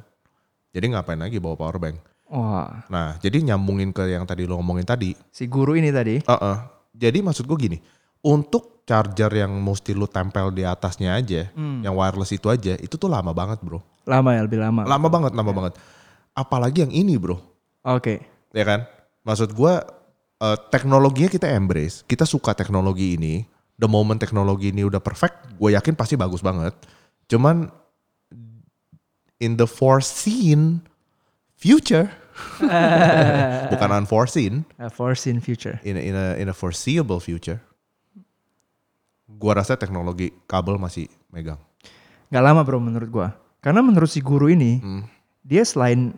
Jadi 0.71 0.85
ngapain 0.95 1.19
lagi 1.19 1.37
bawa 1.43 1.59
power 1.59 1.77
bank? 1.77 1.99
Wah. 2.29 2.85
Nah, 2.87 3.17
jadi 3.17 3.41
nyambungin 3.41 3.89
ke 3.89 4.05
yang 4.05 4.23
tadi 4.23 4.45
lo 4.45 4.61
ngomongin 4.61 4.85
tadi. 4.85 5.17
Si 5.33 5.49
guru 5.49 5.73
ini 5.73 5.89
tadi. 5.89 6.21
Uh-uh. 6.21 6.57
Jadi 6.93 7.25
maksud 7.25 7.49
gue 7.49 7.57
gini, 7.57 7.77
untuk 8.21 8.85
charger 8.85 9.29
yang 9.33 9.49
mesti 9.61 9.93
lu 9.97 10.05
tempel 10.05 10.53
di 10.53 10.61
atasnya 10.65 11.17
aja, 11.17 11.49
Hmm. 11.53 11.81
yang 11.81 11.93
wireless 11.97 12.33
itu 12.33 12.49
aja, 12.49 12.77
itu 12.77 12.95
tuh 12.97 13.09
lama 13.09 13.33
banget 13.33 13.57
bro. 13.61 13.81
Lama 14.05 14.33
ya, 14.33 14.41
lebih 14.45 14.61
lama. 14.61 14.85
Lama 14.85 15.07
banget, 15.09 15.31
lama 15.33 15.51
banget. 15.53 15.73
Apalagi 16.33 16.85
yang 16.85 16.93
ini 16.93 17.17
bro, 17.17 17.37
Oke. 17.85 18.21
ya 18.53 18.65
kan? 18.65 18.85
Maksud 19.25 19.53
gua 19.53 19.81
eh, 20.39 20.57
teknologinya 20.71 21.29
kita 21.29 21.49
embrace, 21.51 22.01
kita 22.05 22.23
suka 22.23 22.53
teknologi 22.55 23.17
ini. 23.17 23.43
The 23.79 23.87
moment 23.87 24.19
teknologi 24.19 24.75
ini 24.75 24.83
udah 24.83 24.99
perfect, 24.99 25.55
gue 25.55 25.71
yakin 25.71 25.95
pasti 25.95 26.19
bagus 26.19 26.43
banget. 26.43 26.75
Cuman 27.31 27.71
in 29.39 29.55
the 29.55 29.63
foreseen 29.63 30.83
future, 31.55 32.11
bukan 33.71 33.89
unforeseen, 33.95 34.63
A 34.77 34.89
foreseen 34.89 35.39
future. 35.39 35.79
in 35.81 35.95
a, 35.95 36.01
in 36.01 36.13
a, 36.13 36.25
in 36.37 36.45
a 36.47 36.53
foreseeable 36.53 37.17
future, 37.19 37.57
gua 39.25 39.59
rasa 39.59 39.73
teknologi 39.73 40.29
kabel 40.45 40.75
masih 40.75 41.07
megang. 41.29 41.57
Gak 42.29 42.43
lama 42.43 42.61
bro 42.61 42.77
menurut 42.77 43.09
gua. 43.09 43.27
Karena 43.59 43.79
menurut 43.79 44.07
si 44.07 44.19
guru 44.19 44.47
ini, 44.47 44.79
Hmm. 44.79 45.03
dia 45.41 45.63
selain 45.63 46.13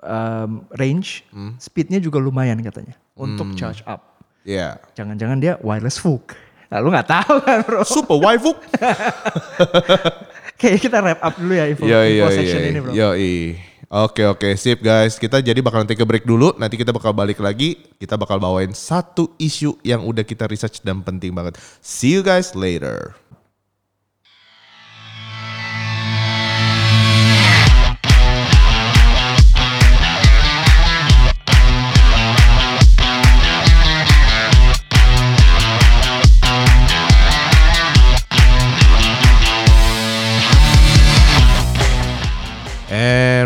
um, 0.00 0.64
range, 0.74 1.22
Hmm. 1.30 1.54
speednya 1.58 1.98
juga 1.98 2.18
lumayan 2.18 2.58
katanya. 2.60 2.94
Untuk 3.14 3.50
charge 3.54 3.82
up. 3.82 4.22
Ya, 4.46 4.78
Jangan-jangan 4.94 5.38
dia 5.38 5.52
wireless 5.60 5.98
hook. 5.98 6.32
Nah, 6.68 6.78
lu 6.78 6.88
gak 6.88 7.08
tahu 7.08 7.40
kan 7.42 7.58
bro. 7.64 7.80
super 7.82 8.16
waifu. 8.16 8.52
Kayaknya 10.58 10.80
kita 10.80 10.96
wrap 11.00 11.20
up 11.22 11.34
dulu 11.34 11.52
ya 11.54 11.64
info, 11.66 11.82
Yo 11.86 11.98
info 12.02 12.18
yo 12.18 12.26
section 12.30 12.60
yo 12.60 12.68
ini 12.68 12.78
bro. 12.80 12.92
yo 12.92 13.08
Oke 13.88 14.20
oke 14.28 14.52
sip 14.60 14.84
guys 14.84 15.16
kita 15.16 15.40
jadi 15.40 15.64
bakal 15.64 15.80
take 15.88 16.04
a 16.04 16.04
break 16.04 16.28
dulu 16.28 16.52
nanti 16.60 16.76
kita 16.76 16.92
bakal 16.92 17.16
balik 17.16 17.40
lagi 17.40 17.80
kita 17.96 18.20
bakal 18.20 18.36
bawain 18.36 18.76
satu 18.76 19.32
isu 19.40 19.80
yang 19.80 20.04
udah 20.04 20.28
kita 20.28 20.44
research 20.44 20.84
dan 20.84 21.00
penting 21.00 21.32
banget. 21.32 21.56
See 21.80 22.12
you 22.12 22.20
guys 22.20 22.52
later. 22.52 23.16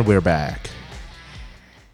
And 0.03 0.11
we're 0.11 0.19
back. 0.19 0.67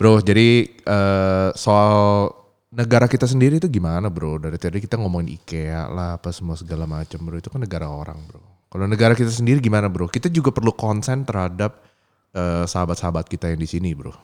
Bro, 0.01 0.25
jadi 0.25 0.65
eh, 0.65 1.51
soal 1.53 2.33
negara 2.73 3.05
kita 3.05 3.29
sendiri 3.29 3.61
itu 3.61 3.69
gimana 3.69 4.09
bro? 4.09 4.41
Dari 4.41 4.57
tadi 4.57 4.81
kita 4.81 4.97
ngomongin 4.97 5.37
IKEA 5.37 5.93
lah, 5.93 6.17
apa 6.17 6.33
semua 6.33 6.57
segala 6.57 6.89
macam 6.89 7.21
bro. 7.21 7.37
Itu 7.37 7.53
kan 7.53 7.61
negara 7.61 7.85
orang 7.85 8.17
bro. 8.25 8.41
Kalau 8.73 8.89
negara 8.89 9.13
kita 9.13 9.29
sendiri 9.29 9.61
gimana 9.61 9.93
bro? 9.93 10.09
Kita 10.09 10.33
juga 10.33 10.57
perlu 10.57 10.73
konsen 10.73 11.29
terhadap 11.29 11.85
eh, 12.33 12.65
sahabat-sahabat 12.65 13.29
kita 13.29 13.53
yang 13.53 13.61
di 13.61 13.69
sini 13.69 13.93
bro. 13.93 14.17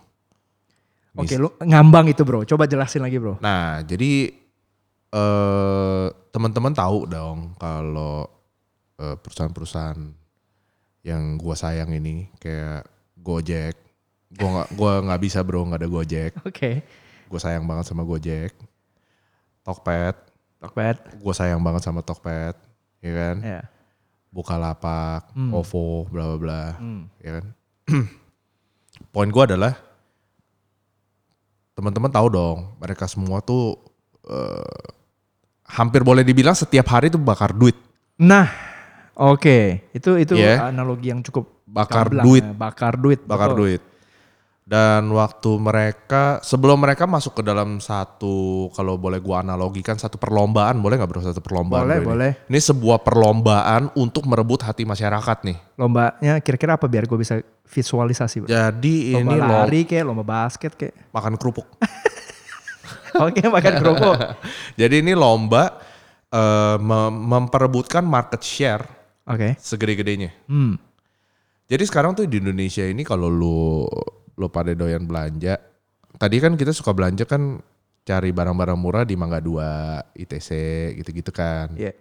Oke, 1.21 1.37
lu 1.37 1.53
ngambang 1.61 2.09
itu 2.09 2.25
bro. 2.25 2.41
Coba 2.49 2.65
jelasin 2.65 3.05
lagi 3.05 3.21
bro. 3.21 3.37
Nah, 3.45 3.85
jadi 3.85 4.33
eh 5.13 6.07
teman-teman 6.33 6.73
tahu 6.73 7.05
dong 7.05 7.53
kalau 7.61 8.33
eh, 8.97 9.13
perusahaan-perusahaan 9.21 10.01
yang 11.05 11.37
gua 11.37 11.53
sayang 11.53 11.93
ini 11.93 12.33
kayak 12.41 12.94
Gojek, 13.25 13.75
gua 14.31 14.49
nggak 14.53 14.69
gua 14.77 14.93
nggak 15.01 15.21
bisa 15.23 15.41
bro 15.41 15.65
nggak 15.65 15.81
ada 15.81 15.89
Gojek. 15.89 16.33
Oke. 16.45 16.85
Gue 17.25 17.41
sayang 17.41 17.65
banget 17.65 17.89
sama 17.89 18.05
Gojek. 18.05 18.53
Tokped, 19.65 20.17
Tokped. 20.61 20.97
gue 21.17 21.35
sayang 21.35 21.59
banget 21.59 21.83
sama 21.83 22.05
Tokped, 22.05 22.55
ya 23.01 23.13
kan? 23.13 23.37
Ya. 23.41 23.61
Bukalapak, 24.29 25.33
OVO, 25.35 26.05
bla 26.07 26.25
bla 26.29 26.37
bla, 26.37 26.63
Hmm. 26.77 27.09
ya 27.19 27.41
kan? 27.41 27.45
Poin 29.11 29.27
gue 29.27 29.43
adalah 29.43 29.73
teman-teman 31.75 32.11
tahu 32.11 32.29
dong, 32.29 32.59
mereka 32.77 33.09
semua 33.09 33.41
tuh 33.41 33.79
eh, 34.25 34.85
hampir 35.67 36.01
boleh 36.01 36.23
dibilang 36.23 36.55
setiap 36.55 36.87
hari 36.89 37.09
tuh 37.09 37.19
bakar 37.19 37.51
duit, 37.51 37.75
Nah, 38.15 38.47
oke. 39.13 39.91
Itu 39.91 40.15
itu 40.15 40.39
Iya. 40.39 40.71
analogi 40.71 41.11
yang 41.11 41.19
cukup 41.21 41.51
bakar 41.75 42.07
gamblang 42.07 42.25
duit, 42.25 42.45
ya. 42.47 42.55
Bakar 42.55 42.93
duit. 42.95 43.21
bakar 43.27 43.51
betul. 43.53 43.61
duit. 43.67 43.83
Dan 44.65 45.13
waktu 45.13 45.61
mereka 45.61 46.41
sebelum 46.41 46.81
mereka 46.81 47.05
masuk 47.05 47.37
ke 47.37 47.43
dalam 47.45 47.85
satu 47.85 48.73
kalau 48.73 48.97
boleh 48.97 49.21
gua 49.21 49.45
analogikan 49.45 50.01
satu 50.01 50.17
perlombaan, 50.17 50.81
boleh 50.81 50.97
nggak 50.97 51.11
bro 51.11 51.21
satu 51.21 51.45
perlombaan? 51.45 51.85
Boleh, 51.85 52.01
ini? 52.01 52.09
boleh. 52.09 52.31
Ini 52.49 52.61
sebuah 52.65 53.05
perlombaan 53.05 53.93
untuk 53.93 54.25
merebut 54.25 54.65
hati 54.65 54.89
masyarakat 54.89 55.45
nih. 55.45 55.57
Lombanya 55.77 56.41
kira-kira 56.41 56.81
apa 56.81 56.89
biar 56.89 57.05
gue 57.05 57.19
bisa 57.21 57.45
visualisasi 57.69 58.41
bro? 58.41 58.49
Jadi 58.49 59.13
Lomba 59.13 59.21
ini 59.21 59.37
lo 59.37 59.53
lari 59.53 59.81
kayak, 59.85 60.05
lomba 60.09 60.25
basket 60.25 60.73
kayak. 60.81 61.13
makan 61.13 61.37
kerupuk. 61.37 61.69
Oke, 63.29 63.45
makan 63.45 63.73
kerupuk. 63.85 64.17
Jadi 64.81 65.05
ini 65.05 65.13
lomba 65.13 65.77
eh, 66.33 66.77
mem- 66.81 67.21
memperebutkan 67.21 68.01
market 68.01 68.41
share 68.41 68.85
Oke. 69.29 69.61
segede-gedenya. 69.61 70.33
Hmm. 70.49 70.81
Jadi 71.65 71.85
sekarang 71.89 72.13
tuh 72.13 72.29
di 72.29 72.41
Indonesia 72.41 72.85
ini 72.85 73.03
kalau 73.03 73.33
lu 73.33 73.89
lu 74.35 74.47
pada 74.53 74.75
doyan 74.77 75.09
belanja, 75.09 75.57
tadi 76.21 76.37
kan 76.43 76.59
kita 76.59 76.75
suka 76.77 76.93
belanja 76.93 77.25
kan 77.25 77.63
cari 78.05 78.31
barang-barang 78.37 78.77
murah 78.77 79.05
di 79.09 79.17
Mangga 79.17 79.41
2, 79.41 80.13
ITC 80.13 80.49
gitu-gitu 81.01 81.33
kan. 81.33 81.73
Iya. 81.73 81.97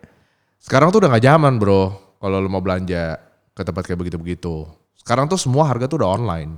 Sekarang 0.59 0.91
tuh 0.91 1.03
udah 1.03 1.09
nggak 1.15 1.23
zaman 1.23 1.55
bro, 1.59 1.95
kalau 2.19 2.43
lu 2.43 2.51
mau 2.51 2.59
belanja 2.59 3.15
ke 3.55 3.61
tempat 3.63 3.87
kayak 3.87 3.99
begitu-begitu. 4.03 4.67
Sekarang 4.99 5.31
tuh 5.31 5.39
semua 5.39 5.67
harga 5.67 5.87
tuh 5.87 6.03
udah 6.03 6.11
online. 6.11 6.51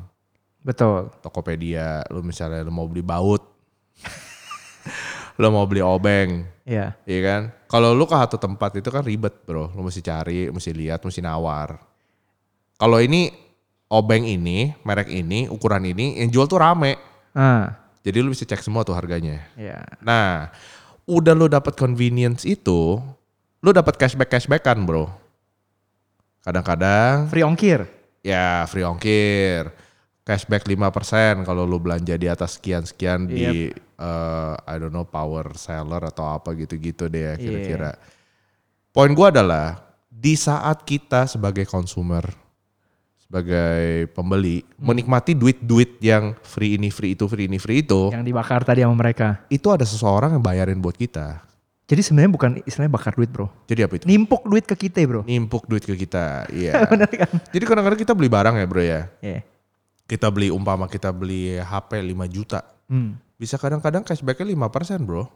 Betul. 0.65 1.13
Tokopedia, 1.21 2.01
lu 2.09 2.25
misalnya 2.25 2.65
lu 2.65 2.73
mau 2.73 2.89
beli 2.89 3.05
baut, 3.05 3.45
lu 5.41 5.47
mau 5.53 5.69
beli 5.69 5.85
obeng, 5.85 6.41
Iya. 6.65 6.97
iya 7.05 7.19
kan? 7.21 7.41
Kalau 7.69 7.93
lu 7.93 8.09
ke 8.09 8.17
satu 8.17 8.41
tempat 8.41 8.73
itu 8.81 8.89
kan 8.89 9.05
ribet 9.05 9.45
bro, 9.45 9.69
lu 9.77 9.85
mesti 9.85 10.01
cari, 10.01 10.49
mesti 10.49 10.73
lihat, 10.73 11.05
mesti 11.05 11.21
nawar. 11.21 11.77
Kalau 12.75 12.99
ini 12.99 13.31
obeng 13.87 14.27
ini, 14.27 14.75
merek 14.83 15.07
ini, 15.07 15.47
ukuran 15.47 15.85
ini, 15.85 16.19
yang 16.19 16.27
jual 16.27 16.45
tuh 16.45 16.59
rame. 16.59 16.99
Ah, 17.31 17.75
Jadi 18.03 18.21
lu 18.21 18.29
bisa 18.31 18.43
cek 18.43 18.61
semua 18.61 18.85
tuh 18.85 18.93
harganya. 18.93 19.41
iya. 19.55 19.81
Nah, 19.99 20.53
udah 21.03 21.33
lu 21.33 21.47
dapat 21.47 21.73
convenience 21.73 22.43
itu, 22.43 23.01
lu 23.59 23.69
dapat 23.71 23.95
cashback 23.95 24.29
cashbackan 24.29 24.83
bro. 24.83 25.09
Kadang-kadang 26.43 27.25
Free 27.33 27.41
ongkir. 27.41 27.89
ya 28.21 28.65
free 28.69 28.85
ongkir, 28.85 29.73
cashback 30.21 30.65
5% 30.65 31.41
kalau 31.41 31.65
lu 31.65 31.81
belanja 31.81 32.13
di 32.13 32.29
atas 32.29 32.57
sekian-sekian 32.57 33.25
di 33.25 33.69
eh, 33.73 34.53
I 34.61 34.75
don't 34.77 34.93
know 34.93 35.05
power 35.05 35.53
seller 35.57 36.01
atau 36.05 36.29
apa 36.29 36.53
gitu-gitu 36.53 37.09
deh 37.09 37.33
ya 37.33 37.35
kira-kira. 37.37 37.91
Poin 38.93 39.11
gua 39.11 39.33
adalah 39.33 39.81
di 40.07 40.37
saat 40.37 40.85
kita 40.85 41.25
sebagai 41.25 41.65
consumer 41.65 42.25
sebagai 43.25 44.05
pembeli 44.13 44.61
menikmati 44.77 45.33
duit-duit 45.33 45.97
yang 45.97 46.37
free 46.45 46.77
ini 46.77 46.93
free 46.93 47.17
itu 47.17 47.25
free 47.25 47.49
ini 47.49 47.57
free 47.57 47.81
itu 47.81 48.13
Yang 48.13 48.23
dibakar 48.23 48.61
tadi 48.61 48.85
sama 48.85 48.95
mereka. 48.95 49.41
itu 49.49 49.67
ada 49.73 49.81
seseorang 49.83 50.37
yang 50.37 50.43
bayarin 50.45 50.77
buat 50.77 50.93
kita. 50.93 51.41
Jadi 51.85 52.01
sebenarnya 52.01 52.31
bukan 52.33 52.51
istilahnya 52.65 52.93
bakar 52.97 53.13
duit 53.13 53.29
bro. 53.29 53.45
Jadi 53.69 53.81
apa 53.85 53.93
itu? 54.01 54.05
Nimpuk 54.09 54.41
duit 54.49 54.65
ke 54.65 54.73
kita 54.73 55.05
bro. 55.05 55.21
Nimpuk 55.21 55.69
duit 55.69 55.85
ke 55.85 55.93
kita. 55.93 56.49
Iya. 56.49 56.81
Bener 56.91 57.05
kan? 57.05 57.29
Jadi 57.53 57.63
kadang-kadang 57.65 57.99
kita 58.01 58.13
beli 58.17 58.29
barang 58.29 58.55
ya 58.57 58.65
bro 58.65 58.81
ya. 58.81 59.01
Iya. 59.21 59.45
Kita 60.09 60.33
beli 60.33 60.49
umpama 60.49 60.89
kita 60.89 61.13
beli 61.13 61.61
HP 61.61 62.01
5 62.01 62.25
juta. 62.29 62.65
Hmm. 62.89 63.21
Bisa 63.37 63.61
kadang-kadang 63.61 64.01
cashbacknya 64.01 64.49
5% 64.57 65.05
bro. 65.05 65.29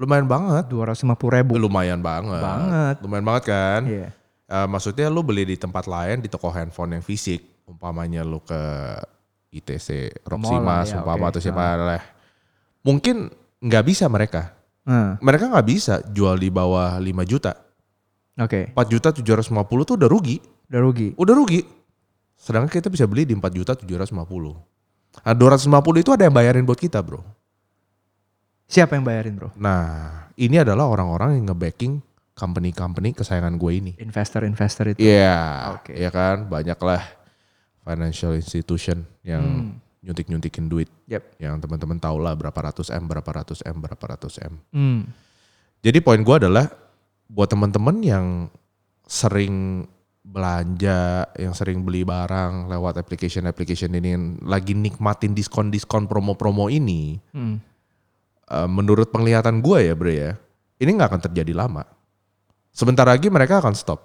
Lumayan 0.00 0.24
banget. 0.24 0.72
250 0.72 1.12
ribu. 1.28 1.60
Lumayan 1.60 2.00
banget. 2.00 2.40
Banget. 2.40 2.96
Lumayan 3.04 3.24
banget 3.28 3.44
kan. 3.52 3.80
Iya. 3.84 4.08
Eh, 4.52 4.68
maksudnya 4.68 5.08
lu 5.08 5.24
beli 5.24 5.48
di 5.48 5.56
tempat 5.56 5.88
lain 5.88 6.20
di 6.20 6.28
toko 6.28 6.52
handphone 6.52 7.00
yang 7.00 7.04
fisik. 7.04 7.40
Umpamanya 7.64 8.20
lu 8.20 8.36
ke 8.44 8.60
ITC, 9.48 10.12
Mas, 10.60 10.92
ya, 10.92 11.00
umpama 11.00 11.28
oke. 11.28 11.36
atau 11.36 11.40
siapa 11.40 11.64
lah. 11.80 12.02
Mungkin 12.84 13.32
nggak 13.64 13.84
bisa 13.88 14.04
mereka. 14.12 14.52
Ah, 14.84 15.16
Mereka 15.22 15.48
nggak 15.48 15.66
bisa 15.68 15.94
jual 16.10 16.36
di 16.36 16.52
bawah 16.52 16.98
5 17.00 17.24
juta. 17.24 17.54
Oke. 18.36 18.74
4 18.76 18.92
juta 18.92 19.08
750 19.14 19.88
tuh 19.88 19.94
udah 19.96 20.08
rugi. 20.10 20.36
Udah 20.68 20.80
rugi. 20.84 21.08
Udah 21.16 21.34
rugi. 21.36 21.60
Sedangkan 22.36 22.68
kita 22.68 22.90
bisa 22.92 23.06
beli 23.08 23.24
di 23.24 23.32
4 23.32 23.46
juta 23.56 23.72
750. 23.72 24.12
Nah 25.22 25.34
250 25.36 26.02
itu 26.02 26.10
ada 26.12 26.26
yang 26.28 26.34
bayarin 26.34 26.64
buat 26.66 26.80
kita 26.80 26.98
bro. 27.00 27.22
Siapa 28.66 28.96
yang 28.98 29.04
bayarin 29.04 29.36
bro? 29.36 29.48
Nah 29.56 30.26
ini 30.34 30.58
adalah 30.60 30.88
orang-orang 30.88 31.38
yang 31.40 31.52
nge-backing 31.52 32.00
company-company 32.42 33.14
kesayangan 33.14 33.54
gue 33.54 33.72
ini. 33.72 33.92
Investor-investor 34.02 34.98
itu. 34.98 34.98
Iya, 34.98 35.38
Oke. 35.78 35.94
ya 35.94 36.10
kan 36.10 36.50
banyak 36.50 36.78
lah 36.82 37.02
financial 37.86 38.34
institution 38.34 39.06
yang 39.22 39.42
Hmm. 39.42 39.78
nyuntik-nyuntikin 40.02 40.66
duit. 40.66 40.90
Yep. 41.06 41.38
Yang 41.38 41.54
teman-teman 41.62 42.02
tahu 42.02 42.18
lah 42.18 42.34
berapa 42.34 42.58
ratus 42.58 42.90
M, 42.90 43.06
berapa 43.06 43.30
ratus 43.30 43.62
M, 43.62 43.78
berapa 43.78 44.02
ratus 44.02 44.42
M. 44.42 44.58
Hmm. 44.74 45.06
Jadi 45.78 46.02
poin 46.02 46.18
gue 46.18 46.36
adalah 46.42 46.66
buat 47.30 47.46
teman-teman 47.46 48.02
yang 48.02 48.26
sering 49.06 49.86
belanja, 50.22 51.26
yang 51.34 51.50
sering 51.50 51.82
beli 51.82 52.02
barang 52.02 52.70
lewat 52.70 52.98
application-application 52.98 53.94
ini, 53.94 54.08
yang 54.14 54.24
lagi 54.42 54.74
nikmatin 54.74 55.34
diskon-diskon 55.34 56.06
promo-promo 56.06 56.66
ini, 56.66 57.18
Hmm. 57.30 57.58
eh, 58.46 58.68
menurut 58.70 59.10
penglihatan 59.10 59.58
gue 59.58 59.78
ya 59.86 59.94
bro 59.94 60.10
ya, 60.10 60.38
ini 60.78 60.90
nggak 60.94 61.10
akan 61.14 61.22
terjadi 61.26 61.54
lama. 61.54 61.82
Sebentar 62.72 63.04
lagi 63.04 63.28
mereka 63.28 63.60
akan 63.60 63.76
stop, 63.76 64.00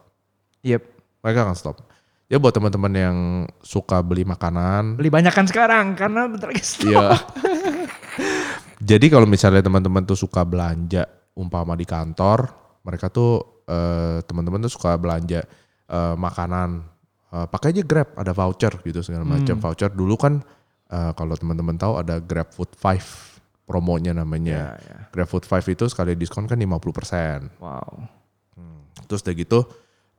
Yep. 0.60 0.84
mereka 1.24 1.48
akan 1.48 1.56
stop. 1.56 1.80
Ya 2.28 2.36
buat 2.36 2.52
teman-teman 2.52 2.92
yang 2.92 3.18
suka 3.64 4.04
beli 4.04 4.28
makanan, 4.28 5.00
Beli 5.00 5.08
banyakan 5.08 5.48
sekarang 5.48 5.96
karena 5.96 6.28
bentar 6.28 6.52
lagi 6.52 6.60
stop. 6.60 6.84
Iya. 6.92 7.16
Jadi 8.92 9.08
kalau 9.08 9.24
misalnya 9.24 9.64
teman-teman 9.64 10.04
tuh 10.04 10.20
suka 10.20 10.44
belanja 10.44 11.08
umpama 11.40 11.80
di 11.80 11.88
kantor, 11.88 12.52
mereka 12.84 13.08
tuh 13.08 13.64
eh, 13.64 14.20
teman-teman 14.28 14.60
tuh 14.68 14.72
suka 14.76 15.00
belanja 15.00 15.48
eh, 15.88 16.16
makanan, 16.20 16.84
eh, 17.32 17.48
pakai 17.48 17.72
aja 17.72 17.84
Grab, 17.88 18.12
ada 18.20 18.36
voucher 18.36 18.76
gitu 18.84 19.00
segala 19.00 19.24
macam 19.24 19.56
voucher. 19.64 19.88
Dulu 19.96 20.16
kan 20.20 20.44
eh, 20.92 21.12
kalau 21.16 21.40
teman-teman 21.40 21.80
tahu 21.80 22.04
ada 22.04 22.20
Grab 22.20 22.52
Food 22.52 22.76
5 22.76 23.64
promonya 23.64 24.12
namanya. 24.12 24.76
Ya, 24.76 24.84
ya. 24.84 24.98
Grab 25.16 25.32
Food 25.32 25.48
5 25.48 25.64
itu 25.72 25.88
sekali 25.88 26.20
diskon 26.20 26.44
kan 26.44 26.60
50%. 26.60 27.64
Wow. 27.64 28.17
Terus 29.06 29.22
udah 29.22 29.36
gitu 29.38 29.60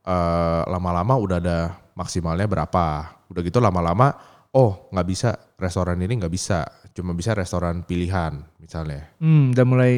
eh, 0.05 0.63
lama-lama 0.71 1.19
udah 1.19 1.37
ada 1.43 1.59
maksimalnya 1.99 2.47
berapa. 2.47 2.87
Udah 3.29 3.43
gitu 3.43 3.59
lama-lama 3.59 4.15
oh 4.55 4.89
nggak 4.91 5.09
bisa 5.09 5.31
restoran 5.61 6.01
ini 6.01 6.17
nggak 6.25 6.33
bisa, 6.33 6.65
cuma 6.97 7.13
bisa 7.13 7.35
restoran 7.37 7.83
pilihan 7.85 8.39
misalnya. 8.57 9.11
Hmm, 9.21 9.53
udah 9.53 9.67
mulai 9.69 9.93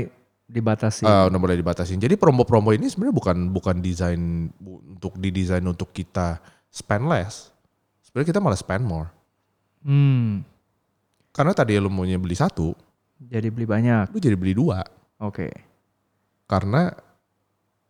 dibatasi. 0.51 1.07
Eh, 1.07 1.25
udah 1.31 1.39
mulai 1.39 1.55
dibatasin. 1.55 2.03
Jadi 2.03 2.19
promo-promo 2.19 2.75
ini 2.75 2.91
sebenarnya 2.91 3.15
bukan 3.15 3.37
bukan 3.55 3.77
desain 3.79 4.51
untuk 4.91 5.15
didesain 5.15 5.63
untuk 5.63 5.95
kita 5.95 6.43
spend 6.67 7.07
less. 7.07 7.55
Sebenarnya 8.03 8.35
kita 8.35 8.41
malah 8.43 8.59
spend 8.59 8.83
more. 8.83 9.09
hmm. 9.87 10.43
Karena 11.31 11.55
tadi 11.55 11.79
lu 11.79 11.87
maunya 11.87 12.19
beli 12.19 12.35
satu, 12.35 12.75
Jadi 13.23 13.55
beli 13.55 13.63
banyak. 13.63 14.11
lu 14.11 14.19
jadi 14.19 14.35
beli 14.35 14.59
dua. 14.59 14.83
Oke. 15.23 15.47
karena 16.51 16.91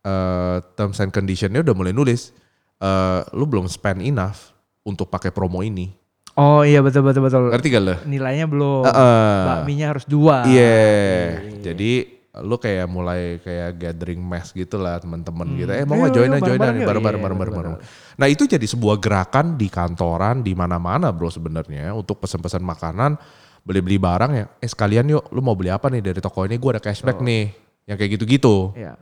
eh, 0.01 0.57
terms 0.73 0.97
and 0.99 1.09
conditionnya 1.09 1.61
udah 1.61 1.75
mulai 1.75 1.91
nulis 1.91 2.33
eh, 2.77 3.21
lu 3.33 3.45
belum 3.45 3.65
spend 3.65 4.01
enough 4.01 4.53
untuk 4.81 5.07
pakai 5.07 5.29
promo 5.29 5.61
ini 5.61 6.01
Oh 6.31 6.63
iya 6.63 6.79
betul 6.79 7.03
betul 7.03 7.27
betul. 7.27 7.51
Ngerti 7.51 7.67
gak 7.67 7.83
lo? 7.83 7.95
Nilainya 8.07 8.47
belum. 8.47 8.87
Heeh. 8.87 9.35
Bakminya 9.51 9.85
harus 9.91 10.07
dua. 10.07 10.47
Iya. 10.47 11.43
Jadi 11.59 12.07
lu 12.39 12.55
kayak 12.55 12.87
mulai 12.87 13.43
kayak 13.43 13.75
gathering 13.75 14.23
mass 14.23 14.55
gitu 14.55 14.79
lah 14.79 15.03
teman-teman 15.03 15.43
gitu. 15.59 15.67
Eh 15.75 15.83
mau 15.83 15.99
Ayo, 15.99 16.07
nggak 16.07 16.15
join 16.15 16.31
aja 16.31 16.39
join 16.39 16.55
bareng-bareng 16.55 16.71
aja 16.71 16.79
yuk. 16.79 16.87
bareng-bareng 16.87 17.19
Iya, 17.19 17.27
bareng-bareng. 17.27 17.53
betul-betul. 17.75 18.15
Nah 18.15 18.27
itu 18.31 18.43
jadi 18.47 18.63
sebuah 18.63 18.97
gerakan 19.03 19.45
di 19.59 19.67
kantoran 19.67 20.39
di 20.39 20.53
mana-mana 20.55 21.11
bro 21.11 21.27
sebenarnya 21.27 21.91
untuk 21.91 22.23
pesan-pesan 22.23 22.63
makanan 22.63 23.19
beli-beli 23.67 23.99
barang 23.99 24.31
ya. 24.31 24.45
Eh 24.63 24.69
sekalian 24.71 25.11
yuk 25.11 25.27
lu 25.35 25.43
mau 25.43 25.59
beli 25.59 25.67
apa 25.67 25.91
nih 25.91 25.99
dari 25.99 26.23
toko 26.23 26.47
ini 26.47 26.55
gue 26.55 26.69
ada 26.71 26.79
cashback 26.79 27.19
nih. 27.19 27.51
Yang 27.91 27.97
kayak 27.99 28.11
gitu-gitu. 28.15 28.55
Iya. 28.79 28.95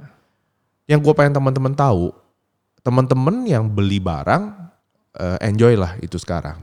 Yang 0.89 0.99
gue 1.05 1.13
pengen 1.13 1.37
teman-teman 1.37 1.73
tahu, 1.77 2.09
teman-teman 2.81 3.45
yang 3.45 3.69
beli 3.69 4.01
barang 4.01 4.57
eh, 5.21 5.37
enjoy 5.45 5.77
lah 5.77 5.93
itu 6.01 6.17
sekarang. 6.17 6.57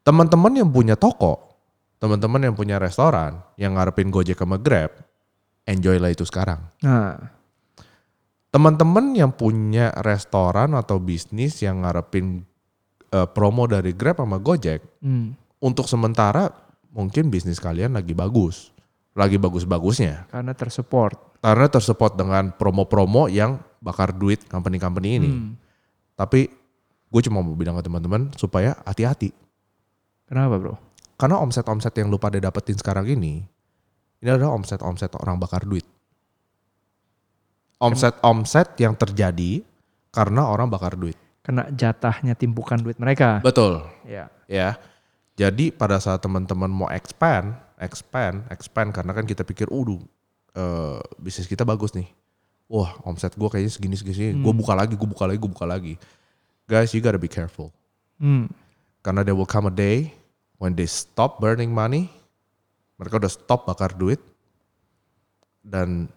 Teman-teman 0.00 0.52
yang 0.56 0.72
punya 0.72 0.96
toko, 0.96 1.60
teman-teman 2.00 2.48
yang 2.48 2.56
punya 2.56 2.80
restoran, 2.80 3.44
yang 3.60 3.76
ngarepin 3.76 4.08
Gojek 4.08 4.40
sama 4.40 4.56
Grab, 4.56 4.96
enjoy 5.68 6.00
lah 6.00 6.08
itu 6.08 6.24
sekarang. 6.24 6.60
Nah, 6.80 7.34
Teman-teman 8.54 9.18
yang 9.18 9.34
punya 9.34 9.90
restoran 9.98 10.78
atau 10.78 11.02
bisnis 11.02 11.58
yang 11.58 11.82
ngarepin 11.82 12.46
eh, 13.10 13.26
promo 13.34 13.66
dari 13.66 13.90
Grab 13.90 14.22
sama 14.22 14.38
Gojek, 14.38 14.78
hmm, 15.02 15.58
untuk 15.58 15.90
sementara 15.90 16.54
mungkin 16.94 17.34
bisnis 17.34 17.58
kalian 17.58 17.98
lagi 17.98 18.14
bagus, 18.14 18.70
lagi 19.18 19.42
bagus-bagusnya. 19.42 20.30
karena 20.30 20.54
tersupport. 20.54 21.33
Karena 21.44 21.68
tersupport 21.68 22.16
dengan 22.16 22.56
promo-promo 22.56 23.28
yang 23.28 23.60
bakar 23.84 24.16
duit 24.16 24.48
company-company 24.48 25.08
ini. 25.20 25.28
Hmm. 25.28 25.60
Tapi 26.16 26.48
gue 27.12 27.20
cuma 27.28 27.44
mau 27.44 27.52
bilang 27.52 27.76
ke 27.76 27.84
teman-teman 27.84 28.32
supaya 28.40 28.72
hati-hati. 28.88 29.28
Kenapa 30.24 30.56
bro? 30.56 30.80
Karena 31.20 31.36
omset-omset 31.44 31.92
yang 32.00 32.08
lu 32.08 32.16
pada 32.16 32.40
dapetin 32.40 32.80
sekarang 32.80 33.04
ini, 33.12 33.44
ini 34.24 34.28
adalah 34.32 34.56
omset-omset 34.56 35.12
orang 35.20 35.36
bakar 35.36 35.68
duit. 35.68 35.84
Omset-omset 37.76 38.80
yang 38.80 38.96
terjadi 38.96 39.60
karena 40.08 40.48
orang 40.48 40.72
bakar 40.72 40.96
duit. 40.96 41.20
Kena 41.44 41.68
jatahnya 41.68 42.32
timbukan 42.32 42.80
duit 42.80 42.96
mereka. 42.96 43.44
Betul. 43.44 43.84
Ya. 44.08 44.32
Ya. 44.48 44.80
Jadi 45.36 45.68
pada 45.68 46.00
saat 46.00 46.24
teman-teman 46.24 46.72
mau 46.72 46.88
expand, 46.88 47.52
expand, 47.76 48.48
expand 48.48 48.96
karena 48.96 49.12
kan 49.12 49.28
kita 49.28 49.44
pikir, 49.44 49.68
udah 49.68 50.00
bisnis 51.18 51.50
kita 51.50 51.66
bagus 51.66 51.90
nih. 51.92 52.06
Wah, 52.70 52.96
omset 53.04 53.36
gue 53.36 53.48
kayaknya 53.50 53.72
segini 53.74 53.96
segini. 53.98 54.38
Gue 54.40 54.54
buka 54.56 54.72
lagi, 54.72 54.96
gue 54.96 55.08
buka 55.08 55.28
lagi, 55.28 55.38
gue 55.38 55.50
buka 55.50 55.66
lagi. 55.68 55.94
Guys, 56.64 56.96
you 56.96 57.04
gotta 57.04 57.20
be 57.20 57.28
careful. 57.28 57.68
Hmm. 58.16 58.48
Karena 59.04 59.20
there 59.20 59.36
will 59.36 59.44
come 59.44 59.68
a 59.68 59.74
day 59.74 60.16
when 60.56 60.72
they 60.72 60.88
stop 60.88 61.36
burning 61.36 61.68
money, 61.68 62.08
mereka 62.96 63.20
udah 63.20 63.28
stop 63.28 63.68
bakar 63.68 63.92
duit, 63.92 64.16
dan 65.60 66.08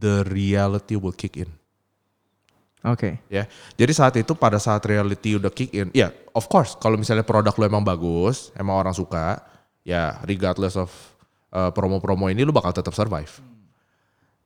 the 0.00 0.24
reality 0.32 0.96
will 0.96 1.12
kick 1.12 1.36
in. 1.36 1.52
Oke. 2.80 3.20
Ya, 3.28 3.44
jadi 3.76 3.92
saat 3.92 4.16
itu 4.16 4.32
pada 4.32 4.56
saat 4.56 4.80
reality 4.88 5.36
udah 5.36 5.52
kick 5.52 5.76
in, 5.76 5.92
ya 5.92 6.08
of 6.32 6.48
course 6.48 6.72
kalau 6.80 6.96
misalnya 6.96 7.28
produk 7.28 7.52
lo 7.52 7.64
emang 7.68 7.84
bagus, 7.84 8.48
emang 8.56 8.80
orang 8.80 8.96
suka, 8.96 9.44
ya 9.84 10.16
regardless 10.24 10.80
of 10.80 10.88
uh, 11.52 11.68
promo-promo 11.68 12.32
ini 12.32 12.40
lo 12.40 12.56
bakal 12.56 12.72
tetap 12.72 12.96
survive. 12.96 13.28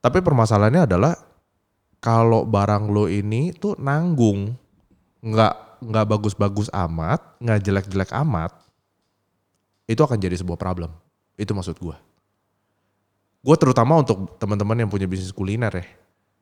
Tapi 0.04 0.20
permasalahannya 0.20 0.84
adalah 0.84 1.16
kalau 1.96 2.44
barang 2.44 2.92
lo 2.92 3.08
ini 3.08 3.56
tuh 3.56 3.72
nanggung, 3.80 4.52
nggak 5.24 5.80
nggak 5.80 6.06
bagus-bagus 6.06 6.68
amat, 6.70 7.40
nggak 7.40 7.60
jelek-jelek 7.64 8.12
amat, 8.20 8.52
itu 9.84 9.96
akan 9.96 10.20
jadi 10.20 10.36
sebuah 10.36 10.60
problem. 10.60 10.92
Itu 11.34 11.56
maksud 11.56 11.80
gue. 11.80 11.96
Gue 13.40 13.56
terutama 13.56 13.96
untuk 13.96 14.36
teman-teman 14.36 14.84
yang 14.84 14.88
punya 14.88 15.04
bisnis 15.04 15.32
kuliner 15.32 15.72
ya, 15.72 15.86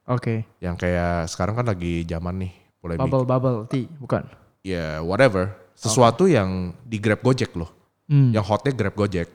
Oke. 0.07 0.47
yang 0.59 0.75
kayak 0.75 1.27
sekarang 1.27 1.59
kan 1.59 1.67
lagi 1.67 2.03
zaman 2.03 2.43
nih, 2.43 2.53
mulai 2.79 2.95
bikin- 2.95 3.07
Bubble 3.07 3.27
bubble 3.27 3.59
tea, 3.67 3.87
bukan? 3.99 4.23
ya 4.63 5.03
whatever, 5.03 5.51
sesuatu 5.75 6.27
yang 6.27 6.75
di 6.83 6.99
Grab 6.99 7.19
Gojek 7.19 7.55
loh, 7.55 7.71
Hmm. 8.07 8.31
yang 8.31 8.43
hotnya 8.43 8.71
Grab 8.71 8.95
Gojek. 8.95 9.27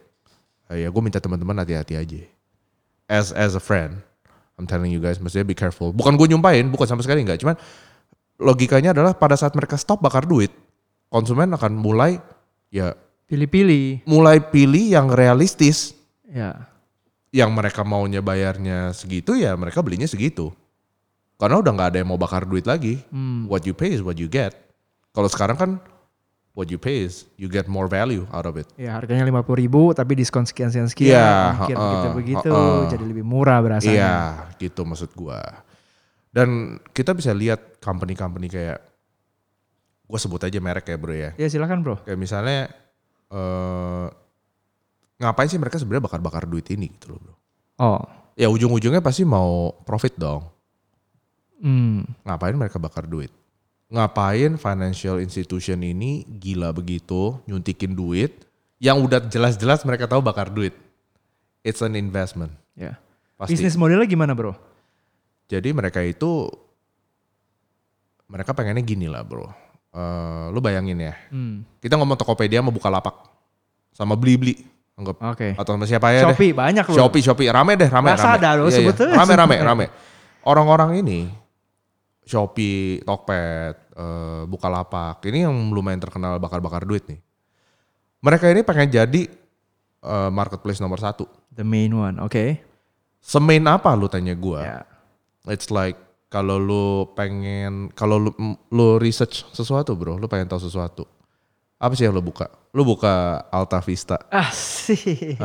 Ya 0.67 0.88
gue 0.88 0.99
minta 1.03 1.19
teman-teman 1.19 1.55
hati-hati 1.57 1.95
aja. 1.95 2.19
As 3.07 3.32
as 3.32 3.55
a 3.55 3.63
friend, 3.63 4.03
I'm 4.57 4.65
telling 4.65 4.89
you 4.89 4.97
guys, 4.97 5.21
mestinya 5.21 5.45
be 5.45 5.53
careful. 5.53 5.93
Bukan 5.93 6.17
gue 6.17 6.33
nyumpahin, 6.33 6.73
bukan 6.73 6.89
sama 6.89 7.05
sekali 7.05 7.21
enggak, 7.21 7.37
cuman 7.39 7.53
logikanya 8.37 8.93
adalah 8.93 9.13
pada 9.13 9.37
saat 9.37 9.53
mereka 9.53 9.77
stop 9.77 10.01
bakar 10.01 10.25
duit, 10.25 10.49
konsumen 11.09 11.53
akan 11.53 11.77
mulai 11.77 12.17
ya 12.69 12.97
Pilih-pilih. 13.29 14.07
mulai 14.09 14.41
pilih 14.41 14.93
yang 14.93 15.13
realistis, 15.13 15.93
Ya. 16.27 16.67
yang 17.29 17.53
mereka 17.53 17.85
maunya 17.85 18.19
bayarnya 18.19 18.91
segitu 18.91 19.37
ya 19.37 19.53
mereka 19.53 19.79
belinya 19.85 20.09
segitu. 20.09 20.49
Karena 21.37 21.61
udah 21.61 21.71
nggak 21.71 21.89
ada 21.93 21.97
yang 22.01 22.09
mau 22.09 22.17
bakar 22.17 22.49
duit 22.49 22.65
lagi. 22.65 22.97
Hmm. 23.13 23.45
What 23.45 23.61
you 23.69 23.77
pay 23.77 23.93
is 23.93 24.01
what 24.01 24.17
you 24.17 24.25
get. 24.25 24.57
Kalau 25.13 25.29
sekarang 25.29 25.53
kan 25.53 25.71
what 26.57 26.65
you 26.73 26.81
pay 26.81 27.05
is 27.05 27.29
you 27.37 27.45
get 27.45 27.69
more 27.69 27.85
value 27.85 28.25
out 28.33 28.49
of 28.49 28.57
it. 28.57 28.65
Ya 28.73 28.97
harganya 28.97 29.21
lima 29.21 29.45
puluh 29.45 29.61
ribu 29.61 29.93
tapi 29.93 30.17
diskon 30.17 30.49
sekian 30.49 30.73
sekian 30.73 30.89
sekian. 30.89 31.13
Iya, 31.13 31.53
ongkir 31.53 31.77
heeh, 31.77 31.85
begitu 31.85 32.07
begitu 32.17 32.49
heeh. 32.49 32.89
jadi 32.89 33.05
lebih 33.05 33.21
murah 33.21 33.61
berasanya. 33.61 33.93
Iya, 33.93 34.17
gitu 34.57 34.81
maksud 34.81 35.13
gua. 35.13 35.45
Dan 36.33 36.81
kita 36.97 37.13
bisa 37.13 37.29
lihat 37.29 37.77
company-company 37.77 38.49
kayak 38.49 38.81
gue 40.07 40.19
sebut 40.21 40.41
aja 40.41 40.57
merek 40.57 40.89
ya 40.89 40.97
bro 40.97 41.13
ya. 41.13 41.31
Ya 41.37 41.47
silakan 41.49 41.85
bro. 41.85 42.01
Kayak 42.01 42.19
misalnya 42.19 42.73
eh 43.29 44.07
ngapain 45.17 45.49
sih 45.49 45.61
mereka 45.61 45.77
sebenarnya 45.77 46.09
bakar-bakar 46.09 46.49
duit 46.49 46.65
ini 46.73 46.89
gitu 46.89 47.13
loh 47.13 47.19
bro. 47.21 47.35
Oh. 47.77 48.01
Ya 48.37 48.49
ujung-ujungnya 48.53 49.01
pasti 49.01 49.25
mau 49.25 49.73
profit 49.81 50.13
dong. 50.17 50.45
Hmm. 51.57 52.05
Ngapain 52.21 52.53
mereka 52.53 52.77
bakar 52.77 53.09
duit? 53.09 53.33
Ngapain 53.88 54.59
financial 54.59 55.23
institution 55.23 55.79
ini 55.79 56.27
gila 56.27 56.75
begitu 56.75 57.39
nyuntikin 57.47 57.95
duit 57.95 58.43
yang 58.77 58.99
udah 58.99 59.23
jelas-jelas 59.23 59.88
mereka 59.88 60.05
tahu 60.05 60.19
bakar 60.19 60.51
duit. 60.51 60.75
It's 61.63 61.79
an 61.79 61.95
investment. 61.95 62.51
Ya. 62.75 62.99
Pasti. 63.35 63.55
Bisnis 63.55 63.79
modelnya 63.79 64.03
gimana 64.03 64.35
bro? 64.35 64.53
Jadi 65.47 65.71
mereka 65.71 66.03
itu 66.03 66.51
mereka 68.27 68.51
pengennya 68.51 68.83
gini 68.83 69.07
lah 69.07 69.23
bro. 69.23 69.47
Eh, 69.88 70.45
lu 70.51 70.59
bayangin 70.59 70.99
ya, 70.99 71.15
Hmm. 71.31 71.63
kita 71.79 71.95
ngomong 71.95 72.19
Tokopedia 72.19 72.59
sama 72.59 72.69
Bukalapak 72.69 73.15
sama 73.95 74.13
Blibli, 74.13 74.61
anggap 74.93 75.15
Oke. 75.33 75.55
atau 75.57 75.71
sama 75.73 75.88
siapa 75.88 76.11
ya 76.13 76.27
deh. 76.27 76.35
Shopee 76.35 76.53
banyak 76.53 76.85
loh. 76.85 76.95
Shopee, 77.01 77.23
Shopee, 77.23 77.49
rame 77.49 77.73
deh, 77.73 77.89
rame, 77.89 78.13
Lazada 78.13 78.53
rame. 78.53 78.61
loh 78.61 78.69
Iya, 78.69 78.83
iya. 78.83 79.15
Rame, 79.15 79.33
rame, 79.33 79.55
rame. 79.57 79.85
Orang-orang 80.45 81.01
ini, 81.01 81.31
Shopee, 82.28 82.99
Tokped, 83.07 83.75
eh, 83.95 84.43
Bukalapak, 84.45 85.23
ini 85.25 85.47
yang 85.47 85.55
lumayan 85.71 86.03
terkenal 86.03 86.36
bakar-bakar 86.38 86.84
duit 86.84 87.07
nih. 87.07 87.23
Mereka 88.19 88.51
ini 88.51 88.61
pengen 88.61 88.91
jadi 88.91 89.21
eh, 90.03 90.30
marketplace 90.30 90.84
nomor 90.84 90.99
satu. 90.99 91.23
The 91.55 91.63
main 91.63 91.89
one. 91.89 92.19
Oke. 92.19 92.59
Semain 93.17 93.63
apa 93.65 93.95
lu 93.95 94.11
tanya 94.11 94.36
gua? 94.36 94.59
Ya. 94.61 94.80
It's 95.47 95.71
like 95.71 95.95
kalau 96.28 96.59
lu 96.59 96.86
pengen, 97.15 97.88
kalau 97.95 98.19
lu, 98.19 98.32
lu 98.67 98.99
research 98.99 99.47
sesuatu 99.55 99.95
bro, 99.95 100.19
lu 100.19 100.28
pengen 100.28 100.51
tahu 100.51 100.59
sesuatu. 100.59 101.07
Apa 101.80 101.95
sih 101.95 102.03
yang 102.03 102.11
lu 102.11 102.19
buka? 102.19 102.51
Lu 102.75 102.84
buka 102.84 103.47
Alta 103.47 103.80
Vista, 103.80 104.19
Asik. 104.28 105.39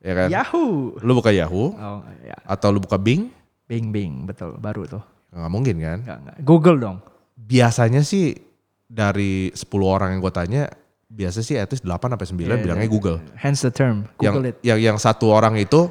ya 0.00 0.12
kan? 0.16 0.28
Yahoo. 0.32 0.96
Lu 1.04 1.12
buka 1.12 1.30
Yahoo, 1.30 1.74
Oh 1.74 2.00
ya. 2.24 2.38
atau 2.48 2.72
lu 2.72 2.80
buka 2.80 2.96
Bing? 2.96 3.28
Bing 3.68 3.92
Bing 3.92 4.24
betul 4.24 4.56
baru 4.56 4.88
tuh. 4.88 5.04
Nggak 5.34 5.50
mungkin 5.50 5.76
kan? 5.82 5.98
Enggak 6.06 6.18
enggak. 6.22 6.36
Google 6.46 6.78
dong. 6.78 6.96
Biasanya 7.34 8.06
sih 8.06 8.38
dari 8.86 9.50
10 9.50 9.66
orang 9.82 10.14
yang 10.14 10.20
gue 10.22 10.32
tanya, 10.32 10.62
biasa 11.10 11.42
sih 11.42 11.58
at 11.58 11.66
least 11.74 11.82
8 11.82 12.14
sampai 12.14 12.28
9 12.30 12.38
Yeah, 12.38 12.62
bilangnya 12.62 12.86
yeah. 12.86 12.94
Google. 12.94 13.18
Hence 13.34 13.66
the 13.66 13.74
term. 13.74 14.06
Yang, 14.22 14.32
Google 14.38 14.46
it. 14.54 14.56
yang 14.62 14.78
yang 14.78 14.96
satu 14.96 15.34
orang 15.34 15.58
itu 15.58 15.90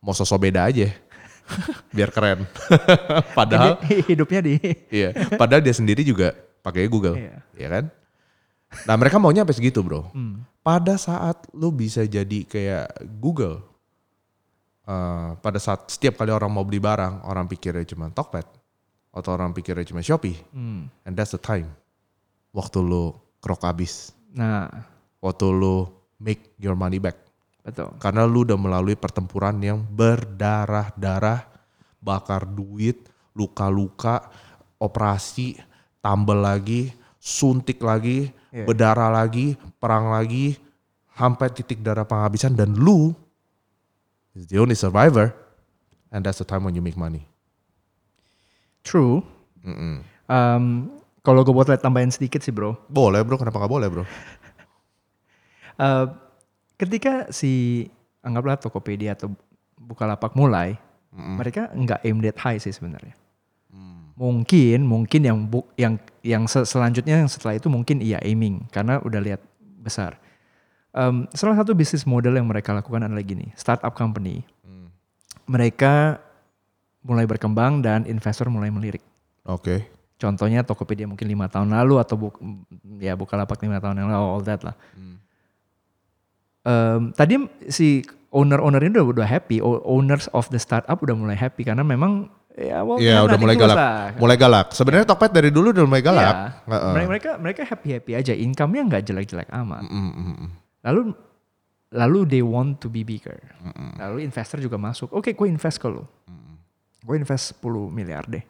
mau 0.00 0.16
sosok 0.16 0.48
beda 0.48 0.72
aja. 0.72 0.88
Biar 1.96 2.08
keren. 2.08 2.48
Padahal 3.38 3.76
hidupnya 4.10 4.40
di 4.40 4.54
iya, 4.88 5.10
padahal 5.34 5.60
dia 5.60 5.74
sendiri 5.74 6.06
juga 6.06 6.32
pakai 6.62 6.86
Google. 6.86 7.18
Iya. 7.18 7.36
Ya 7.58 7.68
kan? 7.68 7.84
Nah, 8.86 8.94
mereka 8.94 9.18
maunya 9.18 9.42
sampai 9.42 9.58
segitu, 9.58 9.82
Bro. 9.82 10.14
Hmm. 10.14 10.46
Pada 10.62 10.94
saat 10.94 11.50
lu 11.50 11.74
bisa 11.74 12.06
jadi 12.06 12.46
kayak 12.46 13.18
Google 13.18 13.66
eh, 14.86 15.30
pada 15.42 15.58
saat 15.58 15.90
setiap 15.90 16.22
kali 16.22 16.30
orang 16.30 16.54
mau 16.54 16.62
beli 16.62 16.78
barang, 16.78 17.26
orang 17.26 17.50
pikirnya 17.50 17.82
cuma 17.82 18.14
Tokped 18.14 18.59
atau 19.10 19.30
orang 19.34 19.50
pikirnya 19.50 19.82
cuma 19.84 20.00
Shopee. 20.00 20.38
Hmm. 20.54 20.86
And 21.02 21.12
that's 21.14 21.34
the 21.34 21.42
time. 21.42 21.70
Waktu 22.50 22.82
lu 22.82 23.14
krok 23.38 23.62
habis. 23.62 24.14
Nah, 24.30 24.70
Waktu 25.20 25.46
lu 25.52 25.84
make 26.16 26.54
your 26.56 26.74
money 26.74 26.96
back. 26.96 27.18
betul. 27.60 27.92
Karena 28.00 28.24
lu 28.24 28.42
udah 28.48 28.56
melalui 28.56 28.96
pertempuran 28.96 29.60
yang 29.60 29.84
berdarah-darah, 29.84 31.44
bakar 32.00 32.48
duit, 32.48 33.04
luka-luka, 33.36 34.32
operasi, 34.80 35.60
tambal 36.00 36.40
lagi, 36.40 36.88
suntik 37.20 37.84
lagi, 37.84 38.32
Iya. 38.50 38.64
berdarah 38.64 39.12
lagi, 39.12 39.54
perang 39.76 40.08
lagi, 40.10 40.56
sampai 41.12 41.52
titik 41.52 41.84
darah 41.84 42.08
penghabisan 42.08 42.56
dan 42.56 42.72
lu 42.72 43.12
is 44.32 44.48
the 44.48 44.56
only 44.56 44.72
survivor 44.72 45.28
and 46.08 46.24
that's 46.24 46.40
the 46.40 46.48
time 46.48 46.64
when 46.64 46.72
you 46.72 46.80
make 46.80 46.96
money. 46.96 47.28
True. 48.84 49.20
Mm-mm. 49.64 50.04
Um, 50.30 50.64
kalau 51.20 51.44
gue 51.44 51.52
buat 51.52 51.68
lihat 51.68 51.84
tambahin 51.84 52.12
sedikit 52.12 52.40
sih 52.40 52.52
bro. 52.54 52.76
Boleh 52.88 53.20
bro, 53.20 53.36
kenapa 53.36 53.60
nggak 53.60 53.72
boleh 53.72 53.88
bro? 53.92 54.04
Uh, 55.76 56.08
ketika 56.80 57.28
si 57.28 57.84
anggaplah 58.24 58.56
Tokopedia 58.56 59.12
atau 59.16 59.32
Bukalapak 59.80 60.36
mulai, 60.38 60.78
mereka 61.10 61.66
nggak 61.74 62.06
aim 62.06 62.22
that 62.22 62.38
high 62.38 62.60
sih 62.60 62.70
sebenarnya. 62.70 63.16
Mungkin, 64.20 64.84
mungkin 64.84 65.20
yang 65.24 65.38
bu, 65.48 65.64
yang 65.80 65.96
yang 66.20 66.44
se- 66.44 66.68
selanjutnya 66.68 67.24
yang 67.24 67.30
setelah 67.32 67.56
itu 67.56 67.72
mungkin 67.72 68.04
iya 68.04 68.20
aiming 68.20 68.68
karena 68.68 69.00
udah 69.00 69.16
lihat 69.16 69.40
besar. 69.80 70.20
Um, 70.92 71.24
salah 71.32 71.56
satu 71.56 71.72
bisnis 71.72 72.04
model 72.04 72.36
yang 72.36 72.44
mereka 72.44 72.76
lakukan 72.76 73.00
adalah 73.00 73.24
gini, 73.24 73.48
startup 73.56 73.96
company. 73.96 74.44
Mereka 75.48 76.20
mulai 77.00 77.24
berkembang 77.24 77.80
dan 77.80 78.04
investor 78.04 78.48
mulai 78.52 78.68
melirik. 78.68 79.00
Oke. 79.48 79.88
Contohnya 80.20 80.60
Tokopedia 80.60 81.08
mungkin 81.08 81.24
lima 81.24 81.48
tahun 81.48 81.72
lalu 81.72 81.96
atau 81.96 82.14
buk, 82.20 82.36
ya 83.00 83.16
Bukalapak 83.16 83.56
lima 83.64 83.80
tahun 83.80 84.04
yang 84.04 84.08
lalu, 84.12 84.26
all 84.28 84.44
that 84.44 84.60
lah. 84.60 84.76
Em, 86.60 87.08
tadi 87.16 87.40
si 87.72 88.04
owner-owner 88.28 88.84
ini 88.84 89.00
udah 89.00 89.24
udah 89.24 89.28
happy, 89.28 89.64
owners 89.64 90.28
of 90.36 90.52
the 90.52 90.60
startup 90.60 91.00
udah 91.00 91.16
mulai 91.16 91.32
happy 91.32 91.64
karena 91.64 91.80
memang 91.80 92.28
ya 92.52 92.84
well, 92.84 93.00
Iya 93.00 93.24
udah 93.24 93.38
mulai 93.40 93.56
galak. 93.56 93.76
lah. 93.80 94.00
Mulai 94.20 94.36
galak. 94.36 94.66
Sebenarnya 94.76 95.08
Tokped 95.08 95.32
dari 95.32 95.48
dulu 95.48 95.72
udah 95.72 95.88
mulai 95.88 96.04
galak. 96.04 96.36
Iya. 96.36 96.44
Heeh. 96.68 96.92
Mereka 96.92 97.08
mereka 97.08 97.30
mereka 97.40 97.62
happy 97.64 97.88
happy 97.96 98.12
aja, 98.12 98.36
income-nya 98.36 98.82
nggak 98.92 99.02
jelek-jelek 99.08 99.48
amat. 99.48 99.88
Mm, 99.88 100.12
mm, 100.12 100.34
mm. 100.36 100.50
Lalu 100.84 101.00
lalu 101.96 102.18
they 102.28 102.42
want 102.44 102.76
to 102.76 102.92
be 102.92 103.08
bigger. 103.08 103.40
Lalu 103.96 104.28
investor 104.28 104.60
juga 104.60 104.76
masuk. 104.76 105.08
Oke, 105.16 105.32
gue 105.32 105.48
invest 105.48 105.80
ke 105.80 105.88
lu. 105.88 106.04
Gue 107.00 107.16
invest 107.16 107.56
10 107.58 107.88
miliar 107.88 108.24
deh. 108.28 108.44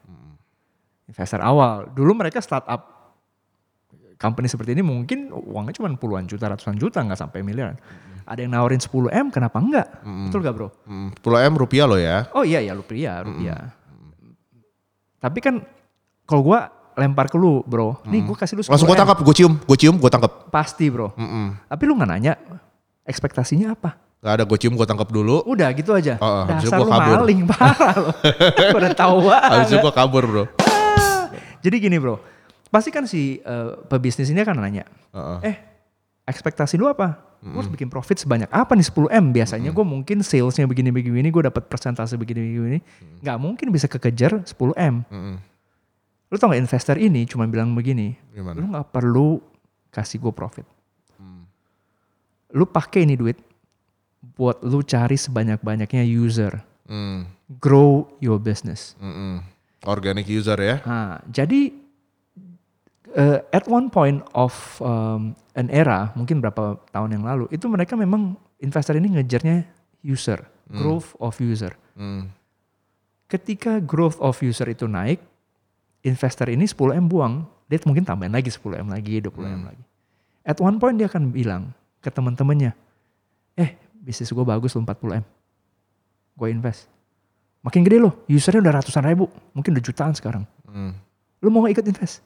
Investor 1.07 1.41
awal. 1.43 1.91
Dulu 1.91 2.11
mereka 2.15 2.39
startup 2.39 2.91
company 4.21 4.45
seperti 4.45 4.77
ini 4.77 4.85
mungkin 4.85 5.33
uangnya 5.33 5.81
cuma 5.81 5.89
puluhan 5.97 6.29
juta, 6.29 6.45
ratusan 6.45 6.77
juta, 6.77 7.01
nggak 7.01 7.17
sampai 7.17 7.41
miliaran. 7.41 7.75
Ada 8.21 8.45
yang 8.45 8.53
nawarin 8.53 8.77
10 8.77 9.09
M, 9.09 9.27
kenapa 9.33 9.57
enggak? 9.57 9.87
Betul 10.05 10.45
gak 10.45 10.53
bro? 10.55 10.69
Mm, 10.85 11.09
10 11.19 11.49
m 11.51 11.53
rupiah 11.57 11.85
lo 11.89 11.97
ya. 11.97 12.29
Oh 12.37 12.45
iya 12.45 12.61
ya 12.61 12.77
rupiah, 12.77 13.25
rupiah. 13.25 13.73
Tapi 15.17 15.39
kan 15.41 15.65
kalau 16.29 16.45
gua 16.45 16.69
lempar 16.95 17.27
ke 17.31 17.37
lu 17.39 17.65
bro, 17.65 17.97
nih 18.05 18.21
gue 18.21 18.35
kasih 18.37 18.59
lu 18.59 18.63
10 18.63 18.71
Langsung 18.71 18.87
gue 18.87 18.99
tangkap, 18.99 19.17
gue 19.25 19.35
cium, 19.35 19.53
gue 19.57 19.77
cium, 19.79 19.95
gue 19.97 20.11
tangkap. 20.11 20.53
Pasti 20.53 20.85
bro. 20.91 21.11
Mm-mm. 21.17 21.65
Tapi 21.65 21.83
lu 21.87 21.97
nggak 21.97 22.09
nanya 22.09 22.33
ekspektasinya 23.07 23.73
apa? 23.73 23.97
Gak 24.21 24.33
ada 24.37 24.43
gue 24.45 24.57
cium, 24.61 24.77
gue 24.77 24.85
tangkap 24.85 25.09
dulu. 25.09 25.41
Udah 25.49 25.73
gitu 25.73 25.97
aja. 25.97 26.21
Oh, 26.21 26.25
oh, 26.25 26.43
habis 26.45 26.69
itu 26.69 26.69
Dasar 26.69 26.85
lu 26.85 26.93
kabur. 26.93 27.15
maling 27.25 27.41
parah 27.49 27.95
lo. 27.97 28.11
Udah 28.77 28.91
tahu 28.93 29.17
Habis 29.27 29.67
itu 29.73 29.77
gue 29.81 29.93
kabur 29.97 30.23
bro. 30.29 30.43
Jadi 31.61 31.75
gini 31.81 31.97
bro, 31.97 32.21
pasti 32.69 32.93
kan 32.93 33.09
si 33.09 33.41
eh, 33.41 33.69
pebisnis 33.89 34.29
ini 34.29 34.41
akan 34.41 34.61
nanya, 34.61 34.85
Heeh. 35.13 35.37
eh 35.45 35.55
ekspektasi 36.25 36.77
lu 36.77 36.85
apa? 36.85 37.17
Gue 37.41 37.57
harus 37.57 37.73
bikin 37.73 37.89
profit 37.89 38.21
sebanyak 38.21 38.45
apa 38.53 38.77
nih 38.77 38.85
10 38.85 39.09
M? 39.09 39.25
Biasanya 39.33 39.73
gue 39.73 39.85
mungkin 39.85 40.21
salesnya 40.21 40.69
begini-begini, 40.69 41.25
gue 41.33 41.43
dapat 41.49 41.65
persentase 41.65 42.13
begini-begini. 42.13 42.77
Nggak 43.25 43.37
mungkin 43.41 43.73
bisa 43.73 43.89
kekejar 43.89 44.45
10 44.45 44.53
M. 44.77 45.01
Mm-mm. 45.09 45.35
Lu 46.29 46.37
tau 46.37 46.53
gak 46.53 46.61
investor 46.61 46.95
ini 47.01 47.25
cuma 47.25 47.49
bilang 47.49 47.73
begini, 47.73 48.13
Gimana? 48.31 48.55
lu 48.61 48.69
nggak 48.69 48.87
perlu 48.93 49.41
kasih 49.89 50.21
gue 50.21 50.29
profit. 50.29 50.65
Lu 52.53 52.69
pakai 52.69 53.09
ini 53.09 53.17
duit 53.17 53.35
buat 54.21 54.61
lu 54.61 54.85
cari 54.85 55.17
sebanyak-banyaknya 55.17 56.05
user. 56.05 56.61
Mm, 56.85 57.25
Grow 57.59 58.07
your 58.23 58.37
business. 58.37 58.95
mm-mm. 59.01 59.41
Organic 59.81 60.29
user 60.29 60.55
ya. 60.61 60.77
Nah, 60.85 61.25
jadi 61.25 61.73
uh, 63.17 63.41
at 63.49 63.65
one 63.65 63.89
point 63.89 64.21
of 64.37 64.53
um, 64.77 65.33
an 65.57 65.67
era, 65.73 66.13
mungkin 66.13 66.37
berapa 66.37 66.77
tahun 66.93 67.17
yang 67.17 67.25
lalu, 67.25 67.49
itu 67.49 67.65
mereka 67.65 67.97
memang 67.97 68.37
investor 68.61 68.93
ini 68.93 69.17
ngejarnya 69.17 69.65
user, 70.05 70.45
growth 70.69 71.17
of 71.17 71.33
user. 71.41 71.73
Mm. 71.97 72.29
Ketika 73.25 73.81
growth 73.81 74.21
of 74.21 74.37
user 74.45 74.69
itu 74.69 74.85
naik, 74.85 75.17
investor 76.05 76.45
ini 76.51 76.69
10M 76.69 77.09
buang, 77.09 77.49
dia 77.65 77.81
mungkin 77.87 78.05
tambahin 78.05 78.37
lagi 78.37 78.53
10M 78.53 78.85
lagi, 78.85 79.17
20M 79.17 79.61
lagi. 79.65 79.83
At 80.45 80.61
one 80.61 80.77
point 80.77 80.99
dia 80.99 81.09
akan 81.09 81.33
bilang 81.33 81.73
ke 82.05 82.13
teman-temannya, 82.13 82.73
eh 83.57 83.71
bisnis 84.01 84.33
gue 84.33 84.41
bagus 84.41 84.73
lo 84.73 84.81
40M, 84.81 85.21
gue 86.35 86.47
invest. 86.49 86.89
Makin 87.61 87.85
gede 87.85 88.01
loh, 88.01 88.25
usernya 88.25 88.65
udah 88.65 88.73
ratusan 88.81 89.05
ribu, 89.05 89.29
mungkin 89.53 89.77
udah 89.77 89.85
jutaan 89.85 90.17
sekarang. 90.17 90.49
Mm. 90.65 90.97
Lu 91.45 91.53
mau 91.53 91.69
ikut 91.69 91.85
invest? 91.85 92.25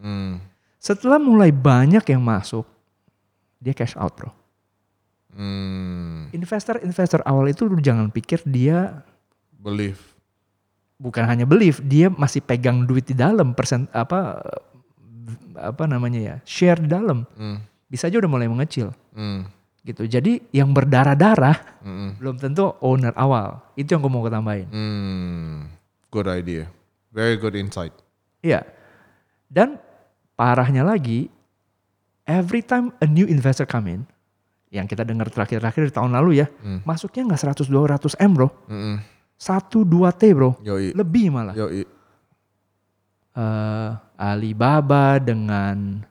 Mm. 0.00 0.40
Setelah 0.80 1.20
mulai 1.20 1.52
banyak 1.52 2.00
yang 2.08 2.24
masuk, 2.24 2.64
dia 3.60 3.76
cash 3.76 3.92
out 3.94 4.16
bro. 4.16 4.32
Mm. 5.36 6.32
Investor-investor 6.32 7.20
awal 7.28 7.52
itu 7.52 7.68
lu 7.68 7.76
jangan 7.80 8.08
pikir 8.08 8.40
dia 8.48 9.04
Believe. 9.60 10.00
bukan 10.96 11.24
hanya 11.28 11.44
believe, 11.44 11.78
dia 11.84 12.08
masih 12.08 12.40
pegang 12.40 12.88
duit 12.88 13.04
di 13.04 13.14
dalam 13.14 13.52
persen 13.52 13.86
apa 13.92 14.40
apa 15.52 15.84
namanya 15.84 16.20
ya 16.20 16.36
share 16.48 16.80
di 16.80 16.88
dalam. 16.88 17.28
Mm. 17.36 17.60
Bisa 17.92 18.08
aja 18.08 18.16
udah 18.16 18.32
mulai 18.32 18.48
mengecil 18.48 18.96
Mm. 19.12 19.44
Gitu. 19.82 20.06
Jadi 20.06 20.38
yang 20.50 20.70
berdarah-darah 20.70 21.82
Mm-mm. 21.82 22.10
belum 22.18 22.38
tentu 22.38 22.74
owner 22.78 23.10
awal. 23.14 23.62
Itu 23.74 23.94
yang 23.94 24.02
gue 24.02 24.12
mau 24.12 24.22
ketambahin. 24.22 24.68
Mm. 24.70 25.56
Good 26.08 26.28
idea. 26.28 26.64
Very 27.10 27.36
good 27.36 27.54
insight. 27.54 27.92
Iya. 28.40 28.62
Dan 29.46 29.76
parahnya 30.32 30.82
lagi, 30.82 31.28
every 32.24 32.62
time 32.62 32.90
a 32.98 33.06
new 33.06 33.26
investor 33.26 33.64
come 33.64 33.86
in, 33.90 34.02
yang 34.72 34.88
kita 34.88 35.04
dengar 35.04 35.28
terakhir-terakhir 35.28 35.88
di 35.88 35.94
tahun 35.94 36.16
lalu 36.16 36.40
ya, 36.40 36.46
Hmm. 36.64 36.80
masuknya 36.82 37.28
nggak 37.28 37.42
100-200 37.68 38.16
M 38.16 38.32
bro, 38.32 38.48
Mm-mm. 38.66 38.96
1-2 39.36 39.84
T 40.16 40.32
bro, 40.32 40.56
Yoi. 40.64 40.96
lebih 40.96 41.28
malah. 41.28 41.52
Yoi. 41.52 41.84
Eh, 43.32 43.90
Alibaba 44.16 45.16
dengan 45.16 46.04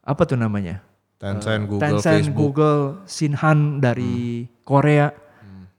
apa 0.00 0.22
tuh 0.24 0.36
namanya? 0.36 0.80
Tencent, 1.16 1.64
Google, 1.64 1.80
Eh, 1.80 1.90
Tencent, 1.96 2.24
Facebook. 2.28 2.36
Google, 2.36 2.80
Shinhan 3.08 3.80
dari 3.80 4.44
Korea, 4.62 5.08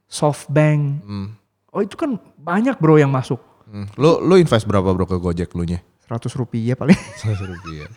SoftBank. 0.09 0.79
Mm. 1.05 1.27
Oh 1.75 1.81
itu 1.83 1.93
kan 1.93 2.17
banyak 2.41 2.79
bro 2.81 2.97
yang 2.97 3.13
masuk. 3.13 3.37
Mm. 3.69 3.85
Lu 3.99 4.23
lu 4.23 4.35
invest 4.39 4.65
berapa 4.65 4.89
bro 4.95 5.05
ke 5.05 5.19
Gojek 5.19 5.53
lu 5.53 5.67
nya? 5.67 5.83
100 6.09 6.31
rupiah 6.39 6.73
paling. 6.73 6.97
rupiah. 7.53 7.89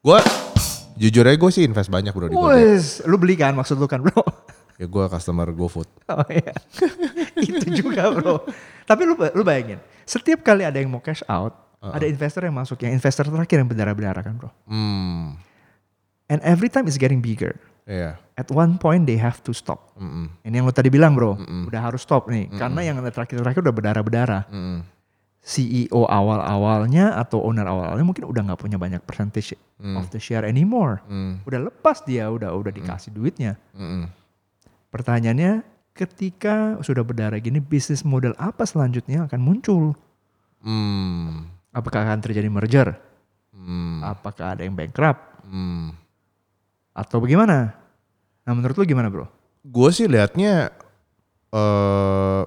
Gue 0.00 0.18
jujur 0.96 1.26
aja 1.26 1.36
gue 1.36 1.50
sih 1.50 1.66
invest 1.66 1.90
banyak 1.92 2.14
bro 2.14 2.30
di 2.30 2.36
Gojek. 2.38 2.56
Wes, 2.56 2.84
lu 3.04 3.20
beli 3.20 3.36
kan 3.36 3.52
maksud 3.52 3.76
lu 3.76 3.84
kan 3.90 4.00
bro? 4.00 4.22
Ya 4.80 4.88
gue 4.88 5.04
customer 5.06 5.46
GoFood. 5.52 5.86
Oh 6.10 6.26
iya. 6.32 6.50
itu 7.38 7.84
juga 7.84 8.08
bro. 8.10 8.42
Tapi 8.88 9.04
lu 9.06 9.14
lu 9.14 9.42
bayangin, 9.44 9.78
setiap 10.02 10.42
kali 10.42 10.64
ada 10.66 10.74
yang 10.74 10.90
mau 10.90 10.98
cash 10.98 11.22
out, 11.28 11.54
ada 11.78 12.02
investor 12.08 12.42
yang 12.42 12.56
masuk, 12.56 12.80
yang 12.82 12.90
investor 12.96 13.28
terakhir 13.28 13.62
yang 13.62 13.68
berdarah-berdarah 13.68 14.22
kan 14.24 14.34
bro. 14.34 14.50
Hmm. 14.66 15.38
And 16.32 16.40
every 16.40 16.72
time 16.72 16.88
it's 16.88 16.96
getting 16.96 17.20
bigger. 17.20 17.60
Iya. 17.84 18.16
At 18.40 18.48
one 18.48 18.80
point 18.80 19.04
they 19.04 19.20
have 19.20 19.44
to 19.44 19.52
stop. 19.52 19.92
Mm-mm. 20.00 20.32
Ini 20.48 20.64
yang 20.64 20.64
lu 20.64 20.72
tadi 20.72 20.88
bilang 20.88 21.12
bro, 21.12 21.36
udah 21.68 21.92
harus 21.92 22.00
stop 22.00 22.32
nih. 22.32 22.48
Karena 22.56 22.80
yang 22.80 22.96
terakhir-terakhir 23.04 23.60
udah 23.60 23.74
berdarah-berdarah. 23.76 24.42
Mm-mm. 24.48 24.80
CEO 25.42 26.06
awal-awalnya 26.06 27.18
atau 27.18 27.42
owner 27.42 27.66
awal-awalnya 27.66 28.06
mungkin 28.06 28.30
udah 28.30 28.46
nggak 28.46 28.60
punya 28.62 28.78
banyak 28.78 29.02
percentage 29.02 29.58
of 29.98 30.06
the 30.14 30.22
share 30.22 30.46
anymore. 30.46 31.02
Mm. 31.10 31.42
Udah 31.42 31.66
lepas 31.66 32.06
dia, 32.06 32.30
udah 32.30 32.54
udah 32.54 32.70
dikasih 32.70 33.10
duitnya. 33.10 33.58
Mm-mm. 33.74 34.06
Pertanyaannya, 34.94 35.66
ketika 35.98 36.78
sudah 36.86 37.02
berdarah 37.02 37.42
gini, 37.42 37.58
bisnis 37.58 38.06
model 38.06 38.38
apa 38.38 38.62
selanjutnya 38.62 39.26
akan 39.26 39.40
muncul? 39.42 39.98
Mm. 40.62 41.50
Apakah 41.74 42.06
akan 42.06 42.22
terjadi 42.22 42.46
merger? 42.46 42.94
Mm. 43.50 43.98
Apakah 44.06 44.54
ada 44.54 44.62
yang 44.62 44.78
bankrupt? 44.78 45.42
Mm. 45.50 45.90
Atau 46.92 47.18
bagaimana? 47.18 47.72
Nah 48.42 48.52
menurut 48.52 48.74
lu 48.74 48.84
gimana 48.84 49.08
bro? 49.08 49.26
Gue 49.62 49.88
sih 49.90 50.06
liatnya 50.06 50.68
eh 51.50 52.42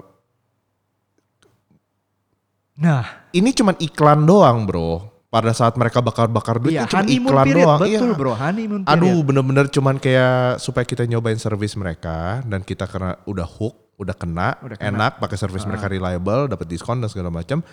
Nah, 2.75 3.07
ini 3.31 3.55
cuman 3.55 3.79
iklan 3.79 4.27
doang 4.27 4.67
bro. 4.67 5.07
Pada 5.25 5.51
saat 5.51 5.75
mereka 5.75 5.99
bakar-bakar 5.99 6.59
duit 6.59 6.75
iya 6.75 6.83
itu 6.83 6.91
cuma 6.91 7.03
iklan 7.07 7.45
period, 7.45 7.67
doang. 7.67 7.79
betul 7.81 8.07
Iya. 8.07 8.15
bro, 8.15 8.31
honeymoon 8.33 8.81
period. 8.83 8.99
Aduh 8.99 9.19
bener-bener 9.21 9.65
cuman 9.67 9.95
kayak 9.95 10.35
supaya 10.59 10.83
kita 10.83 11.03
nyobain 11.03 11.35
service 11.35 11.75
mereka 11.75 12.39
dan 12.43 12.59
kita 12.59 12.83
karena 12.83 13.19
udah 13.23 13.43
hook, 13.43 13.95
udah 13.95 14.11
kena, 14.11 14.55
Udah 14.59 14.75
kena. 14.75 14.91
enak 14.91 15.11
pakai 15.19 15.35
service 15.35 15.63
mereka 15.63 15.87
reliable, 15.87 16.47
dapat 16.47 16.67
diskon 16.67 16.99
dan 16.99 17.07
segala 17.07 17.27
macam. 17.29 17.63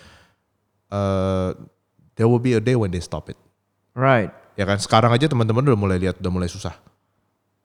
eh 0.89 1.49
there 2.13 2.27
will 2.27 2.37
be 2.37 2.53
a 2.53 2.61
day 2.61 2.75
when 2.75 2.87
they 2.87 2.99
stop 2.99 3.25
it. 3.25 3.39
Right. 3.93 4.29
Ya 4.53 4.65
kan 4.69 4.77
sekarang 4.77 5.11
aja 5.13 5.25
teman-teman 5.25 5.65
udah 5.65 5.79
mulai 5.79 5.97
lihat 5.97 6.21
udah 6.21 6.31
mulai 6.33 6.49
susah. 6.49 6.77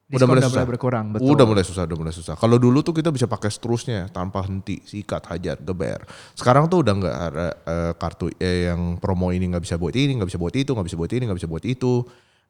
Diskon 0.09 0.25
mulai 0.25 0.41
udah 0.41 0.49
susah. 0.49 0.65
mulai 0.65 0.73
berkurang, 0.73 1.07
betul. 1.13 1.29
Udah 1.37 1.45
mulai 1.45 1.65
susah, 1.69 1.83
udah 1.85 1.99
mulai 2.01 2.15
susah. 2.17 2.35
Kalau 2.41 2.57
dulu 2.57 2.81
tuh 2.81 2.97
kita 2.97 3.13
bisa 3.13 3.29
pakai 3.29 3.53
seterusnya 3.53 4.09
tanpa 4.09 4.41
henti, 4.41 4.81
sikat, 4.81 5.21
hajar, 5.29 5.61
geber. 5.61 6.01
Sekarang 6.33 6.65
tuh 6.65 6.81
udah 6.81 6.95
nggak 6.97 7.17
ada 7.29 7.47
eh, 7.53 7.93
kartu 7.93 8.33
eh, 8.41 8.73
yang 8.73 8.97
promo 8.97 9.29
ini 9.37 9.53
nggak 9.53 9.69
bisa 9.69 9.77
buat 9.77 9.93
ini, 9.93 10.17
nggak 10.17 10.33
bisa 10.33 10.41
buat 10.41 10.57
itu, 10.57 10.73
nggak 10.73 10.87
bisa 10.89 10.97
buat 10.97 11.13
ini, 11.13 11.23
nggak 11.29 11.39
bisa 11.45 11.49
buat 11.53 11.65
itu. 11.69 11.93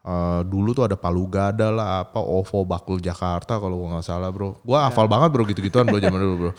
Eh, 0.07 0.41
dulu 0.47 0.70
tuh 0.70 0.86
ada 0.86 0.95
Palu 0.95 1.26
Gada 1.26 1.74
lah, 1.74 2.07
apa 2.07 2.22
OVO 2.22 2.62
Bakul 2.62 3.03
Jakarta 3.03 3.59
kalau 3.59 3.74
gua 3.82 3.99
nggak 3.99 4.07
salah 4.07 4.30
bro. 4.30 4.62
Gua 4.62 4.86
hafal 4.86 5.11
banget 5.11 5.34
bro 5.34 5.43
gitu-gituan 5.43 5.82
bro 5.91 5.99
zaman 5.99 6.22
dulu 6.22 6.34
bro. 6.39 6.53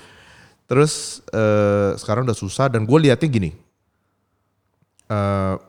Terus 0.68 1.24
eh, 1.32 1.96
sekarang 1.96 2.28
udah 2.28 2.36
susah 2.36 2.68
dan 2.68 2.84
gue 2.84 3.00
liatnya 3.00 3.30
gini. 3.32 3.52
eh 5.10 5.69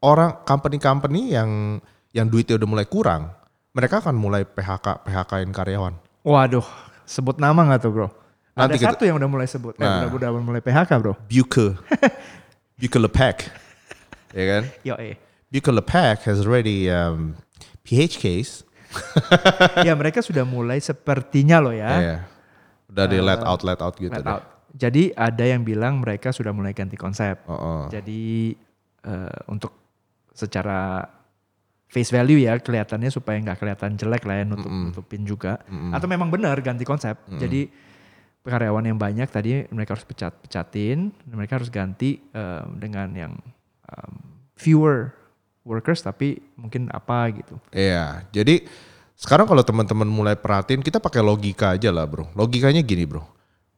orang 0.00 0.42
company-company 0.42 1.32
yang 1.32 1.80
yang 2.10 2.26
duitnya 2.26 2.58
udah 2.58 2.68
mulai 2.68 2.86
kurang, 2.88 3.30
mereka 3.70 4.00
akan 4.00 4.16
mulai 4.16 4.42
PHK 4.42 5.06
PHK-in 5.06 5.52
karyawan. 5.52 5.94
Waduh, 6.20 6.64
sebut 7.04 7.38
nama 7.38 7.56
nggak 7.62 7.80
tuh 7.80 7.92
bro? 7.92 8.08
Ada 8.50 8.66
Nanti 8.66 8.76
kita- 8.82 8.92
satu 8.98 9.02
yang 9.06 9.16
udah 9.16 9.30
mulai 9.30 9.46
sebut, 9.46 9.72
eh, 9.74 9.80
Nah. 9.80 10.10
udah, 10.10 10.28
udah 10.34 10.42
mulai 10.42 10.60
PHK 10.60 10.90
bro. 10.98 11.14
Buke, 11.24 11.78
Buke 12.80 12.98
Lepek, 12.98 13.36
ya 14.34 14.44
kan? 14.44 14.62
Yo 14.82 14.94
eh. 14.98 15.14
Buke 15.48 15.70
Lepek 15.70 16.26
has 16.26 16.42
already 16.42 16.90
um, 16.90 17.38
PH 17.86 18.18
case, 18.18 18.52
ya 19.86 19.94
mereka 19.94 20.20
sudah 20.20 20.42
mulai 20.42 20.82
sepertinya 20.82 21.62
loh 21.62 21.72
ya. 21.72 21.90
ya, 21.98 22.16
udah 22.90 23.04
di 23.06 23.18
let 23.22 23.40
out 23.40 23.62
let 23.62 23.78
out 23.78 23.94
gitu 23.94 24.10
let 24.10 24.22
deh. 24.22 24.34
out. 24.34 24.44
Jadi 24.70 25.10
ada 25.14 25.42
yang 25.42 25.62
bilang 25.62 25.98
mereka 25.98 26.30
sudah 26.30 26.54
mulai 26.54 26.70
ganti 26.70 26.94
konsep. 26.94 27.42
Oh, 27.46 27.54
oh. 27.54 27.82
Jadi 27.90 28.54
eh, 29.02 29.36
untuk 29.46 29.79
secara 30.40 31.04
face 31.90 32.08
value 32.08 32.40
ya 32.40 32.56
kelihatannya 32.56 33.12
supaya 33.12 33.36
nggak 33.42 33.58
kelihatan 33.60 33.98
jelek 34.00 34.24
lah 34.24 34.40
ya 34.40 34.44
nutup 34.48 34.72
nutupin 34.72 35.22
juga. 35.28 35.60
Atau 35.92 36.08
memang 36.08 36.32
benar 36.32 36.56
ganti 36.64 36.88
konsep. 36.88 37.20
Jadi 37.36 37.68
karyawan 38.40 38.88
yang 38.88 38.96
banyak 38.96 39.28
tadi 39.28 39.68
mereka 39.68 39.94
harus 39.94 40.06
pecat 40.08 40.32
pecatin, 40.40 41.12
mereka 41.28 41.60
harus 41.60 41.68
ganti 41.68 42.24
eh, 42.32 42.64
dengan 42.80 43.12
yang 43.12 43.32
em, 43.84 44.14
fewer 44.56 45.12
workers 45.60 46.00
tapi 46.00 46.40
mungkin 46.56 46.88
apa 46.88 47.28
gitu. 47.36 47.60
Iya, 47.70 48.24
jadi 48.32 48.64
sekarang 49.12 49.44
kalau 49.44 49.60
teman-teman 49.60 50.08
mulai 50.08 50.34
perhatiin, 50.40 50.80
kita 50.80 50.96
pakai 50.96 51.20
logika 51.20 51.76
aja 51.76 51.92
lah 51.92 52.08
bro. 52.08 52.32
Logikanya 52.32 52.80
gini 52.80 53.04
bro, 53.04 53.20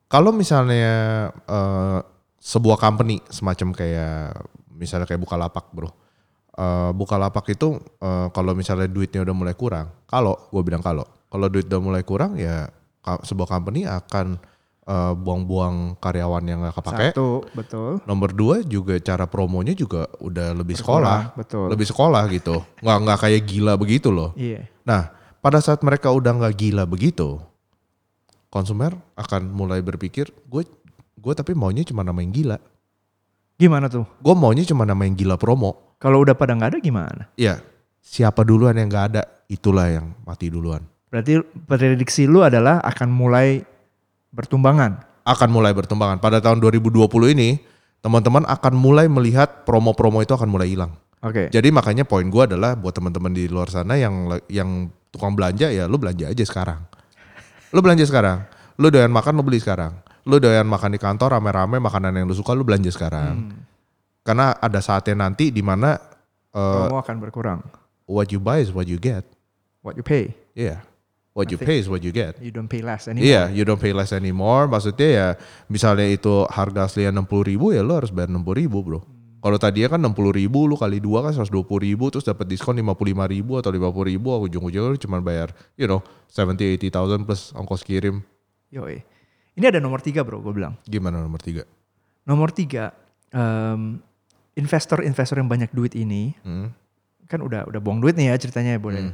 kalau 0.06 0.30
misalnya 0.30 1.28
eh, 1.34 2.00
sebuah 2.38 2.78
company 2.78 3.18
semacam 3.30 3.74
kayak 3.74 4.46
misalnya 4.70 5.10
kayak 5.10 5.22
Bukalapak 5.22 5.74
bro, 5.74 5.90
Eh, 6.52 6.90
Bukalapak 6.92 7.48
itu 7.48 7.80
eh, 7.80 8.28
kalau 8.28 8.52
misalnya 8.52 8.84
duitnya 8.84 9.24
udah 9.24 9.32
mulai 9.32 9.56
kurang, 9.56 9.88
kalau 10.04 10.36
gue 10.52 10.60
bilang 10.60 10.84
kalau, 10.84 11.08
kalau 11.32 11.48
duit 11.48 11.64
udah 11.64 11.80
mulai 11.80 12.04
kurang 12.04 12.36
ya 12.36 12.68
sebuah 13.00 13.48
company 13.48 13.88
akan 13.88 14.36
eh, 14.84 15.12
buang-buang 15.16 15.96
karyawan 15.96 16.44
yang 16.44 16.60
gak 16.68 16.76
kepake. 16.76 17.16
Satu, 17.16 17.48
betul. 17.56 18.04
Nomor 18.04 18.36
dua 18.36 18.60
juga 18.60 19.00
cara 19.00 19.24
promonya 19.24 19.72
juga 19.72 20.04
udah 20.20 20.52
lebih 20.52 20.76
sekolah, 20.76 21.32
betul. 21.40 21.72
lebih 21.72 21.88
sekolah 21.88 22.28
gitu, 22.28 22.60
nggak 22.84 22.98
nggak 23.00 23.18
kayak 23.24 23.42
gila 23.48 23.72
begitu 23.80 24.12
loh. 24.12 24.36
Iya. 24.36 24.68
Nah, 24.84 25.08
pada 25.40 25.56
saat 25.64 25.80
mereka 25.80 26.12
udah 26.12 26.36
nggak 26.36 26.52
gila 26.52 26.84
begitu, 26.84 27.40
konsumer 28.52 28.92
akan 29.16 29.48
mulai 29.56 29.80
berpikir, 29.80 30.28
gue 30.52 30.68
gue 31.16 31.32
tapi 31.32 31.56
maunya 31.56 31.80
cuma 31.80 32.04
nama 32.04 32.20
yang 32.20 32.34
gila. 32.36 32.60
Gimana 33.62 33.86
tuh? 33.86 34.02
Gue 34.18 34.34
maunya 34.34 34.66
cuma 34.66 34.82
nama 34.82 35.06
yang 35.06 35.14
gila 35.14 35.38
promo. 35.38 35.94
Kalau 36.02 36.18
udah 36.26 36.34
pada 36.34 36.58
nggak 36.58 36.74
ada 36.74 36.78
gimana? 36.82 37.30
Ya, 37.38 37.62
siapa 38.02 38.42
duluan 38.42 38.74
yang 38.74 38.90
nggak 38.90 39.06
ada, 39.14 39.22
itulah 39.46 39.86
yang 39.86 40.18
mati 40.26 40.50
duluan. 40.50 40.82
Berarti 41.14 41.38
prediksi 41.70 42.26
lu 42.26 42.42
adalah 42.42 42.82
akan 42.82 43.06
mulai 43.06 43.62
bertumbangan. 44.34 45.22
Akan 45.22 45.54
mulai 45.54 45.70
bertumbangan. 45.70 46.18
Pada 46.18 46.42
tahun 46.42 46.58
2020 46.58 47.06
ini, 47.38 47.62
teman-teman 48.02 48.42
akan 48.50 48.74
mulai 48.74 49.06
melihat 49.06 49.62
promo-promo 49.62 50.18
itu 50.26 50.34
akan 50.34 50.50
mulai 50.50 50.74
hilang. 50.74 50.98
Oke. 51.22 51.46
Jadi 51.54 51.70
makanya 51.70 52.02
poin 52.02 52.26
gue 52.26 52.42
adalah 52.42 52.74
buat 52.74 52.98
teman-teman 52.98 53.30
di 53.30 53.46
luar 53.46 53.70
sana 53.70 53.94
yang 53.94 54.26
yang 54.50 54.90
tukang 55.14 55.38
belanja 55.38 55.70
ya 55.70 55.86
lu 55.86 56.02
belanja 56.02 56.26
aja 56.26 56.42
sekarang. 56.42 56.82
Lu 57.70 57.78
belanja 57.78 58.02
sekarang. 58.10 58.42
Lu 58.74 58.90
doyan 58.90 59.14
makan 59.14 59.38
lu 59.38 59.46
beli 59.46 59.62
sekarang. 59.62 60.01
Lu 60.22 60.38
doyan 60.38 60.66
makan 60.68 60.94
di 60.94 61.00
kantor 61.02 61.38
rame-rame 61.38 61.82
makanan 61.82 62.14
yang 62.14 62.26
lu 62.30 62.34
suka 62.36 62.54
lu 62.54 62.62
belanja 62.62 62.90
sekarang. 62.94 63.50
Karena 64.22 64.54
ada 64.54 64.78
saatnya 64.78 65.26
nanti 65.26 65.50
di 65.50 65.60
mana 65.66 65.98
uh, 66.54 66.88
akan 66.94 67.16
berkurang. 67.18 67.60
what 68.06 68.30
you 68.30 68.38
buy 68.38 68.62
is 68.62 68.70
what 68.70 68.86
you 68.86 68.98
get. 69.00 69.26
What 69.82 69.98
you 69.98 70.06
pay, 70.06 70.38
Yeah. 70.54 70.86
What 71.32 71.48
you 71.48 71.56
pay 71.56 71.80
is 71.80 71.88
what 71.88 72.04
you 72.04 72.12
get. 72.12 72.36
you 72.44 72.52
don't 72.52 72.68
pay 72.68 72.84
less 72.84 73.08
anymore. 73.08 73.24
Iya, 73.24 73.42
you 73.56 73.64
don't 73.64 73.80
pay 73.80 73.96
less 73.96 74.12
anymore. 74.12 74.68
Maksudnya 74.68 75.08
ya, 75.08 75.28
misalnya 75.64 76.04
itu 76.04 76.44
harga 76.44 76.84
aslinya 76.84 77.24
60 77.24 77.48
ribu 77.56 77.72
ya 77.72 77.80
lo 77.80 77.96
harus 77.96 78.12
bayar 78.12 78.28
60 78.28 78.52
ribu 78.52 78.78
bro. 78.84 79.00
Kalau 79.42 79.58
tadinya 79.58 79.98
kan 79.98 80.00
60 80.06 80.38
ribu, 80.38 80.70
lu 80.70 80.78
kali 80.78 81.02
dua 81.02 81.26
kan 81.26 81.34
120 81.34 81.66
ribu, 81.82 82.14
terus 82.14 82.22
dapat 82.22 82.46
diskon 82.46 82.78
55 82.78 83.26
ribu 83.26 83.58
atau 83.58 83.74
50 83.74 84.12
ribu, 84.14 84.28
ujung-ujungnya 84.38 84.94
lu 84.94 84.98
cuma 85.02 85.18
bayar, 85.18 85.50
you 85.74 85.90
know, 85.90 85.98
70 86.30 86.78
80 86.78 86.94
thousand 86.94 87.20
plus 87.26 87.50
ongkos 87.50 87.82
kirim. 87.82 88.22
Yoi. 88.70 89.02
Ini 89.52 89.68
ada 89.68 89.78
nomor 89.78 90.00
tiga 90.00 90.24
bro, 90.24 90.40
gue 90.40 90.52
bilang. 90.52 90.74
Gimana 90.84 91.20
nomor 91.20 91.38
tiga? 91.38 91.68
Nomor 92.24 92.48
tiga, 92.50 92.96
em, 93.28 94.00
investor-investor 94.54 95.36
yang 95.36 95.48
banyak 95.48 95.68
duit 95.70 95.92
ini, 95.92 96.32
Hmm. 96.40 96.72
kan 97.26 97.40
udah 97.40 97.64
udah 97.64 97.80
buang 97.80 97.98
duit 97.98 98.14
nih 98.14 98.28
ya 98.28 98.36
ceritanya 98.36 98.76
ya 98.76 98.80
boleh. 98.80 99.12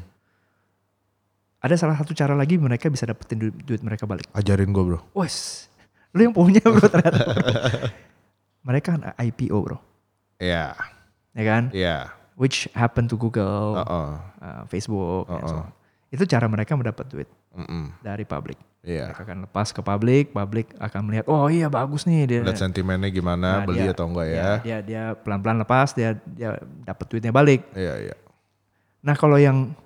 Ada 1.58 1.74
salah 1.74 1.98
satu 1.98 2.14
cara 2.14 2.34
lagi 2.34 2.54
mereka 2.54 2.86
bisa 2.86 3.02
dapetin 3.02 3.38
duit, 3.40 3.54
duit 3.66 3.82
mereka 3.82 4.06
balik. 4.06 4.30
Ajarin 4.30 4.70
gue 4.70 4.84
bro. 4.84 4.98
Wes, 5.12 5.66
lu 6.14 6.22
yang 6.22 6.34
punya 6.34 6.62
bro 6.62 6.86
ternyata. 6.86 7.18
mereka 8.68 8.94
kan 8.94 9.02
IPO 9.16 9.58
bro, 9.58 9.78
Iya, 10.38 10.74
ya 11.34 11.42
kan? 11.44 11.64
iya. 11.72 12.14
Which 12.38 12.70
happen 12.70 13.10
to 13.10 13.18
Google, 13.18 13.74
Heeh. 13.74 14.10
uh, 14.38 14.62
Facebook, 14.70 15.26
and 15.26 15.42
so 15.42 15.56
on. 15.58 15.74
Itu 16.08 16.24
cara 16.24 16.48
mereka 16.48 16.72
mendapat 16.72 17.04
duit 17.06 17.28
Mm-mm. 17.52 17.92
dari 18.00 18.24
publik. 18.24 18.56
Iya. 18.80 19.12
Mereka 19.12 19.22
akan 19.22 19.38
lepas 19.44 19.68
ke 19.70 19.80
publik, 19.80 20.32
publik 20.32 20.72
akan 20.76 21.00
melihat, 21.04 21.28
oh 21.28 21.46
iya 21.46 21.68
bagus 21.68 22.08
nih 22.08 22.24
dia. 22.24 22.40
Lihat 22.40 22.56
sentimennya 22.58 23.08
gimana, 23.08 23.60
Nah, 23.60 23.66
beli 23.68 23.84
dia- 23.84 23.92
atau 23.92 24.08
enggak 24.08 24.26
ya. 24.26 24.36
ya, 24.36 24.52
dia 24.58 24.76
dia 24.80 25.02
pelan-pelan 25.14 25.60
lepas, 25.60 25.92
dia 25.92 26.16
dia 26.24 26.56
dapat 26.82 27.04
duitnya 27.06 27.28
balik. 27.28 27.60
Iya, 27.72 27.94
iya. 28.02 28.16
Nah 28.98 29.12
kalau 29.12 29.36
yang 29.36 29.76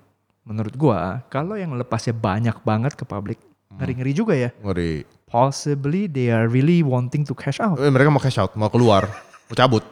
menurut 0.43 0.71
gua, 0.73 1.23
kalau 1.27 1.55
yang 1.55 1.71
lepasnya 1.73 2.11
banyak 2.11 2.55
banget 2.61 2.95
ke 2.95 3.03
publik, 3.03 3.43
Hmm. 3.67 3.79
ngeri-ngeri 3.79 4.13
juga 4.13 4.33
ya. 4.33 4.55
Ngeri. 4.59 5.03
Possibly 5.27 6.05
they 6.05 6.29
are 6.29 6.45
really 6.45 6.79
wanting 6.79 7.25
to 7.25 7.33
cash 7.33 7.57
out. 7.57 7.75
Eh, 7.75 7.89
mereka 7.89 8.07
mau 8.07 8.21
cash 8.21 8.37
out, 8.37 8.53
mau 8.53 8.69
keluar, 8.69 9.09
mau 9.43 9.55
cabut. 9.57 9.83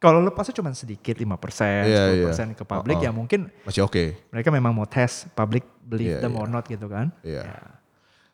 Kalau 0.00 0.24
lepasnya 0.24 0.56
cuma 0.56 0.72
sedikit 0.72 1.12
5%, 1.12 1.84
Iya, 1.84 2.24
10% 2.32 2.56
ke 2.56 2.64
publik 2.64 3.04
Uh-uh. 3.04 3.06
ya 3.06 3.10
mungkin 3.12 3.52
Masih 3.68 3.84
oke. 3.84 4.32
mereka 4.32 4.48
memang 4.48 4.72
mau 4.72 4.88
tes 4.88 5.28
public 5.36 5.60
believe 5.84 6.16
Iya, 6.16 6.24
them 6.24 6.32
iya. 6.34 6.40
or 6.40 6.48
not 6.48 6.64
gitu 6.64 6.88
kan. 6.88 7.12
Iya. 7.20 7.44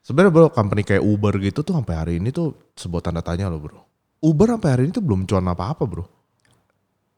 Sebenarnya 0.07 0.31
bro, 0.31 0.47
company 0.55 0.87
kayak 0.87 1.03
Uber 1.03 1.35
gitu 1.43 1.67
tuh 1.67 1.75
sampai 1.75 1.95
hari 1.99 2.13
ini 2.23 2.31
tuh 2.31 2.55
sebuah 2.79 3.03
tanda 3.11 3.19
tanya 3.19 3.51
loh 3.51 3.59
bro. 3.59 3.83
Uber 4.23 4.55
sampai 4.55 4.71
hari 4.71 4.83
ini 4.87 4.95
tuh 4.95 5.03
belum 5.03 5.27
cuan 5.27 5.43
apa-apa 5.43 5.83
bro. 5.83 6.07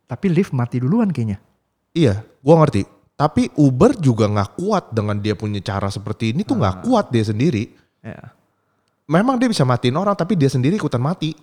Tapi 0.08 0.32
Lyft 0.32 0.56
mati 0.56 0.80
duluan 0.80 1.12
kayaknya. 1.12 1.36
Iya, 1.92 2.24
gua 2.40 2.64
ngerti. 2.64 2.88
Tapi 3.20 3.52
Uber 3.60 3.92
juga 4.00 4.32
nggak 4.32 4.56
kuat 4.56 4.96
dengan 4.96 5.20
dia 5.20 5.36
punya 5.36 5.60
cara 5.60 5.92
seperti 5.92 6.32
ini 6.32 6.48
tuh 6.48 6.56
nggak 6.56 6.88
kuat 6.88 7.12
dia 7.12 7.28
sendiri. 7.28 7.68
Ya. 8.00 8.32
Memang 9.04 9.36
dia 9.36 9.52
bisa 9.52 9.68
matiin 9.68 9.96
orang, 10.00 10.16
tapi 10.16 10.32
dia 10.40 10.48
sendiri 10.48 10.80
ikutan 10.80 11.00
mati. 11.04 11.36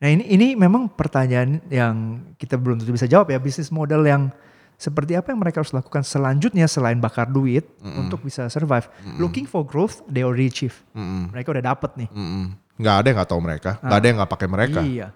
Nah 0.00 0.08
ini 0.08 0.24
ini 0.32 0.46
memang 0.56 0.88
pertanyaan 0.88 1.60
yang 1.68 2.24
kita 2.40 2.56
belum 2.56 2.80
tentu 2.80 2.96
bisa 2.96 3.04
jawab 3.04 3.28
ya 3.28 3.36
bisnis 3.36 3.68
model 3.68 4.00
yang 4.08 4.32
seperti 4.80 5.12
apa 5.12 5.28
yang 5.28 5.44
mereka 5.44 5.60
harus 5.60 5.76
lakukan 5.76 6.00
selanjutnya 6.00 6.64
selain 6.64 6.96
bakar 6.96 7.28
duit 7.28 7.68
untuk 7.84 8.24
bisa 8.24 8.48
survive. 8.48 8.88
Looking 9.20 9.44
for 9.44 9.60
growth, 9.60 10.00
they 10.08 10.24
already 10.24 10.48
achieve. 10.48 10.72
Mm-mm. 10.96 11.28
Mereka 11.36 11.52
udah 11.52 11.76
dapet 11.76 12.00
nih. 12.00 12.08
Mm-mm. 12.08 12.56
Nggak 12.80 12.94
ada 12.96 13.06
yang 13.12 13.16
nggak 13.20 13.30
tahu 13.30 13.40
mereka, 13.44 13.70
nggak 13.84 13.98
ada 14.00 14.06
yang 14.08 14.16
nggak 14.16 14.32
pakai 14.32 14.48
mereka. 14.48 14.80
Iya. 14.80 15.08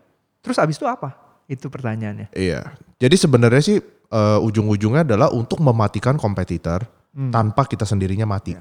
Terus 0.45 0.61
abis 0.61 0.77
itu 0.77 0.85
apa? 0.85 1.17
Itu 1.49 1.73
pertanyaannya. 1.73 2.37
Iya. 2.37 2.77
Jadi 3.01 3.17
sebenarnya 3.17 3.63
sih 3.65 3.81
eh, 3.81 4.39
ujung-ujungnya 4.45 5.09
adalah 5.09 5.33
untuk 5.33 5.65
mematikan 5.65 6.21
kompetitor 6.21 6.85
tanpa 7.15 7.65
kita 7.65 7.89
sendirinya 7.89 8.29
mati. 8.29 8.59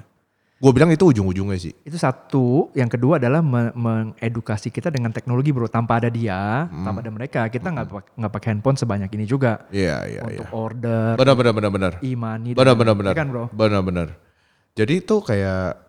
Gue 0.64 0.72
bilang 0.72 0.88
itu 0.88 1.04
ujung-ujungnya 1.04 1.60
sih. 1.60 1.76
Itu 1.84 2.00
satu. 2.00 2.72
Yang 2.72 2.96
kedua 2.96 3.20
adalah 3.20 3.44
me- 3.44 3.76
mengedukasi 3.76 4.72
kita 4.72 4.88
dengan 4.88 5.12
teknologi 5.12 5.52
bro. 5.52 5.68
Tanpa 5.68 6.00
ada 6.00 6.08
dia, 6.08 6.72
tanpa 6.72 7.04
ada 7.04 7.12
mereka, 7.12 7.44
kita 7.46 7.68
nggak 7.68 7.86
pak- 7.86 8.12
nggak 8.16 8.32
pakai 8.32 8.48
handphone 8.50 8.80
sebanyak 8.80 9.12
ini 9.12 9.28
juga 9.28 9.68
Iya, 9.68 10.08
iya, 10.08 10.22
untuk 10.24 10.48
iya. 10.48 10.56
order, 10.56 11.20
Benar, 11.20 11.36
benar, 11.36 11.54
benar, 11.54 11.70
benar. 11.70 11.94
e-money, 12.00 12.56
Benar, 12.56 12.80
benar, 12.80 12.96
benar. 12.96 13.12
Kan 13.12 13.28
bro? 13.28 13.52
Benar, 13.52 13.84
benar. 13.84 14.08
Jadi 14.72 15.04
itu 15.04 15.16
kayak 15.20 15.84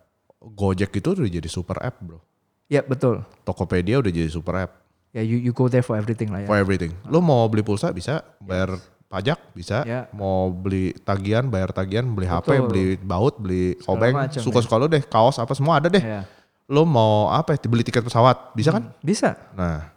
Gojek 0.45 0.91
itu 0.93 1.07
udah 1.09 1.31
jadi 1.31 1.47
super 1.47 1.79
app 1.79 1.95
bro. 1.97 2.19
Ya 2.67 2.83
betul. 2.83 3.23
Tokopedia 3.41 3.97
udah 3.97 4.11
jadi 4.11 4.27
super 4.27 4.59
app 4.59 4.83
Ya 5.09 5.23
you, 5.23 5.39
you 5.39 5.49
go 5.49 5.65
there 5.65 5.79
for 5.79 5.95
everything 5.95 6.27
lah 6.27 6.43
ya. 6.43 6.45
for 6.45 6.59
everything. 6.59 6.91
Lo 7.07 7.17
mau 7.17 7.47
beli 7.47 7.63
pulsa 7.63 7.87
bisa, 7.89 8.19
bayar 8.37 8.75
pajak 9.15 9.39
bisa, 9.51 9.87
Ya. 9.87 10.11
mau 10.11 10.51
beli 10.51 10.91
tagihan, 10.99 11.47
bayar 11.47 11.71
tagihan, 11.71 12.03
beli 12.05 12.27
HP, 12.27 12.51
Betul. 12.51 12.67
beli 12.67 12.85
baut, 12.99 13.35
beli 13.37 13.79
Segala 13.79 13.91
obeng, 13.95 14.13
macam, 14.19 14.41
suka-suka 14.43 14.75
lo 14.75 14.85
deh, 14.85 14.99
kaos 15.01 15.39
apa 15.39 15.55
semua 15.55 15.79
ada 15.79 15.87
deh. 15.87 16.03
Ya. 16.03 16.27
Lo 16.67 16.83
mau 16.83 17.29
apa 17.29 17.53
ya, 17.53 17.63
beli 17.63 17.81
tiket 17.81 18.01
pesawat, 18.01 18.51
bisa 18.51 18.69
kan? 18.69 18.91
Bisa. 18.99 19.39
Nah, 19.53 19.87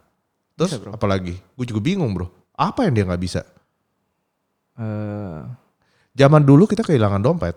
terus 0.53 0.71
Bisa, 0.71 0.79
bro. 0.79 0.95
apa 0.95 1.05
lagi? 1.05 1.35
Gue 1.53 1.65
juga 1.65 1.81
bingung 1.81 2.09
bro, 2.09 2.31
apa 2.53 2.87
yang 2.87 2.93
dia 2.93 3.03
nggak 3.03 3.19
bisa? 3.19 3.41
Eh, 4.75 5.39
Zaman 6.11 6.41
dulu 6.41 6.63
kita 6.65 6.81
kehilangan 6.81 7.19
dompet, 7.19 7.55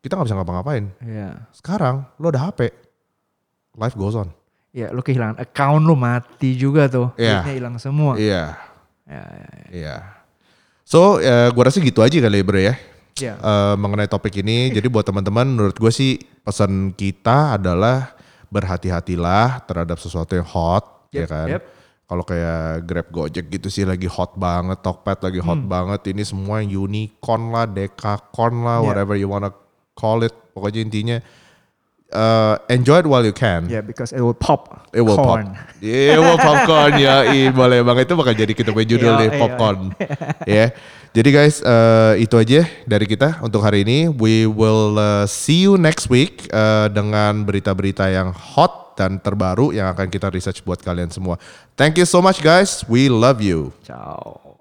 kita 0.00 0.14
nggak 0.14 0.26
bisa 0.26 0.36
ngapa-ngapain. 0.36 0.84
ya. 1.02 1.44
Sekarang 1.50 2.08
lo 2.16 2.28
ada 2.28 2.40
HP, 2.42 2.72
life 3.74 3.94
goes 3.94 4.12
on. 4.12 4.28
Ya, 4.70 4.88
lu 4.88 5.00
kehilangan 5.00 5.36
account 5.38 5.82
lu 5.82 5.92
mati 5.92 6.56
juga 6.56 6.88
tuh. 6.88 7.12
Iya. 7.14 7.44
Duitnya 7.44 7.54
hilang 7.54 7.76
semua. 7.76 8.16
Iya, 8.16 8.56
Ya, 9.04 9.20
ya, 9.20 9.44
ya. 9.44 9.66
iya. 9.70 9.96
So, 10.92 11.24
ya, 11.24 11.48
gue 11.48 11.62
rasa 11.64 11.80
gitu 11.80 12.04
aja 12.04 12.12
kali 12.12 12.36
ya 12.36 12.44
bro 12.44 12.60
ya. 12.60 12.74
Ya. 13.16 13.34
eh, 13.40 13.74
mengenai 13.80 14.04
topik 14.04 14.44
ini. 14.44 14.68
Jadi 14.76 14.92
buat 14.92 15.08
teman-teman, 15.08 15.48
menurut 15.48 15.72
gue 15.72 15.88
sih 15.88 16.20
pesan 16.44 16.92
kita 16.92 17.56
adalah 17.56 18.12
berhati-hatilah 18.52 19.64
terhadap 19.64 19.96
sesuatu 19.96 20.36
yang 20.36 20.44
hot, 20.44 21.08
ya 21.08 21.24
Yep, 21.24 21.28
kan. 21.32 21.48
yep. 21.48 21.62
Kalau 22.04 22.24
kayak 22.28 22.84
Grab 22.84 23.08
Gojek 23.08 23.48
gitu 23.48 23.72
sih 23.72 23.88
lagi 23.88 24.04
hot 24.04 24.36
banget, 24.36 24.84
Tokped 24.84 25.24
lagi 25.24 25.40
hot 25.40 25.64
Hmm. 25.64 25.72
banget. 25.72 26.12
Ini 26.12 26.28
semua 26.28 26.60
yang 26.60 26.84
unicorn 26.84 27.48
lah, 27.48 27.64
dekakon 27.64 28.60
lah, 28.60 28.84
Yeah. 28.84 28.84
whatever 28.84 29.16
you 29.16 29.32
wanna 29.32 29.48
call 29.96 30.20
it. 30.20 30.36
Pokoknya 30.52 30.84
intinya 30.84 31.16
eh, 32.12 32.54
enjoy 32.68 33.00
it 33.00 33.08
while 33.08 33.24
you 33.24 33.32
can. 33.32 33.66
Ya, 33.66 33.80
because 33.80 34.12
it 34.12 34.20
will 34.20 34.36
pop. 34.36 34.86
It 34.92 35.00
will 35.00 35.16
corn. 35.16 35.56
pop. 35.56 35.82
It 35.82 36.20
will 36.20 36.36
popcorn 36.38 37.00
ya. 37.00 37.26
Ih, 37.32 37.48
boleh 37.50 37.80
banget 37.80 38.12
itu 38.12 38.14
bakal 38.14 38.36
jadi 38.36 38.52
kita 38.52 38.70
punya 38.70 38.86
judul 38.86 39.12
deh 39.18 39.28
iya. 39.32 39.40
popcorn. 39.40 39.78
ya. 40.44 40.66
Jadi 41.12 41.28
guys 41.28 41.60
eh, 41.60 42.24
itu 42.24 42.34
aja 42.40 42.64
dari 42.88 43.04
kita 43.04 43.40
untuk 43.44 43.60
hari 43.60 43.84
ini. 43.84 44.08
We 44.08 44.48
will 44.48 44.96
eh, 44.96 45.24
see 45.28 45.64
you 45.64 45.76
next 45.76 46.08
week 46.08 46.48
eh, 46.48 46.88
dengan 46.88 47.44
berita-berita 47.44 48.08
yang 48.08 48.32
hot 48.32 48.96
dan 48.96 49.20
terbaru 49.20 49.72
yang 49.72 49.92
akan 49.92 50.08
kita 50.12 50.28
research 50.32 50.64
buat 50.64 50.80
kalian 50.80 51.08
semua. 51.12 51.40
Thank 51.76 52.00
you 52.00 52.08
so 52.08 52.20
much 52.20 52.40
guys. 52.40 52.84
We 52.88 53.08
love 53.08 53.40
you. 53.40 53.72
Ciao. 53.84 54.51